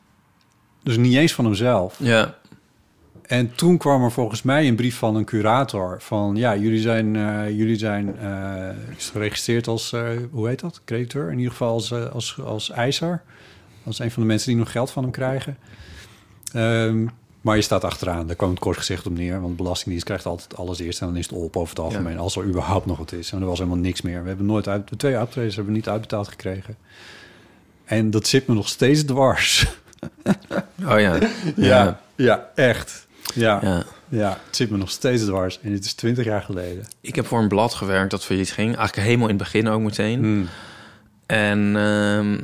[0.84, 1.95] Dus niet eens van hemzelf.
[1.99, 2.38] Ja.
[3.21, 7.15] En toen kwam er volgens mij een brief van een curator van ja, jullie zijn,
[7.15, 9.95] eh, jullie zijn eh, is geregistreerd als
[10.32, 10.82] hoe heet dat?
[10.86, 13.21] Crediteur, in ieder geval als, als, als eiser.
[13.86, 15.57] Als een van de mensen die nog geld van hem krijgen.
[16.53, 17.05] Ehm,
[17.44, 19.41] maar je staat achteraan, daar kwam het kort gezegd op neer.
[19.41, 22.18] Want Belastingdienst krijgt altijd alles eerst en dan is het op over het algemeen.
[22.18, 23.32] Als er überhaupt nog wat is.
[23.32, 24.22] En er was helemaal niks meer.
[24.22, 26.78] We hebben nooit uit, de twee optredens hebben we niet uitbetaald gekregen.
[27.86, 29.66] En dat zit me nog steeds dwars.
[30.86, 31.18] Oh ja.
[31.56, 33.08] Ja, ja, echt.
[33.34, 33.84] Ja, ja.
[34.10, 34.30] Ja.
[34.46, 35.60] het zit me nog steeds dwars.
[35.62, 36.86] En het is twintig jaar geleden.
[37.02, 38.76] Ik heb voor een blad gewerkt dat failliet ging.
[38.76, 40.20] Eigenlijk helemaal in het begin ook meteen.
[40.20, 40.48] Hmm.
[41.26, 42.39] En ehm,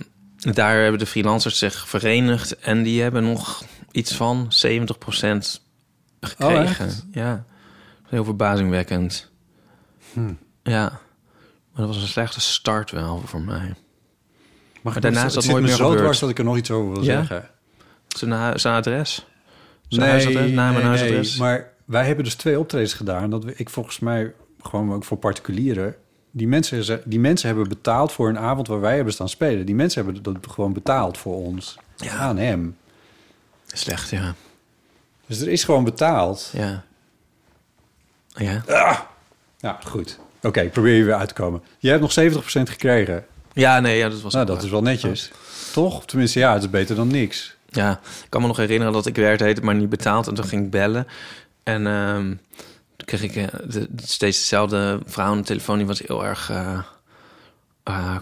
[0.55, 2.59] daar hebben de freelancers zich verenigd.
[2.59, 5.61] En die hebben nog iets van 70%
[6.21, 6.85] gekregen.
[6.85, 7.05] echt?
[7.11, 7.45] ja.
[8.07, 9.31] Heel verbazingwekkend.
[10.13, 10.37] Hmm.
[10.63, 10.81] Ja.
[11.71, 13.73] Maar dat was een slechte start wel voor mij.
[14.81, 16.01] Maar daarna is dat nooit me meer zo gebeurd.
[16.01, 17.13] dwars dat ik er nog iets over wil Ja?
[17.25, 17.49] zeggen.
[18.07, 19.25] Zijn, zijn adres?
[19.87, 20.51] Zijn huisadres?
[20.51, 21.37] Naam en huisadres?
[21.37, 23.29] maar wij hebben dus twee optredens gedaan.
[23.29, 25.95] Dat we, ik volgens mij gewoon ook voor particulieren.
[26.31, 29.65] Die mensen, die mensen hebben betaald voor een avond waar wij hebben staan spelen.
[29.65, 31.77] Die mensen hebben dat gewoon betaald voor ons.
[31.95, 32.11] Ja.
[32.15, 32.77] Aan hem.
[33.79, 34.33] Slecht, ja.
[35.25, 36.49] Dus er is gewoon betaald.
[36.53, 36.83] Ja.
[38.35, 38.63] Ja.
[39.57, 40.19] Ja, goed.
[40.41, 41.61] Oké, probeer je weer uit te komen.
[41.79, 43.25] Je hebt nog 70% gekregen.
[43.53, 45.31] Ja, nee, ja, dat was Nou, dat is wel netjes.
[45.73, 46.05] Toch?
[46.05, 47.55] Tenminste, ja, het is beter dan niks.
[47.69, 47.91] Ja,
[48.23, 50.27] ik kan me nog herinneren dat ik werd maar niet betaald.
[50.27, 51.07] En toen ging ik bellen.
[51.63, 52.25] En ehm,
[52.95, 55.77] toen kreeg ik eh, de, steeds dezelfde vrouw aan de telefoon.
[55.77, 56.79] Die was heel erg eh,
[57.83, 58.15] eh,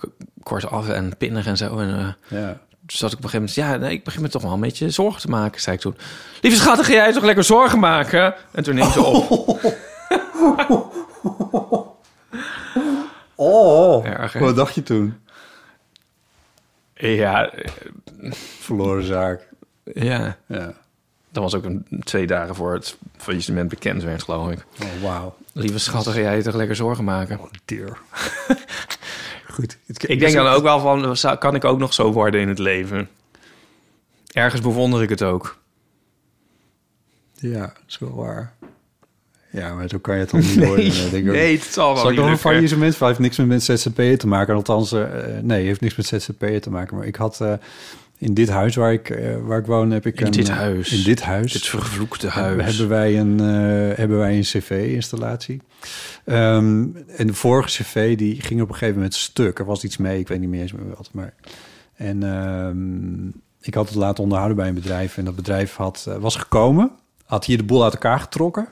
[0.43, 1.79] kort af en pinnig en zo.
[1.79, 1.97] En
[2.29, 2.59] eh, Ja.
[2.87, 3.81] Zat ik op een gegeven moment...
[3.81, 5.97] Ja, nee, ik begin me toch wel een beetje zorgen te maken, zei ik toen.
[6.41, 8.35] Lieve schat, ga jij toch lekker zorgen maken?
[8.51, 9.61] En toen neemt ze op.
[13.39, 15.17] Oh, Erg, wat dacht je toen?
[16.95, 17.51] Ja,
[18.59, 19.47] Verloren zaak.
[19.83, 20.37] ja.
[20.45, 20.73] Ja.
[21.29, 24.65] Dat was ook een, twee dagen voor het faillissement bekend werd, geloof ik.
[24.83, 25.35] Oh, wauw.
[25.53, 27.39] Lieve schat, ga jij toch lekker zorgen maken?
[27.65, 27.97] Dear.
[29.57, 29.77] Goed.
[29.87, 33.09] Ik denk dan ook wel van, kan ik ook nog zo worden in het leven?
[34.31, 35.57] Ergens bewonder ik het ook.
[37.33, 38.53] Ja, dat is wel waar.
[39.51, 40.87] Ja, maar zo kan je het dan niet worden.
[40.87, 42.99] Nee, denk ik nee, het zal wel Zal ik nog een faillissement?
[42.99, 44.55] Het heeft niks met ZZP'er te maken.
[44.55, 45.03] Althans, eh,
[45.41, 46.97] nee, heeft niks met ZZP'er te maken.
[46.97, 47.53] Maar ik had eh,
[48.17, 50.91] in dit huis waar ik, eh, waar ik woon, heb ik In een, dit huis.
[50.91, 51.51] In dit huis.
[51.51, 52.63] Dit vervloekte huis.
[52.63, 55.61] hebben wij een, eh, hebben wij een cv-installatie.
[56.25, 59.59] Ehm, en de vorige cv die ging op een gegeven moment stuk.
[59.59, 61.09] Er was iets mee, ik weet niet meer eens meer wat.
[61.11, 61.33] Maar...
[61.95, 63.27] En ehm,
[63.61, 65.17] ik had het laten onderhouden bij een bedrijf.
[65.17, 66.91] En dat bedrijf had, eh, was gekomen.
[67.25, 68.67] Had hier de boel uit elkaar getrokken.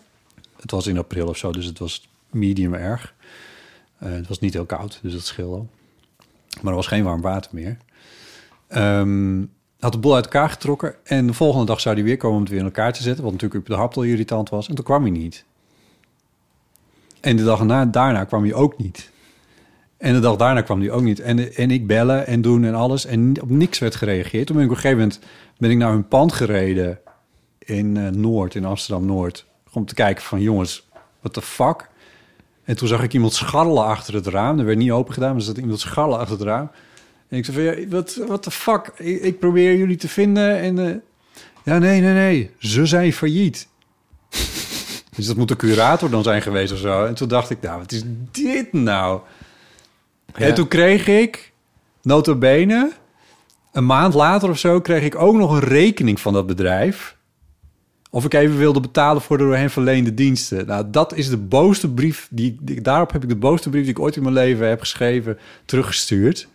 [0.61, 3.13] Het was in april of zo, dus het was medium erg.
[3.97, 5.65] Het was niet heel koud, dus dat scheelde.
[6.61, 7.77] Maar er was geen warm water meer.
[8.67, 9.43] Ehm,
[9.79, 10.95] had de boel uit elkaar getrokken.
[11.03, 13.23] En de volgende dag zou hij weer komen om het weer in elkaar te zetten.
[13.23, 14.67] Wat natuurlijk op de hap al irritant was.
[14.67, 15.45] En toen kwam hij niet.
[17.21, 19.11] En de dag erna, daarna kwam hij ook niet.
[19.97, 21.19] En de dag daarna kwam hij ook niet.
[21.19, 23.05] En, en ik bellen en doen en alles.
[23.05, 24.47] En op niks werd gereageerd.
[24.47, 25.19] Toen ben ik op een gegeven moment
[25.57, 26.99] ben ik naar hun pand gereden.
[27.59, 29.45] In eh, Noord, in Amsterdam-Noord.
[29.71, 30.87] Om te kijken van jongens,
[31.19, 31.89] what the fuck?
[32.63, 34.59] En toen zag ik iemand scharrelen achter het raam.
[34.59, 36.69] Er werd niet open gedaan, maar er zat iemand scharrelen achter het raam.
[37.29, 38.91] En ik zei van, ja, wat what the fuck?
[38.97, 40.79] Ik, ik probeer jullie te vinden en...
[40.87, 40.95] eh,
[41.63, 42.51] ja, nee, nee, nee.
[42.59, 43.67] Ze zijn failliet.
[45.15, 47.05] dus dat moet de curator dan zijn geweest of zo.
[47.05, 49.21] En toen dacht ik, nou, wat is dit nou?
[50.37, 50.45] Ja.
[50.45, 51.51] En toen kreeg ik,
[52.01, 52.91] nota bene,
[53.71, 54.81] een maand later of zo...
[54.81, 57.13] kreeg ik ook nog een rekening van dat bedrijf...
[58.09, 60.65] Of ik even wilde betalen voor de door hen verleende diensten.
[60.65, 62.27] Nou, dat is de boosste brief.
[62.31, 64.79] Die, die- daarop heb ik de boosste brief die ik ooit in mijn leven heb
[64.79, 66.47] geschreven, teruggestuurd.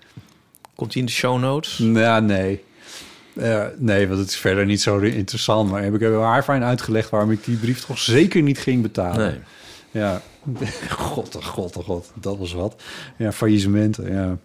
[0.81, 1.77] Komt hij in de show notes?
[1.77, 2.65] Ja, nee.
[3.79, 5.71] Nee, want het is verder niet zo interessant.
[5.71, 8.83] Maar heb ik heb haar fijn uitgelegd waarom ik die brief toch zeker niet ging
[8.83, 9.19] betalen.
[9.19, 9.41] Nee.
[9.91, 10.23] Ja,
[10.99, 12.83] god, oh god, oh god, dat was wat.
[13.17, 14.37] Ja, faillissementen, ja.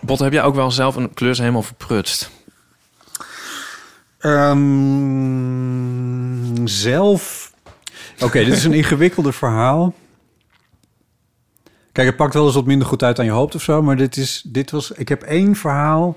[0.00, 2.30] Bot, heb jij ook wel zelf een klus helemaal verprutst?
[4.18, 4.56] Ehm,
[6.66, 7.52] zelf.
[8.20, 9.94] Oké, dit is een ingewikkelder verhaal.
[11.92, 13.82] Kijk, het pakt wel eens wat minder goed uit dan je hoopt of zo.
[13.82, 14.90] Maar dit, is, dit was.
[14.90, 16.16] Ik heb één verhaal.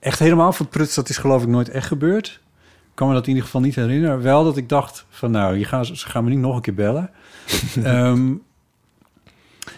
[0.00, 0.94] Echt helemaal verprutst.
[0.94, 2.40] Dat is geloof ik nooit echt gebeurd.
[2.62, 4.22] Ik kan me dat in ieder geval niet herinneren.
[4.22, 6.74] Wel dat ik dacht: van nou, je gaan, ze gaan me niet nog een keer
[6.74, 7.10] bellen.
[7.82, 8.32] Ehm,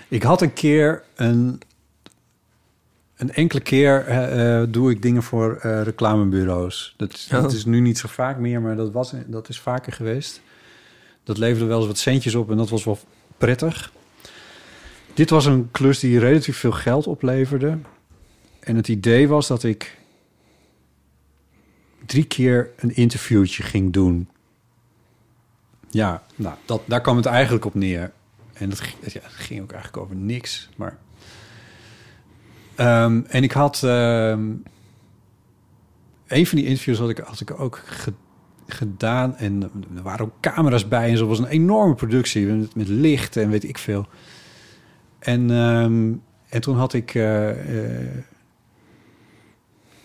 [0.08, 1.60] ik had een keer een.
[3.16, 6.94] Een enkele keer eh, eh, doe ik dingen voor eh, reclamebureaus.
[6.96, 9.92] Dat, is- dat is nu niet zo vaak meer, maar dat, was, dat is vaker
[9.92, 10.40] geweest.
[11.24, 12.98] Dat leverde wel eens wat centjes op en dat was wel
[13.38, 13.92] prettig.
[15.16, 17.78] Dit was een klus die relatief veel geld opleverde.
[18.60, 19.98] En het idee was dat ik
[22.06, 24.28] drie keer een interviewtje ging doen.
[25.88, 28.12] Ja, nou, dat, daar kwam het eigenlijk op neer.
[28.52, 30.68] En dat, ging- ook eigenlijk over niks.
[30.76, 30.98] Maar
[32.74, 33.82] Ehm, en ik had...
[33.82, 34.50] ehm,
[36.26, 38.12] een van die interviews had ik, ik ook ge-
[38.66, 39.36] gedaan.
[39.36, 39.62] En
[39.96, 41.10] er waren ook camera's bij.
[41.10, 42.46] En zo was een enorme productie.
[42.46, 44.06] Met, met licht en weet ik veel.
[45.26, 46.12] En, ehm,
[46.48, 47.14] en toen had ik...
[47.14, 48.08] eh, eh,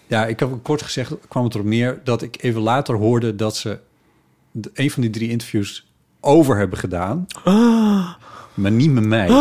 [0.08, 2.00] ja, ik heb kort gezegd, kwam het erop neer...
[2.04, 3.80] dat ik even later hoorde dat ze...
[4.52, 5.88] de- een van die drie interviews
[6.20, 7.26] over hebben gedaan.
[8.54, 9.28] Maar niet met mij.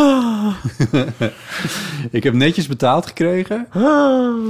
[2.11, 3.67] ik heb netjes betaald gekregen.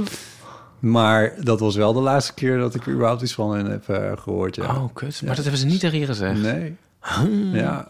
[0.78, 3.88] Maar dat was wel de laatste keer dat ik er überhaupt iets van hen heb
[3.88, 4.56] eh, gehoord.
[4.56, 4.76] Ja.
[4.76, 5.22] Oh, kut.
[5.24, 6.40] Maar dat hebben ze niet tegen je gezegd.
[6.40, 6.76] Nee.
[7.52, 7.88] Ja.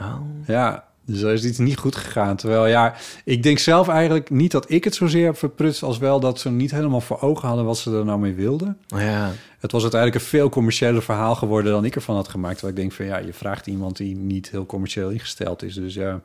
[0.00, 0.20] Oh.
[0.46, 2.36] Ja, dus er is iets niet goed gegaan.
[2.36, 2.94] Terwijl, ja,
[3.24, 5.82] ik denk zelf eigenlijk niet dat ik het zozeer heb verprutst...
[5.82, 8.78] als wel dat ze niet helemaal voor ogen hadden wat ze er nou mee wilden.
[8.86, 9.32] Ja.
[9.58, 11.72] Het was uiteindelijk een veel commerciëler verhaal geworden...
[11.72, 12.58] dan ik ervan had gemaakt.
[12.58, 15.74] Terwijl ik denk van, ja, je vraagt iemand die niet heel commercieel ingesteld is.
[15.74, 16.20] Dus ja,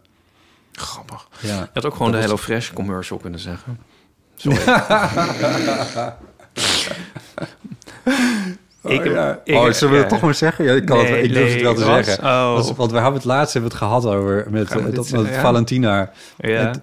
[0.71, 1.27] Grappig.
[1.39, 1.59] ja.
[1.59, 3.79] Je had ook gewoon de Hello Fresh commercial kunnen zeggen.
[4.35, 4.57] Sorry.
[8.87, 9.39] Ik oh, ja.
[9.43, 10.65] ik- oh, zullen we het toch maar zeggen?
[10.65, 12.23] Ja, ik, kan Nee, het, ik durf het wel te zeggen.
[12.23, 12.53] Oh.
[12.53, 15.41] Want, want we hebben het laatst hebben het gehad over met, eh, dat, zeggen?
[15.41, 16.11] Valentina.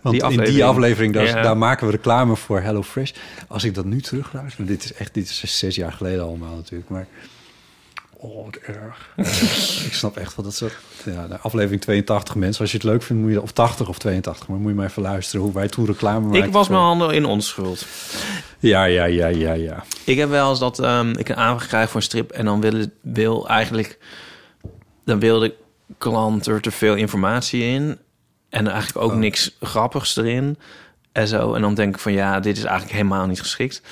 [0.02, 1.14] Want die in die aflevering.
[1.14, 3.12] daar, daar maken we reclame voor HelloFresh.
[3.48, 6.90] Als ik dat nu terugluister, dit is echt dit is zes jaar geleden allemaal natuurlijk,
[6.90, 7.06] maar
[8.24, 9.12] oh, wat erg.
[9.86, 10.70] ik snap echt wel dat ze,
[11.04, 13.98] ja, de aflevering 82 mensen, als je het leuk vindt, moet je of 80 of
[13.98, 16.44] 82, maar moet je maar even luisteren hoe wij toen reclame maakten.
[16.44, 17.86] Ik was mijn handen in onschuld.
[18.58, 19.84] Ja, ja, ja, ja, ja.
[20.04, 22.60] Ik heb wel eens dat ehm, ik een aanvraag krijg voor een strip en dan
[22.60, 23.98] wil, wil eigenlijk
[25.04, 25.54] dan wil de
[25.98, 27.98] klant er te veel informatie in
[28.48, 29.16] en eigenlijk ook Oh.
[29.16, 30.58] niks grappigs erin
[31.12, 31.54] en zo.
[31.54, 33.82] En dan denk ik van ja, dit is eigenlijk helemaal niet geschikt.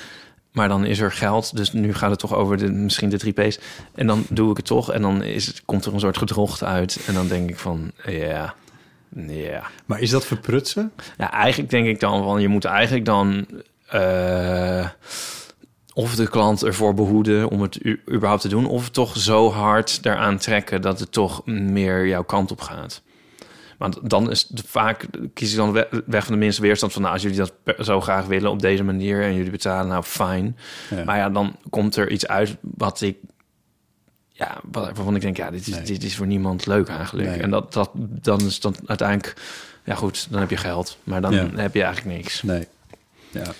[0.53, 3.59] Maar dan is er geld, dus nu gaat het toch over de, misschien de 3P's.
[3.95, 6.63] En dan doe ik het toch en dan is het, komt er een soort gedrocht
[6.63, 6.99] uit.
[7.07, 8.55] En dan denk ik van ja,
[9.27, 9.63] ja.
[9.85, 10.91] Maar is dat verprutsen?
[11.17, 13.45] Ja, eigenlijk denk ik dan van je moet eigenlijk dan
[13.87, 14.87] eh,
[15.93, 17.79] of de klant ervoor behoeden om het
[18.11, 22.51] überhaupt te doen, of toch zo hard daaraan trekken dat het toch meer jouw kant
[22.51, 23.01] op gaat.
[23.83, 27.01] Want dan is het vaak kies ik dan we- weg van de minste weerstand van
[27.01, 30.57] nou, als jullie dat zo graag willen op deze manier en jullie betalen, nou fijn.
[30.89, 31.03] Ja.
[31.03, 33.17] Maar ja, dan komt er iets uit wat ik
[34.31, 35.83] ja, waarvan ik denk, ja, dit is, Nee.
[35.83, 37.29] dit is voor niemand leuk eigenlijk.
[37.29, 37.39] Nee.
[37.39, 39.33] En dat, dat dan is dan uiteindelijk,
[39.83, 41.47] ja goed, dan heb je geld, maar dan Ja.
[41.55, 42.41] heb je eigenlijk niks.
[42.43, 42.67] Nee.
[43.29, 43.53] Ja.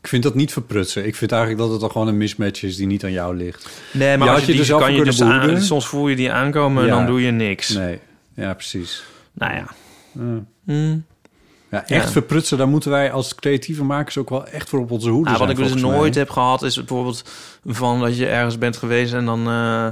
[0.00, 1.06] Ik vind dat niet verprutsen.
[1.06, 3.68] Ik vind eigenlijk dat het dan gewoon een mismatch is die niet aan jou ligt.
[3.92, 6.82] Nee, maar als je er zelf kan je dus aan, soms voel je die aankomen
[6.82, 6.94] en Ja.
[6.96, 7.68] dan doe je niks.
[7.68, 7.98] Nee.
[8.34, 9.02] Ja, precies.
[9.32, 9.66] Nou ja.
[10.12, 10.44] Ja.
[10.64, 11.04] Hmm.
[11.70, 12.10] Ja, echt Ja.
[12.10, 15.40] verprutsen, daar moeten wij als creatieve makers ook wel echt voor op onze hoede Nou,
[15.42, 16.22] wat ik dus nooit mij.
[16.22, 17.24] heb gehad is bijvoorbeeld
[17.64, 19.86] van dat je ergens bent geweest en dan eh,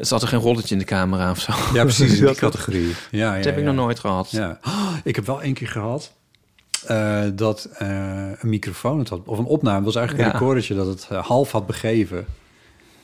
[0.00, 1.52] zat er geen rolletje in de camera of zo.
[1.72, 2.94] Ja, precies, in die categorie.
[3.10, 4.30] Ja, ja, Dat heb ik nog nooit gehad.
[4.30, 4.58] Ja.
[4.66, 6.12] Oh, ik heb wel één keer gehad
[6.86, 7.88] eh, dat eh,
[8.38, 10.38] een microfoon het had, of een opname, het was eigenlijk een Ja.
[10.38, 12.16] recordertje dat het half had begeven.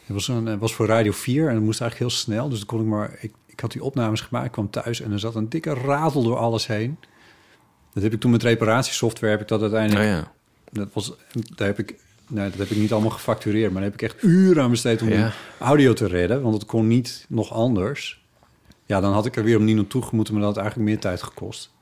[0.07, 2.59] Het was, een, het was voor Radio 4 en het moest eigenlijk heel snel, dus
[2.59, 5.35] dan kon ik maar, ik, ik had die opnames gemaakt, kwam thuis en er zat
[5.35, 6.99] een dikke ratel door alles heen.
[7.93, 10.33] Dat heb ik toen met reparatiesoftware, heb ik dat uiteindelijk Oh ja.
[10.73, 11.13] Dat was,
[11.55, 11.95] daar heb ik,
[12.29, 15.03] nee, dat heb ik niet allemaal gefactureerd, maar daar heb ik echt uren aan besteed
[15.03, 15.33] om Ja.
[15.59, 18.23] audio te redden, want het kon niet nog anders.
[18.87, 21.23] Ja, dan had ik er weer opnieuw naartoe gemoeten, maar dat had eigenlijk meer tijd
[21.23, 21.73] gekost.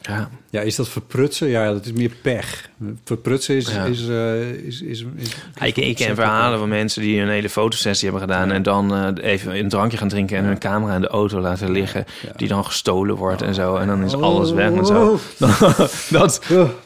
[0.00, 0.30] Ja.
[0.50, 1.48] Ja, is dat verprutsen?
[1.48, 2.68] Ja, dat is meer pech.
[3.04, 3.72] Verprutsen is...
[3.72, 3.84] Ja.
[3.84, 8.08] is, eh, is, is, is, Ik, ik ken verhalen van mensen die een hele fotosessie
[8.10, 8.50] hebben gedaan...
[8.52, 11.70] en dan eh, even een drankje gaan drinken en hun camera in de auto laten
[11.70, 12.04] liggen...
[12.26, 12.32] Ja.
[12.36, 13.76] die dan gestolen wordt en zo.
[13.76, 14.22] En dan is Oh.
[14.22, 15.18] alles weg en zo.
[16.18, 16.40] dat,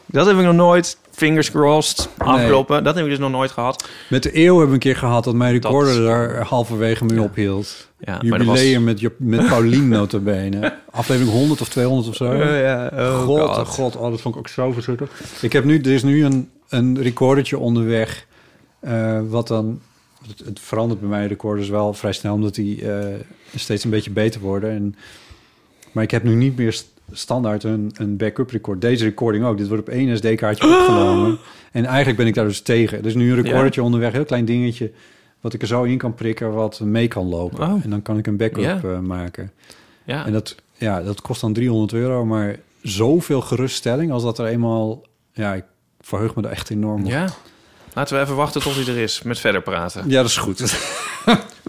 [0.07, 2.85] dat heb ik nog nooit fingers crossed, afkloppen.
[2.85, 3.89] Dat heb ik dus nog nooit gehad.
[4.11, 7.21] Met de eeuw hebben we een keer gehad dat mijn recorder Dat- daar halverwege mee
[7.23, 7.89] ophield.
[7.99, 10.75] Ja, maar dat Jubileum met, Jop- met Paulien notabene.
[10.91, 12.35] Aflevering 100 of 200 of zo.
[12.35, 13.59] ja, oh god, God.
[13.59, 15.15] oh god, oh, dat vond ik ook zo verschrikkelijk.
[15.41, 18.27] Ik heb nu, er is nu een, een recordertje onderweg,
[18.81, 19.81] eh, wat dan,
[20.29, 23.07] het, het verandert bij mij recorders wel vrij snel, omdat die eh,
[23.55, 24.71] steeds een beetje beter worden.
[24.71, 24.95] En,
[25.93, 26.83] maar ik heb nu niet meer
[27.13, 28.81] standaard een, een backup record.
[28.81, 29.59] Deze recording ook.
[29.59, 31.39] Dit wordt op één SD-kaartje opgenomen.
[31.73, 32.99] En eigenlijk ben ik daar dus tegen.
[32.99, 34.91] Er is nu een recordertje onderweg, heel klein dingetje,
[35.41, 37.69] wat ik er zo in kan prikken, wat mee kan lopen.
[37.69, 37.85] Oh.
[37.85, 39.53] En dan kan ik een backup eh, maken.
[40.05, 40.27] Ja.
[40.27, 45.03] En dat, ja, dat kost dan 300 euro, maar zoveel geruststelling als dat er eenmaal...
[45.33, 45.65] Ja, ik
[46.01, 47.11] verheug me er echt enorm op.
[47.11, 47.29] ja.
[47.95, 50.05] Laten we even wachten tot hij er is met verder praten.
[50.09, 50.59] Ja, dat is goed.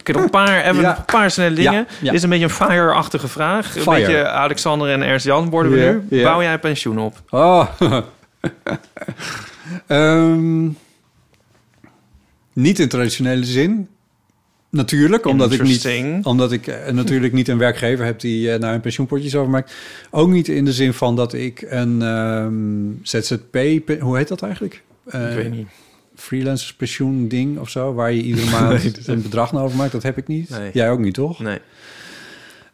[0.06, 0.72] Ik heb een paar, Ja.
[0.72, 1.88] nog een paar snelle dingen.
[2.02, 3.76] Dit is een beetje een fire-achtige vraag.
[3.76, 6.24] Een beetje Alexander en Ernst Jan worden we nu.
[6.24, 7.22] Bouw jij pensioen op?
[7.30, 7.68] Oh.
[9.88, 10.66] Ehm,
[12.54, 13.88] niet in traditionele zin.
[14.70, 18.74] Natuurlijk, omdat ik, niet, omdat ik eh, natuurlijk niet een werkgever heb die eh, naar
[18.74, 19.74] een pensioenpotjes overmaakt.
[20.12, 22.54] Ook niet in de zin van dat ik een ehm,
[23.02, 23.58] ZZP...
[24.00, 24.84] Hoe heet dat eigenlijk?
[25.06, 25.68] Eh, ik weet niet.
[26.16, 29.92] Freelancers pensioen ding of zo, waar je iedere maand een bedrag naar overmaakt.
[29.92, 30.50] Dat heb ik niet.
[30.50, 30.70] Nee.
[30.74, 31.40] Jij ook niet, toch?
[31.40, 31.60] Nee.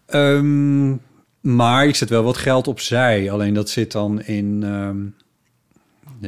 [0.05, 0.95] Ehm,
[1.41, 3.31] maar ik zet wel wat geld opzij.
[3.31, 4.63] Alleen dat zit dan in...
[4.63, 4.97] ehm,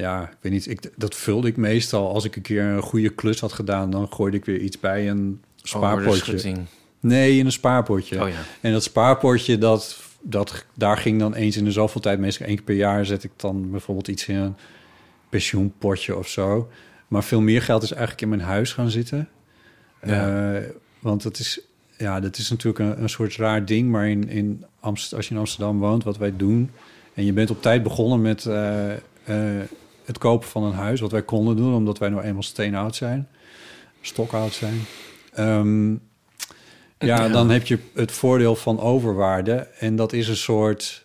[0.02, 0.68] ja, ik weet niet.
[0.70, 2.14] Ik, dat vulde ik meestal.
[2.14, 3.90] Als ik een keer een goede klus had gedaan...
[3.90, 6.20] dan gooide ik weer iets bij een Over de spaarpotje.
[6.24, 6.60] schutting.
[7.00, 8.22] nee, in een spaarpotje.
[8.24, 8.36] Oh ja.
[8.62, 12.20] En dat spaarpotje, dat, dat, daar ging dan eens in de zoveel tijd...
[12.20, 14.56] meestal één keer per jaar zet ik dan bijvoorbeeld iets in een
[15.30, 16.70] pensioenpotje of zo.
[17.14, 19.30] Maar veel meer geld is eigenlijk in mijn huis gaan zitten.
[20.04, 20.54] Ja.
[20.54, 20.70] Eh,
[21.00, 21.60] want dat is,
[21.98, 23.90] ja, dat is natuurlijk een, een soort raar ding.
[23.90, 26.72] Maar in, in Amst als je in Amsterdam woont, wat wij doen...
[27.14, 29.00] en je bent op tijd begonnen met eh, eh,
[30.06, 31.00] het kopen van een huis...
[31.00, 33.28] wat wij konden doen, omdat wij nou eenmaal steenoud zijn.
[34.02, 34.82] Stokoud zijn.
[35.34, 35.98] Ehm, ja,
[36.98, 37.28] Ja.
[37.28, 39.56] dan heb je het voordeel van overwaarde.
[39.80, 41.03] En dat is een soort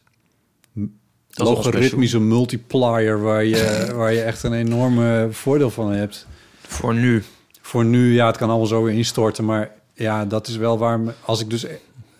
[1.38, 3.20] Dat logaritmische multiplier...
[3.22, 6.26] Waar je, waar je echt een enorme voordeel van hebt.
[6.60, 7.22] Voor nu.
[7.60, 9.44] Voor nu, ja, het kan allemaal zo weer instorten.
[9.44, 11.00] Maar ja, dat is wel waar...
[11.00, 11.66] me- Als ik dus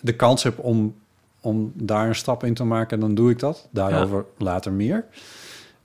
[0.01, 0.95] de kans heb om,
[1.41, 3.01] om daar een stap in te maken...
[3.01, 3.69] dan doe ik dat.
[3.71, 5.05] Daarover later meer.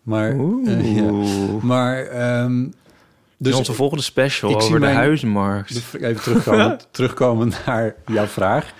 [0.03, 0.35] Maar,
[0.65, 1.11] ja.
[1.61, 2.71] maar ehm, Dus
[3.37, 5.81] dus onze volgende special ik zie over de mijn- huizenmarkt.
[6.01, 8.73] even terugkomen, terugkomen naar jouw vraag.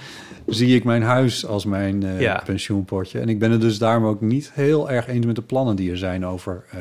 [0.48, 2.41] Zie ik mijn huis als mijn eh, Ja.
[2.45, 3.20] pensioenpotje.
[3.20, 5.91] En ik ben het dus daarom ook niet heel erg eens met de plannen die
[5.91, 6.80] er zijn over eh,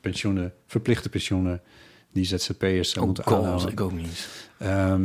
[0.00, 1.60] pensioenen, verplichte pensioenen
[2.12, 3.68] die ZZP'ers Oh moeten aanhouden.
[3.70, 4.28] ik ook niet.
[4.58, 4.98] Ehm,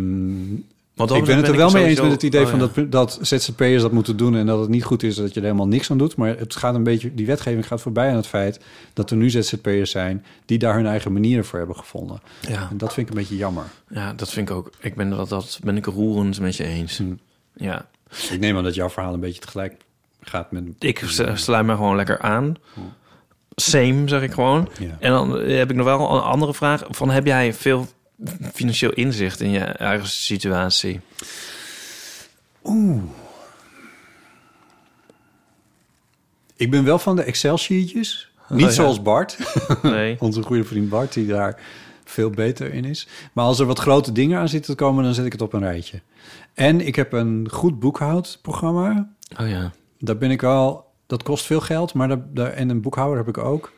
[0.96, 3.20] Want ik ben het er wel mee eens met het idee oh, van dat, dat
[3.22, 5.92] ZZP'ers dat moeten doen en dat het niet goed is dat je er helemaal niks
[5.92, 6.16] aan doet.
[6.16, 8.60] Maar het gaat een beetje, die wetgeving gaat voorbij aan het feit
[8.94, 12.20] dat er nu ZZP'ers zijn die daar hun eigen manieren voor hebben gevonden.
[12.48, 13.64] Ja, En dat vind ik een beetje jammer.
[13.90, 14.70] ja, dat vind ik ook.
[14.80, 16.98] Ik ben dat, dat ben ik roerend met je eens.
[16.98, 17.04] Hm.
[17.56, 17.86] Ja,
[18.32, 19.82] Ik neem aan dat jouw verhaal een beetje tegelijk
[20.22, 20.64] gaat met...
[20.80, 21.04] ik
[21.34, 22.56] sluit me gewoon lekker aan.
[23.56, 24.70] Same, zeg ik gewoon.
[24.80, 24.98] Ja.
[25.00, 26.84] En dan heb ik nog wel een andere vraag.
[26.90, 27.88] Van, heb jij veel
[28.54, 31.02] financieel inzicht in je eigen situatie?
[36.56, 38.32] Ik ben wel van de Excel-sheetjes.
[38.50, 38.72] Niet ja.
[38.72, 39.38] zoals Bart,
[39.82, 40.16] Nee.
[40.20, 41.60] onze goede vriend Bart, die daar
[42.06, 43.08] veel beter in is.
[43.34, 45.54] Maar als er wat grote dingen aan zitten te komen, dan zet ik het op
[45.54, 46.02] een rijtje.
[46.54, 49.10] En ik heb een goed boekhoudprogramma.
[49.42, 49.72] Oh ja.
[50.00, 50.84] Daar ben ik wel...
[51.08, 53.74] Dat kost veel geld, maar daar, daar, en een boekhouder heb ik ook.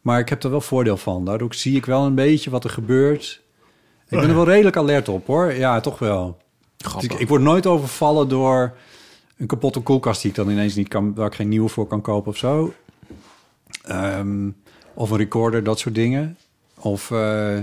[0.00, 1.24] Maar ik heb er wel voordeel van.
[1.24, 3.42] Daardoor zie ik wel een beetje wat er gebeurt.
[4.08, 5.52] Ik ben er wel redelijk alert op, hoor.
[5.52, 6.38] Ja, toch wel.
[7.00, 8.76] Ik, ik word nooit overvallen door
[9.36, 12.00] een kapotte koelkast die ik dan ineens niet kan, waar ik geen nieuwe voor kan
[12.00, 12.74] kopen of zo.
[13.82, 14.50] Ehm,
[14.94, 16.36] of een recorder, dat soort dingen.
[16.78, 17.58] Of, eh,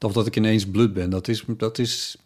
[0.00, 1.10] of dat ik ineens bloed ben.
[1.10, 2.16] Dat is, dat is,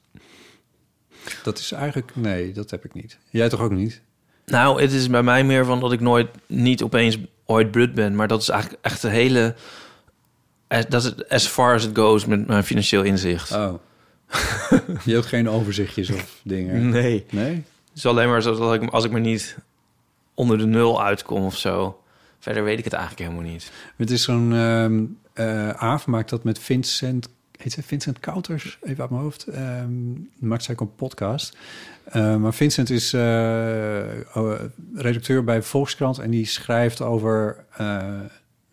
[1.43, 3.19] dat is eigenlijk, nee, dat heb ik niet.
[3.31, 4.01] Jij toch ook niet?
[4.47, 8.15] Nou, het is bij mij meer van dat ik nooit niet opeens ooit blut ben.
[8.17, 9.55] Maar dat is eigenlijk echt de hele...
[10.69, 13.53] as- Dat is as far as it goes met mijn financieel inzicht.
[13.53, 13.75] Oh.
[15.05, 16.89] Je hebt geen overzichtjes of dingen.
[16.89, 17.25] Nee.
[17.31, 17.55] Nee?
[17.55, 19.57] Het is alleen maar zo dat ik, als ik maar niet
[20.35, 22.03] onder de nul uitkom of zo.
[22.39, 23.71] Verder weet ik het eigenlijk helemaal niet.
[23.97, 25.03] Het is zo'n ehm
[25.77, 27.29] Aaf maakt dat met Vincent,
[27.59, 28.79] heet hij Vincent Kouters?
[28.83, 29.47] Even uit mijn hoofd.
[29.47, 29.91] Ehm
[30.39, 31.57] maakt zij ook een podcast.
[32.05, 33.21] Eh, maar Vincent is eh,
[34.35, 34.53] oh,
[34.95, 37.65] redacteur bij Volkskrant en die schrijft over.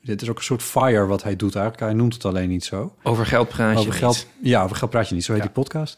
[0.02, 1.84] dit is ook een soort fire wat hij doet eigenlijk.
[1.86, 2.96] Hij noemt het alleen niet zo.
[3.04, 4.00] Over geld praat je over niet.
[4.00, 5.24] geld, ja, over geld praat je niet.
[5.24, 5.48] Zo heet Ja.
[5.48, 5.98] die podcast.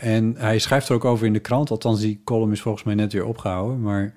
[0.00, 1.70] En hij schrijft er ook over in de krant.
[1.70, 3.80] Althans, die column is volgens mij net weer opgehouden.
[3.80, 4.14] Maar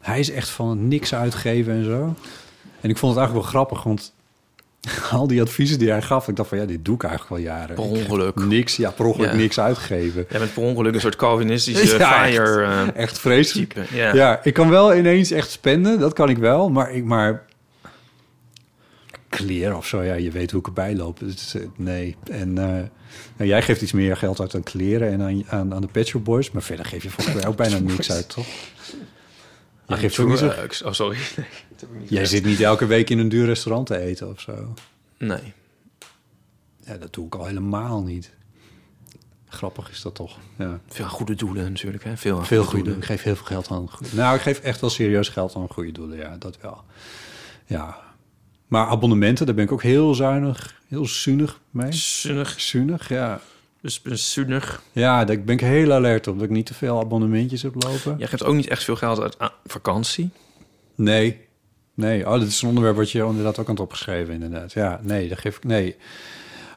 [0.00, 2.14] hij is echt van niks uitgeven en zo.
[2.80, 4.12] En ik vond het eigenlijk wel grappig, want
[5.10, 7.38] al die adviezen die hij gaf, ik dacht van ja, dit doe ik eigenlijk al
[7.54, 7.74] jaren.
[7.74, 8.44] Per ongeluk.
[8.44, 9.36] Niks, ja, per ongeluk Ja.
[9.36, 10.26] niks uitgegeven.
[10.30, 12.34] Jij bent per ongeluk een soort Calvinistische Ja, echt.
[12.36, 13.72] fire eh, Echt vreselijk.
[13.72, 13.96] type.
[13.96, 14.14] Ja.
[14.14, 14.40] Ja.
[14.42, 17.46] ik kan wel ineens echt spenden, dat kan ik wel, maar ik maar
[19.28, 21.18] kleren of zo, ja, je weet hoe ik erbij loop.
[21.18, 22.16] Dus, eh, nee.
[22.30, 22.64] En eh,
[23.36, 26.06] nou, jij geeft iets meer geld uit aan kleren en aan, aan, aan de Pet
[26.06, 28.46] Shop Boys, maar verder geef je volgens mij ook bijna niks uit, toch?
[29.86, 30.52] Je geeft ook niet zo.
[30.84, 31.16] Oh, sorry.
[31.80, 32.42] Heb ik niet jij gezegd.
[32.42, 34.74] zit niet elke week in een duur restaurant te eten of zo.
[35.18, 35.52] Nee.
[36.84, 38.30] Ja, dat doe ik al helemaal niet.
[39.48, 40.38] Grappig is dat toch?
[40.58, 40.80] Ja.
[40.88, 42.04] Veel goede doelen natuurlijk.
[42.04, 42.16] Hè?
[42.16, 43.00] Veel, Veel goede doelen.
[43.00, 44.16] Ik geef heel veel geld aan goede.
[44.16, 46.18] Nou, ik geef echt wel serieus geld aan goede doelen.
[46.18, 46.84] Ja, dat wel.
[47.66, 47.98] Ja.
[48.66, 51.92] Maar abonnementen, daar ben ik ook heel zuinig, heel zuinig mee.
[51.92, 52.60] Zinnig.
[52.60, 53.40] Zuinig, ja.
[53.80, 54.82] Dus ben zinnig.
[54.92, 58.18] Ja, daar ben ik heel alert op dat ik niet te veel abonnementjes heb lopen.
[58.18, 60.30] Jij geeft ook niet echt veel geld uit aan vakantie.
[60.94, 61.48] Nee.
[62.00, 64.72] Nee, oh, dat is een onderwerp wat je inderdaad ook aan het opgeschreven, inderdaad.
[64.72, 65.96] Ja, nee, dat geef ik, nee.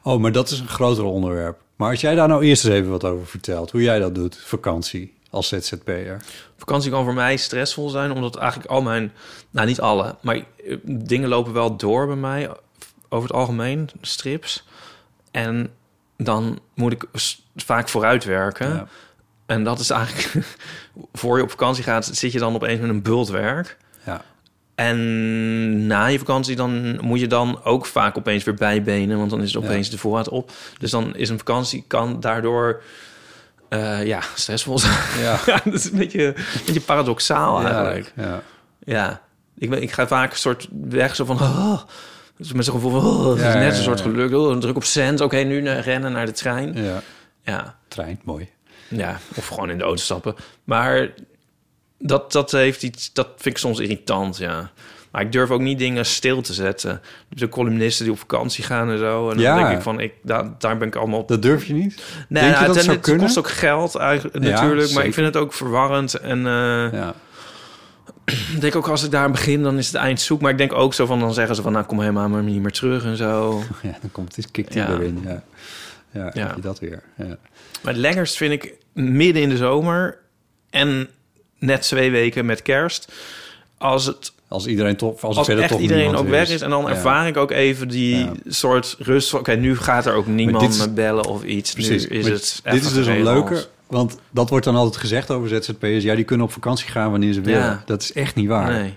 [0.02, 1.60] Oh, maar dat is een groter onderwerp.
[1.76, 4.36] Maar als jij daar nou eerst eens even wat over vertelt, hoe jij dat doet,
[4.36, 6.22] vakantie als ZZP'er.
[6.56, 9.12] Vakantie kan voor mij stressvol zijn, omdat eigenlijk al mijn...
[9.50, 12.48] Nou, niet alle, maar eh, dingen lopen wel door bij mij.
[13.08, 14.64] Over het algemeen, strips.
[15.30, 15.70] En
[16.16, 17.04] dan moet ik
[17.56, 18.68] vaak vooruitwerken.
[18.68, 18.86] Ja.
[19.46, 20.46] En dat is eigenlijk...
[21.12, 23.76] voor je op vakantie gaat, zit je dan opeens met een bultwerk.
[23.90, 23.93] Ja.
[24.74, 29.42] En na je vakantie dan moet je dan ook vaak opeens weer bijbenen, want dan
[29.42, 30.50] is het opeens de voorraad op.
[30.78, 32.82] Dus dan is een vakantie kan daardoor
[33.68, 34.98] eh, ja stressvol zijn.
[35.20, 35.38] Ja.
[35.46, 38.12] Ja, dat is een beetje, een beetje paradoxaal eigenlijk.
[38.16, 38.42] Ja.
[38.84, 39.20] Ja,
[39.58, 41.36] ik, ben, ik ga vaak een soort weg zo van...
[41.40, 41.80] Oh,
[42.36, 43.10] dus met zo'n gevoel van...
[43.10, 44.32] Oh, het is net een soort geluk.
[44.34, 45.20] Oh, druk op cent.
[45.20, 46.72] Oké, nu naar, rennen naar de trein.
[46.82, 47.02] ja.
[47.42, 48.48] Ja, Trein, mooi.
[48.88, 50.34] ja, of gewoon in de auto stappen.
[50.64, 51.08] Maar
[52.06, 53.12] dat, dat heeft iets...
[53.12, 54.70] Dat vind ik soms irritant, ja.
[55.10, 57.00] Maar ik durf ook niet dingen stil te zetten.
[57.28, 59.30] De columnisten die op vakantie gaan en zo.
[59.30, 59.56] En dan Ja.
[59.64, 60.00] denk ik van...
[60.00, 62.02] Ik, daar, daar ben ik allemaal op Dat durf je niet?
[62.28, 63.22] Nee, Denk je nou, dat het, zou het kunnen?
[63.24, 66.14] kost ook geld eigenlijk Ja, natuurlijk, maar ik vind het ook verwarrend.
[66.14, 67.14] En eh, Ja.
[68.54, 70.40] ik denk ook als ik daar begin, dan is het eind zoek.
[70.40, 72.62] Maar ik denk ook zo van, dan zeggen ze van, nou kom helemaal maar niet
[72.62, 73.62] meer terug en zo.
[73.82, 75.20] Ja, dan komt dit kikt hij erin.
[75.24, 75.42] Ja,
[76.10, 76.52] ja, Ja.
[76.56, 77.02] je dat weer.
[77.16, 77.24] Ja.
[77.82, 80.18] Maar het lekkerst vind ik midden in de zomer
[80.70, 81.08] en
[81.58, 83.12] net twee weken met kerst.
[83.78, 86.60] Als het Als iedereen toch, als, er als verder echt toch iedereen ook weg is.
[86.60, 86.88] En dan Ja.
[86.88, 88.32] ervaar ik ook even die Ja.
[88.48, 89.34] soort rust.
[89.34, 91.72] Oké, nu gaat er ook niemand is- me bellen of iets.
[91.72, 92.08] Precies.
[92.08, 93.48] Nu is het dit is dus een geregeld.
[93.48, 96.04] leuke, want dat wordt dan altijd gezegd over ZZP'ers.
[96.04, 97.60] Ja, die kunnen op vakantie gaan wanneer ze willen.
[97.60, 97.82] Ja.
[97.86, 98.72] Dat is echt niet waar.
[98.72, 98.94] Nee,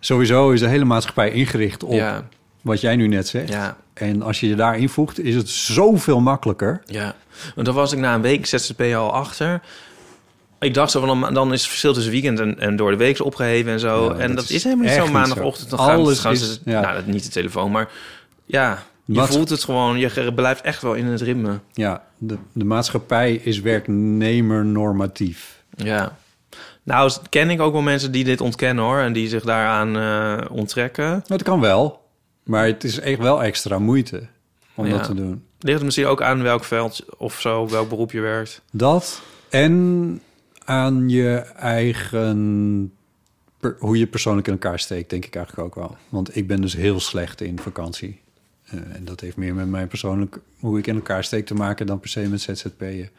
[0.00, 2.22] Sowieso is de hele maatschappij ingericht op
[2.60, 3.48] wat jij nu net zegt.
[3.48, 3.76] ja.
[3.94, 6.82] En als je je daar invoegt, is het zoveel makkelijker.
[6.86, 7.14] Ja,
[7.54, 9.60] want dan was ik na een week ZZP al achter.
[10.58, 13.24] Ik dacht zo van, dan- is het verschil tussen weekend en, en door de week
[13.24, 14.04] opgeheven en zo.
[14.04, 15.70] Ja, en dat dat, is helemaal niet zo maandagochtend.
[15.70, 16.80] Dan gaan, Alles gaan is- ze, ja.
[16.80, 17.88] nou, dat niet de telefoon, maar
[18.44, 19.98] ja, je Wat- voelt het gewoon.
[19.98, 21.58] Je blijft echt wel in het ritme.
[21.72, 25.62] Ja, de, de maatschappij is werknemernormatief.
[25.76, 26.16] Ja.
[26.82, 28.98] Nou, ken ik ook wel mensen die dit ontkennen hoor.
[28.98, 31.24] En die zich daaraan eh, onttrekken.
[31.26, 32.02] Dat kan wel,
[32.42, 34.22] maar het is echt wel extra moeite
[34.74, 34.92] om Ja.
[34.96, 35.44] dat te doen.
[35.60, 38.62] Ligt het misschien ook aan welk veld of zo, welk beroep je werkt.
[38.72, 40.20] Dat en
[40.66, 42.92] aan je eigen...
[43.60, 45.96] per- hoe je persoonlijk in elkaar steekt, denk ik eigenlijk ook wel.
[46.08, 48.20] Want ik ben dus heel slecht in vakantie.
[48.64, 50.38] Eh, en dat heeft meer met mijn persoonlijk...
[50.60, 53.10] hoe ik in elkaar steek te maken dan per se met ZZP'en.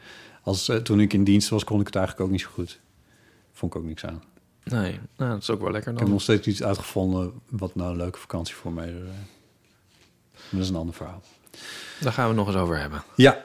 [0.42, 2.80] Als, eh, toen ik in dienst was, kon ik het eigenlijk ook niet zo goed.
[3.52, 4.22] Vond ik ook niks aan.
[4.64, 6.14] Nee, nou, dat is ook wel lekker Ik heb dan.
[6.14, 9.26] nog steeds iets uitgevonden wat nou een leuke vakantie voor mij zou zijn.
[10.32, 11.22] Maar dat is een ander verhaal.
[12.00, 13.02] Daar gaan we nog eens over hebben.
[13.16, 13.44] Ja,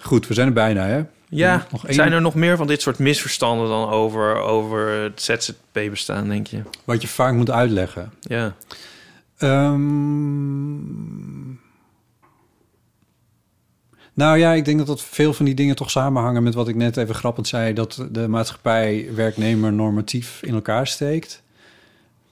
[0.00, 1.04] goed, we zijn er bijna, hè?
[1.34, 5.22] Ja, Nog één- zijn er nog meer van dit soort misverstanden dan over, over het
[5.22, 6.62] ZZP-bestaan, denk je?
[6.84, 8.12] Wat je vaak moet uitleggen.
[8.20, 8.54] Ja.
[9.36, 10.80] Ehm,
[14.12, 16.74] nou ja, ik denk dat dat veel van die dingen toch samenhangen met wat ik
[16.74, 21.42] net even grappend zei: dat de maatschappij werknemer normatief in elkaar steekt.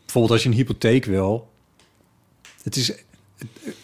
[0.01, 1.51] Bijvoorbeeld als je een hypotheek wil.
[2.63, 2.93] Het is,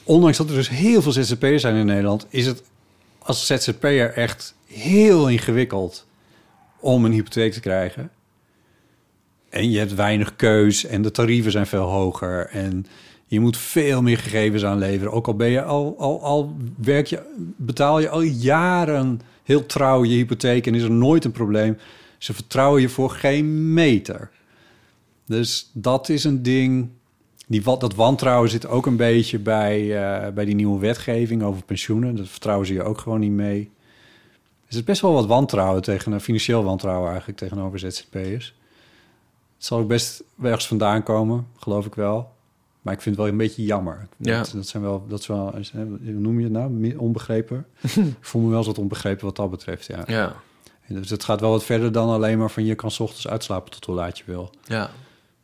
[0.02, 2.62] ondanks dat er dus heel veel ZZP'ers zijn in Nederland, is het
[3.18, 6.06] als ZZP'er echt heel ingewikkeld
[6.80, 8.10] om een hypotheek te krijgen.
[9.48, 12.48] En je hebt weinig keus en de tarieven zijn veel hoger.
[12.48, 12.86] En
[13.26, 15.12] je moet veel meer gegevens aanleveren.
[15.12, 17.22] Ook al ben je al, al, al werk je,
[17.56, 21.78] betaal je al jaren heel trouw je hypotheek en is er nooit een probleem.
[22.18, 24.30] Ze vertrouwen je voor geen meter.
[25.26, 26.88] Dus dat is een ding.
[27.46, 32.16] Die, dat wantrouwen zit ook een beetje bij, eh, bij die nieuwe wetgeving over pensioenen.
[32.16, 33.70] Dat vertrouwen ze je ook gewoon niet mee.
[34.68, 38.54] Er is best wel wat wantrouwen tegen, financieel wantrouwen eigenlijk tegenover ZZP'ers.
[39.56, 42.34] Het zal ook best ergens vandaan komen, geloof ik wel.
[42.82, 44.08] Maar ik vind het wel een beetje jammer.
[44.16, 44.38] Ja.
[44.38, 46.96] Dat, dat zijn wel, dat is wel, hoe noem je het nou?
[46.96, 47.66] Onbegrepen.
[47.96, 50.02] ik voel me wel eens wat onbegrepen wat dat betreft, ja.
[50.06, 50.36] Ja,
[50.86, 53.28] En Dus het gaat wel wat verder dan alleen maar van je kan 's ochtends
[53.28, 54.50] uitslapen tot hoe laat je wil.
[54.64, 54.90] ja.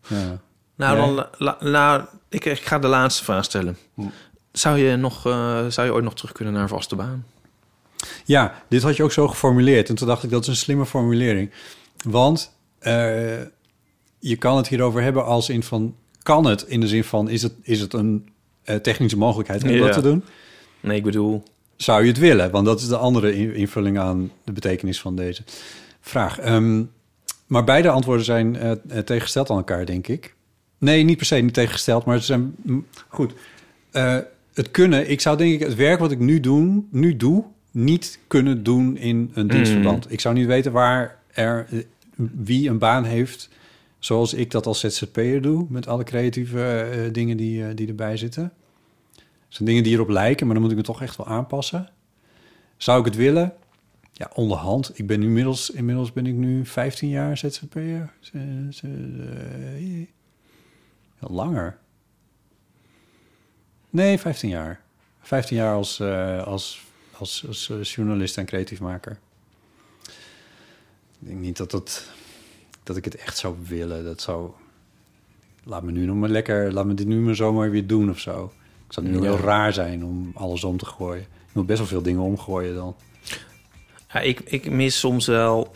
[0.08, 0.40] Ja.
[0.74, 1.06] Nou, Jij?
[1.06, 3.76] dan, la- nou ik, ik ga de laatste vraag stellen.
[3.94, 4.02] Hm.
[4.52, 7.26] Zou je, nog, eh, zou je ooit nog terug kunnen naar een vaste baan?
[8.24, 9.88] Ja, dit had je ook zo geformuleerd.
[9.88, 11.50] En toen dacht ik, dat is een slimme formulering.
[12.04, 12.92] Want eh,
[14.18, 15.94] je kan het hierover hebben als in van...
[16.22, 18.28] Kan het in de zin van, is het, is het een
[18.62, 19.78] eh, technische mogelijkheid om Ja.
[19.84, 20.24] dat te doen?
[20.80, 21.42] Nee, ik bedoel...
[21.76, 22.50] Zou je het willen?
[22.50, 25.42] Want dat is de andere in- invulling aan de betekenis van deze
[26.00, 26.38] vraag.
[26.38, 26.82] Ehm,
[27.46, 28.70] maar beide antwoorden zijn eh,
[29.04, 30.34] tegengesteld aan elkaar, denk ik.
[30.78, 32.56] Nee, niet per se niet tegengesteld, maar ze zijn...
[33.08, 33.32] Goed.
[34.54, 35.10] Het kunnen...
[35.10, 37.44] Ik zou denk ik het werk wat ik nu, doen, nu doe...
[37.72, 40.12] niet kunnen doen in een dienstverband.
[40.12, 41.66] Ik zou niet weten waar er...
[42.16, 43.48] wie een baan heeft...
[43.98, 45.66] zoals ik dat als ZZP'er doe...
[45.68, 48.52] met alle creatieve eh, dingen die, eh, die erbij zitten.
[49.14, 51.88] Het zijn dingen die erop lijken, maar dan moet ik me toch echt wel aanpassen.
[52.76, 53.52] Zou ik het willen?
[54.12, 54.98] Ja, onderhand.
[54.98, 58.12] Ik ben inmiddels, inmiddels ben ik nu 15 jaar ZZP'er.
[58.32, 58.40] Eh,
[61.18, 61.78] Langer.
[63.90, 64.80] Nee, 15 jaar.
[65.20, 66.00] 15 jaar als,
[66.44, 66.84] als,
[67.22, 69.18] als, als eh, journalist en creatiefmaker.
[71.20, 72.04] Ik denk niet dat, dat,
[72.82, 74.04] dat ik het echt zou willen.
[74.04, 74.50] Dat zou...
[75.64, 76.72] Laat me nu nog maar lekker...
[76.72, 78.52] Laat me dit nu maar zomaar weer doen of zo.
[78.84, 79.20] Het zou nu Ja.
[79.22, 81.26] heel raar zijn om alles om te gooien.
[81.30, 82.96] Je moet best wel veel dingen omgooien dan.
[84.12, 85.74] Ja, ik, ik mis soms wel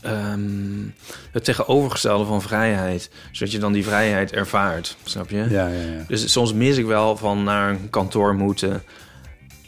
[0.00, 0.86] ehm,
[1.32, 3.10] het tegenovergestelde van vrijheid.
[3.32, 5.36] Zodat je dan die vrijheid ervaart, snap je?
[5.50, 6.04] Ja, ja, ja.
[6.08, 8.82] Dus soms mis ik wel van naar een kantoor moeten.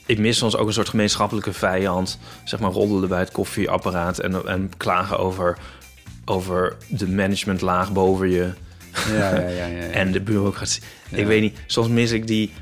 [0.06, 2.18] Ik mis soms ook een soort gemeenschappelijke vijand.
[2.44, 5.58] Zeg maar roddelen bij het koffieapparaat en, en klagen over,
[6.24, 8.50] over de managementlaag boven je
[9.08, 9.66] Ja, ja, ja,
[10.00, 10.82] en de bureaucratie.
[11.10, 12.52] Ik weet niet, soms mis ik die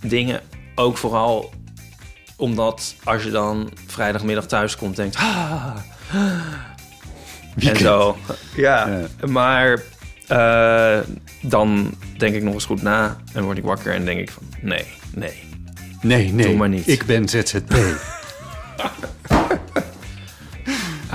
[0.00, 0.40] dingen
[0.74, 1.52] ook vooral
[2.36, 5.16] omdat als je dan vrijdagmiddag thuis komt, denkt...
[5.16, 5.76] Ah,
[7.56, 8.16] en zo.
[8.56, 9.82] Ja, maar
[10.26, 10.98] eh,
[11.42, 14.42] dan denk ik nog eens goed na en word ik wakker en denk ik van...
[14.60, 15.49] Nee, nee.
[16.00, 16.46] Nee, nee.
[16.46, 16.88] Doe maar niet.
[16.88, 17.74] Ik ben ZZP.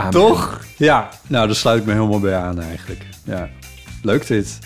[0.09, 0.61] Toch?
[0.77, 1.09] Ja.
[1.27, 3.01] Nou, daar sluit ik me helemaal bij aan eigenlijk.
[3.23, 3.49] Ja.
[4.01, 4.59] Leuk dit.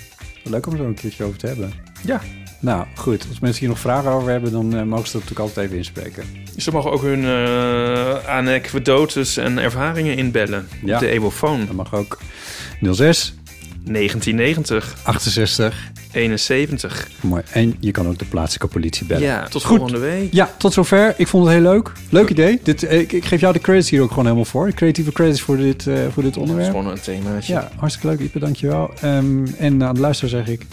[0.44, 1.74] Leuk om er zo een keertje over te hebben.
[2.06, 2.22] Ja.
[2.60, 3.26] Nou, goed.
[3.30, 5.78] Als mensen hier nog vragen over hebben, dan eh, mogen ze dat natuurlijk altijd even
[5.78, 6.24] inspreken.
[6.58, 10.94] Ze mogen ook hun eh anekdotes en ervaringen inbellen Ja.
[10.94, 11.66] op de Ebofoon.
[11.66, 12.18] Dat mag ook.
[12.92, 13.36] 06
[13.86, 15.88] 1990, 68.
[16.12, 17.08] 71.
[17.22, 17.42] Mooi.
[17.52, 19.24] En je kan ook de plaatselijke politie bellen.
[19.24, 19.78] Ja, tot Goed.
[19.78, 20.34] volgende week.
[20.34, 21.14] Ja, tot zover.
[21.18, 21.92] Ik vond het heel leuk.
[22.10, 22.60] Leuk idee.
[22.64, 24.72] Dit, ik, ik geef jou de credits hier ook gewoon helemaal voor.
[24.74, 26.70] Creatieve credits voor dit, eh, voor dit Dat is onderwerp.
[26.70, 27.54] gewoon een themaatje.
[27.54, 28.92] Ja, hartstikke leuk, Ipe, dankjewel.
[29.02, 30.66] Ehm en aan de luisteraar zeg ik...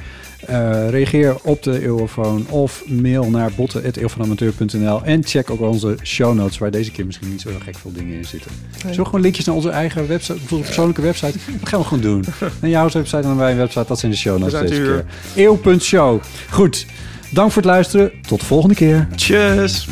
[0.46, 6.58] eh, reageer op de Eurofoon of mail naar botten.eeuwvanamateur.nl en check ook onze show notes,
[6.58, 8.50] waar deze keer misschien niet zo heel gek veel dingen in zitten.
[8.78, 11.38] Zullen we gewoon linkjes naar onze eigen website, onze persoonlijke website?
[11.60, 12.24] Dat gaan we gewoon doen.
[12.60, 15.04] En jouw website en mijn website, dat zijn de show notes deze keer.
[15.34, 16.20] Eeuw.show.
[16.50, 16.86] Goed,
[17.30, 18.12] dank voor het luisteren.
[18.26, 19.08] Tot de volgende keer.
[19.14, 19.86] Tjus!